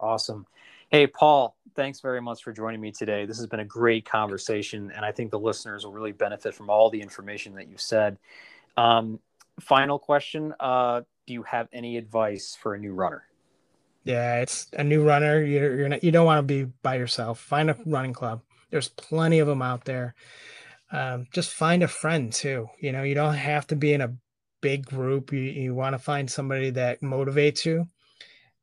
Awesome. 0.00 0.44
Hey, 0.88 1.06
Paul, 1.06 1.56
thanks 1.74 2.00
very 2.00 2.20
much 2.20 2.42
for 2.42 2.52
joining 2.52 2.80
me 2.80 2.92
today. 2.92 3.26
This 3.26 3.38
has 3.38 3.46
been 3.46 3.60
a 3.60 3.64
great 3.64 4.04
conversation, 4.04 4.92
and 4.94 5.04
I 5.04 5.12
think 5.12 5.30
the 5.30 5.38
listeners 5.38 5.84
will 5.84 5.92
really 5.92 6.12
benefit 6.12 6.54
from 6.54 6.70
all 6.70 6.90
the 6.90 7.00
information 7.00 7.54
that 7.56 7.68
you 7.68 7.76
said. 7.76 8.18
Um, 8.76 9.20
final 9.60 9.98
question 9.98 10.54
uh, 10.60 11.02
Do 11.26 11.32
you 11.32 11.42
have 11.44 11.68
any 11.72 11.96
advice 11.96 12.56
for 12.60 12.74
a 12.74 12.78
new 12.78 12.92
runner? 12.92 13.24
Yeah, 14.04 14.40
it's 14.40 14.68
a 14.74 14.84
new 14.84 15.02
runner. 15.02 15.42
You're, 15.42 15.76
you're 15.76 15.88
not, 15.88 16.04
you 16.04 16.12
don't 16.12 16.26
want 16.26 16.38
to 16.38 16.42
be 16.42 16.70
by 16.82 16.96
yourself. 16.96 17.40
Find 17.40 17.70
a 17.70 17.76
running 17.86 18.12
club. 18.12 18.42
There's 18.70 18.88
plenty 18.88 19.38
of 19.38 19.46
them 19.46 19.62
out 19.62 19.84
there. 19.84 20.14
Um, 20.92 21.26
just 21.32 21.54
find 21.54 21.82
a 21.82 21.88
friend 21.88 22.32
too. 22.32 22.68
You 22.80 22.92
know, 22.92 23.02
you 23.02 23.14
don't 23.14 23.34
have 23.34 23.66
to 23.68 23.76
be 23.76 23.94
in 23.94 24.02
a 24.02 24.14
big 24.60 24.84
group. 24.86 25.32
You, 25.32 25.40
you 25.40 25.74
want 25.74 25.94
to 25.94 25.98
find 25.98 26.30
somebody 26.30 26.70
that 26.70 27.00
motivates 27.00 27.64
you, 27.64 27.88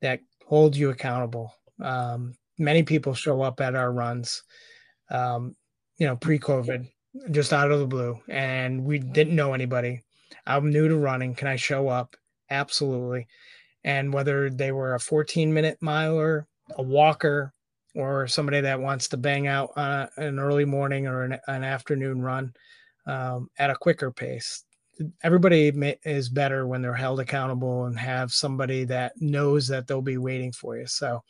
that 0.02 0.22
holds 0.46 0.78
you 0.78 0.92
accountable. 0.92 1.56
Um, 1.80 2.36
many 2.62 2.84
people 2.84 3.14
show 3.14 3.42
up 3.42 3.60
at 3.60 3.76
our 3.76 3.92
runs, 3.92 4.44
um, 5.10 5.56
you 5.98 6.08
know, 6.08 6.16
pre 6.16 6.40
COVID, 6.40 6.88
just 7.32 7.52
out 7.52 7.72
of 7.72 7.80
the 7.80 7.88
blue, 7.88 8.20
and 8.30 8.86
we 8.86 9.00
didn't 9.00 9.36
know 9.36 9.54
anybody. 9.54 10.02
I'm 10.46 10.72
new 10.72 10.88
to 10.88 10.98
running. 10.98 11.36
Can 11.36 11.48
I 11.48 11.56
show 11.56 11.90
up? 11.90 12.16
Absolutely. 12.50 13.28
And 13.84 14.14
whether 14.14 14.50
they 14.50 14.72
were 14.72 14.96
a 14.96 15.00
14 15.00 15.54
minute 15.54 15.78
miler, 15.82 16.48
a 16.78 16.84
walker, 16.84 17.54
or 17.96 18.28
somebody 18.28 18.62
that 18.62 18.80
wants 18.80 19.10
to 19.10 19.18
bang 19.18 19.48
out 19.48 19.72
an 19.76 20.40
early 20.40 20.66
morning 20.66 21.08
or 21.08 21.24
an, 21.24 21.38
an 21.48 21.64
afternoon 21.64 22.22
run 22.22 22.54
um, 23.06 23.50
at 23.58 23.70
a 23.70 23.76
quicker 23.76 24.12
pace. 24.12 24.64
Everybody 25.24 25.72
is 26.04 26.30
better 26.30 26.68
when 26.68 26.82
they're 26.82 26.94
held 26.94 27.20
accountable 27.20 27.86
and 27.86 27.98
have 28.00 28.32
somebody 28.32 28.86
that 28.86 29.14
knows 29.20 29.68
that 29.68 29.88
they'll 29.88 30.02
be 30.02 30.18
waiting 30.18 30.52
for 30.52 30.78
you. 30.78 30.86
So, 30.88 31.24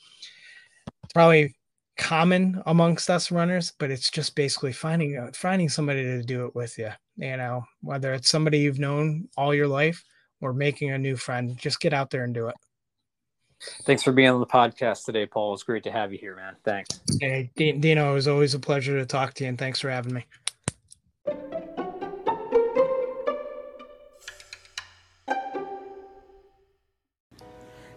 probably 1.14 1.56
common 1.98 2.62
amongst 2.66 3.10
us 3.10 3.32
runners, 3.32 3.74
but 3.78 3.92
it's 3.92 4.10
just 4.10 4.36
basically 4.36 4.74
finding 4.74 5.18
uh, 5.18 5.32
finding 5.34 5.70
somebody 5.70 6.04
to 6.04 6.24
do 6.24 6.46
it 6.46 6.56
with 6.56 6.78
you. 6.78 6.90
You 7.18 7.38
know, 7.38 7.64
whether 7.82 8.14
it's 8.14 8.30
somebody 8.30 8.60
you've 8.60 8.80
known 8.80 9.28
all 9.38 9.54
your 9.54 9.68
life 9.68 10.04
or 10.42 10.54
making 10.54 10.92
a 10.92 10.98
new 10.98 11.16
friend, 11.16 11.56
just 11.58 11.80
get 11.80 11.94
out 11.94 12.10
there 12.10 12.24
and 12.24 12.34
do 12.34 12.48
it. 12.48 12.56
Thanks 13.84 14.02
for 14.02 14.12
being 14.12 14.30
on 14.30 14.40
the 14.40 14.48
podcast 14.48 15.06
today, 15.06 15.28
Paul. 15.28 15.54
It's 15.54 15.62
great 15.62 15.84
to 15.84 15.92
have 15.92 16.12
you 16.12 16.18
here, 16.18 16.36
man. 16.36 16.56
Thanks. 16.64 17.00
Hey, 17.20 17.52
Dino, 17.56 18.12
it 18.12 18.14
was 18.16 18.28
always 18.28 18.56
a 18.56 18.60
pleasure 18.60 18.98
to 18.98 19.06
talk 19.06 19.36
to 19.36 19.44
you, 19.44 19.50
and 19.50 19.58
thanks 19.58 19.80
for 19.80 19.92
having 19.92 20.14
me. 20.16 20.26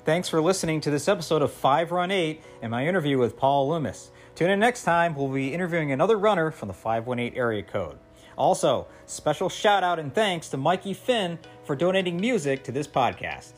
Thanks 0.05 0.29
for 0.29 0.43
listening 0.43 0.83
to 0.83 0.91
this 0.91 1.09
episode 1.09 1.41
of 1.41 1.51
5 1.51 1.91
Run 1.91 2.11
8 2.11 2.43
and 2.61 2.71
my 2.71 2.87
interview 2.87 3.17
with 3.17 3.39
Paul 3.39 3.71
Loomis. 3.71 4.11
Tune 4.35 4.51
in 4.51 4.61
next 4.61 4.85
time. 4.85 5.15
We'll 5.15 5.29
be 5.29 5.55
interviewing 5.55 5.93
another 5.93 6.19
runner 6.19 6.51
from 6.51 6.69
the 6.69 6.75
518 6.75 7.39
area 7.39 7.63
code. 7.63 7.99
Also, 8.37 8.87
special 9.07 9.49
shout 9.49 9.83
out 9.83 9.99
and 9.99 10.15
thanks 10.15 10.51
to 10.51 10.59
Mikey 10.59 10.93
Finn 10.93 11.39
for 11.65 11.75
donating 11.75 12.21
music 12.21 12.63
to 12.65 12.73
this 12.73 12.87
podcast. 12.87 13.53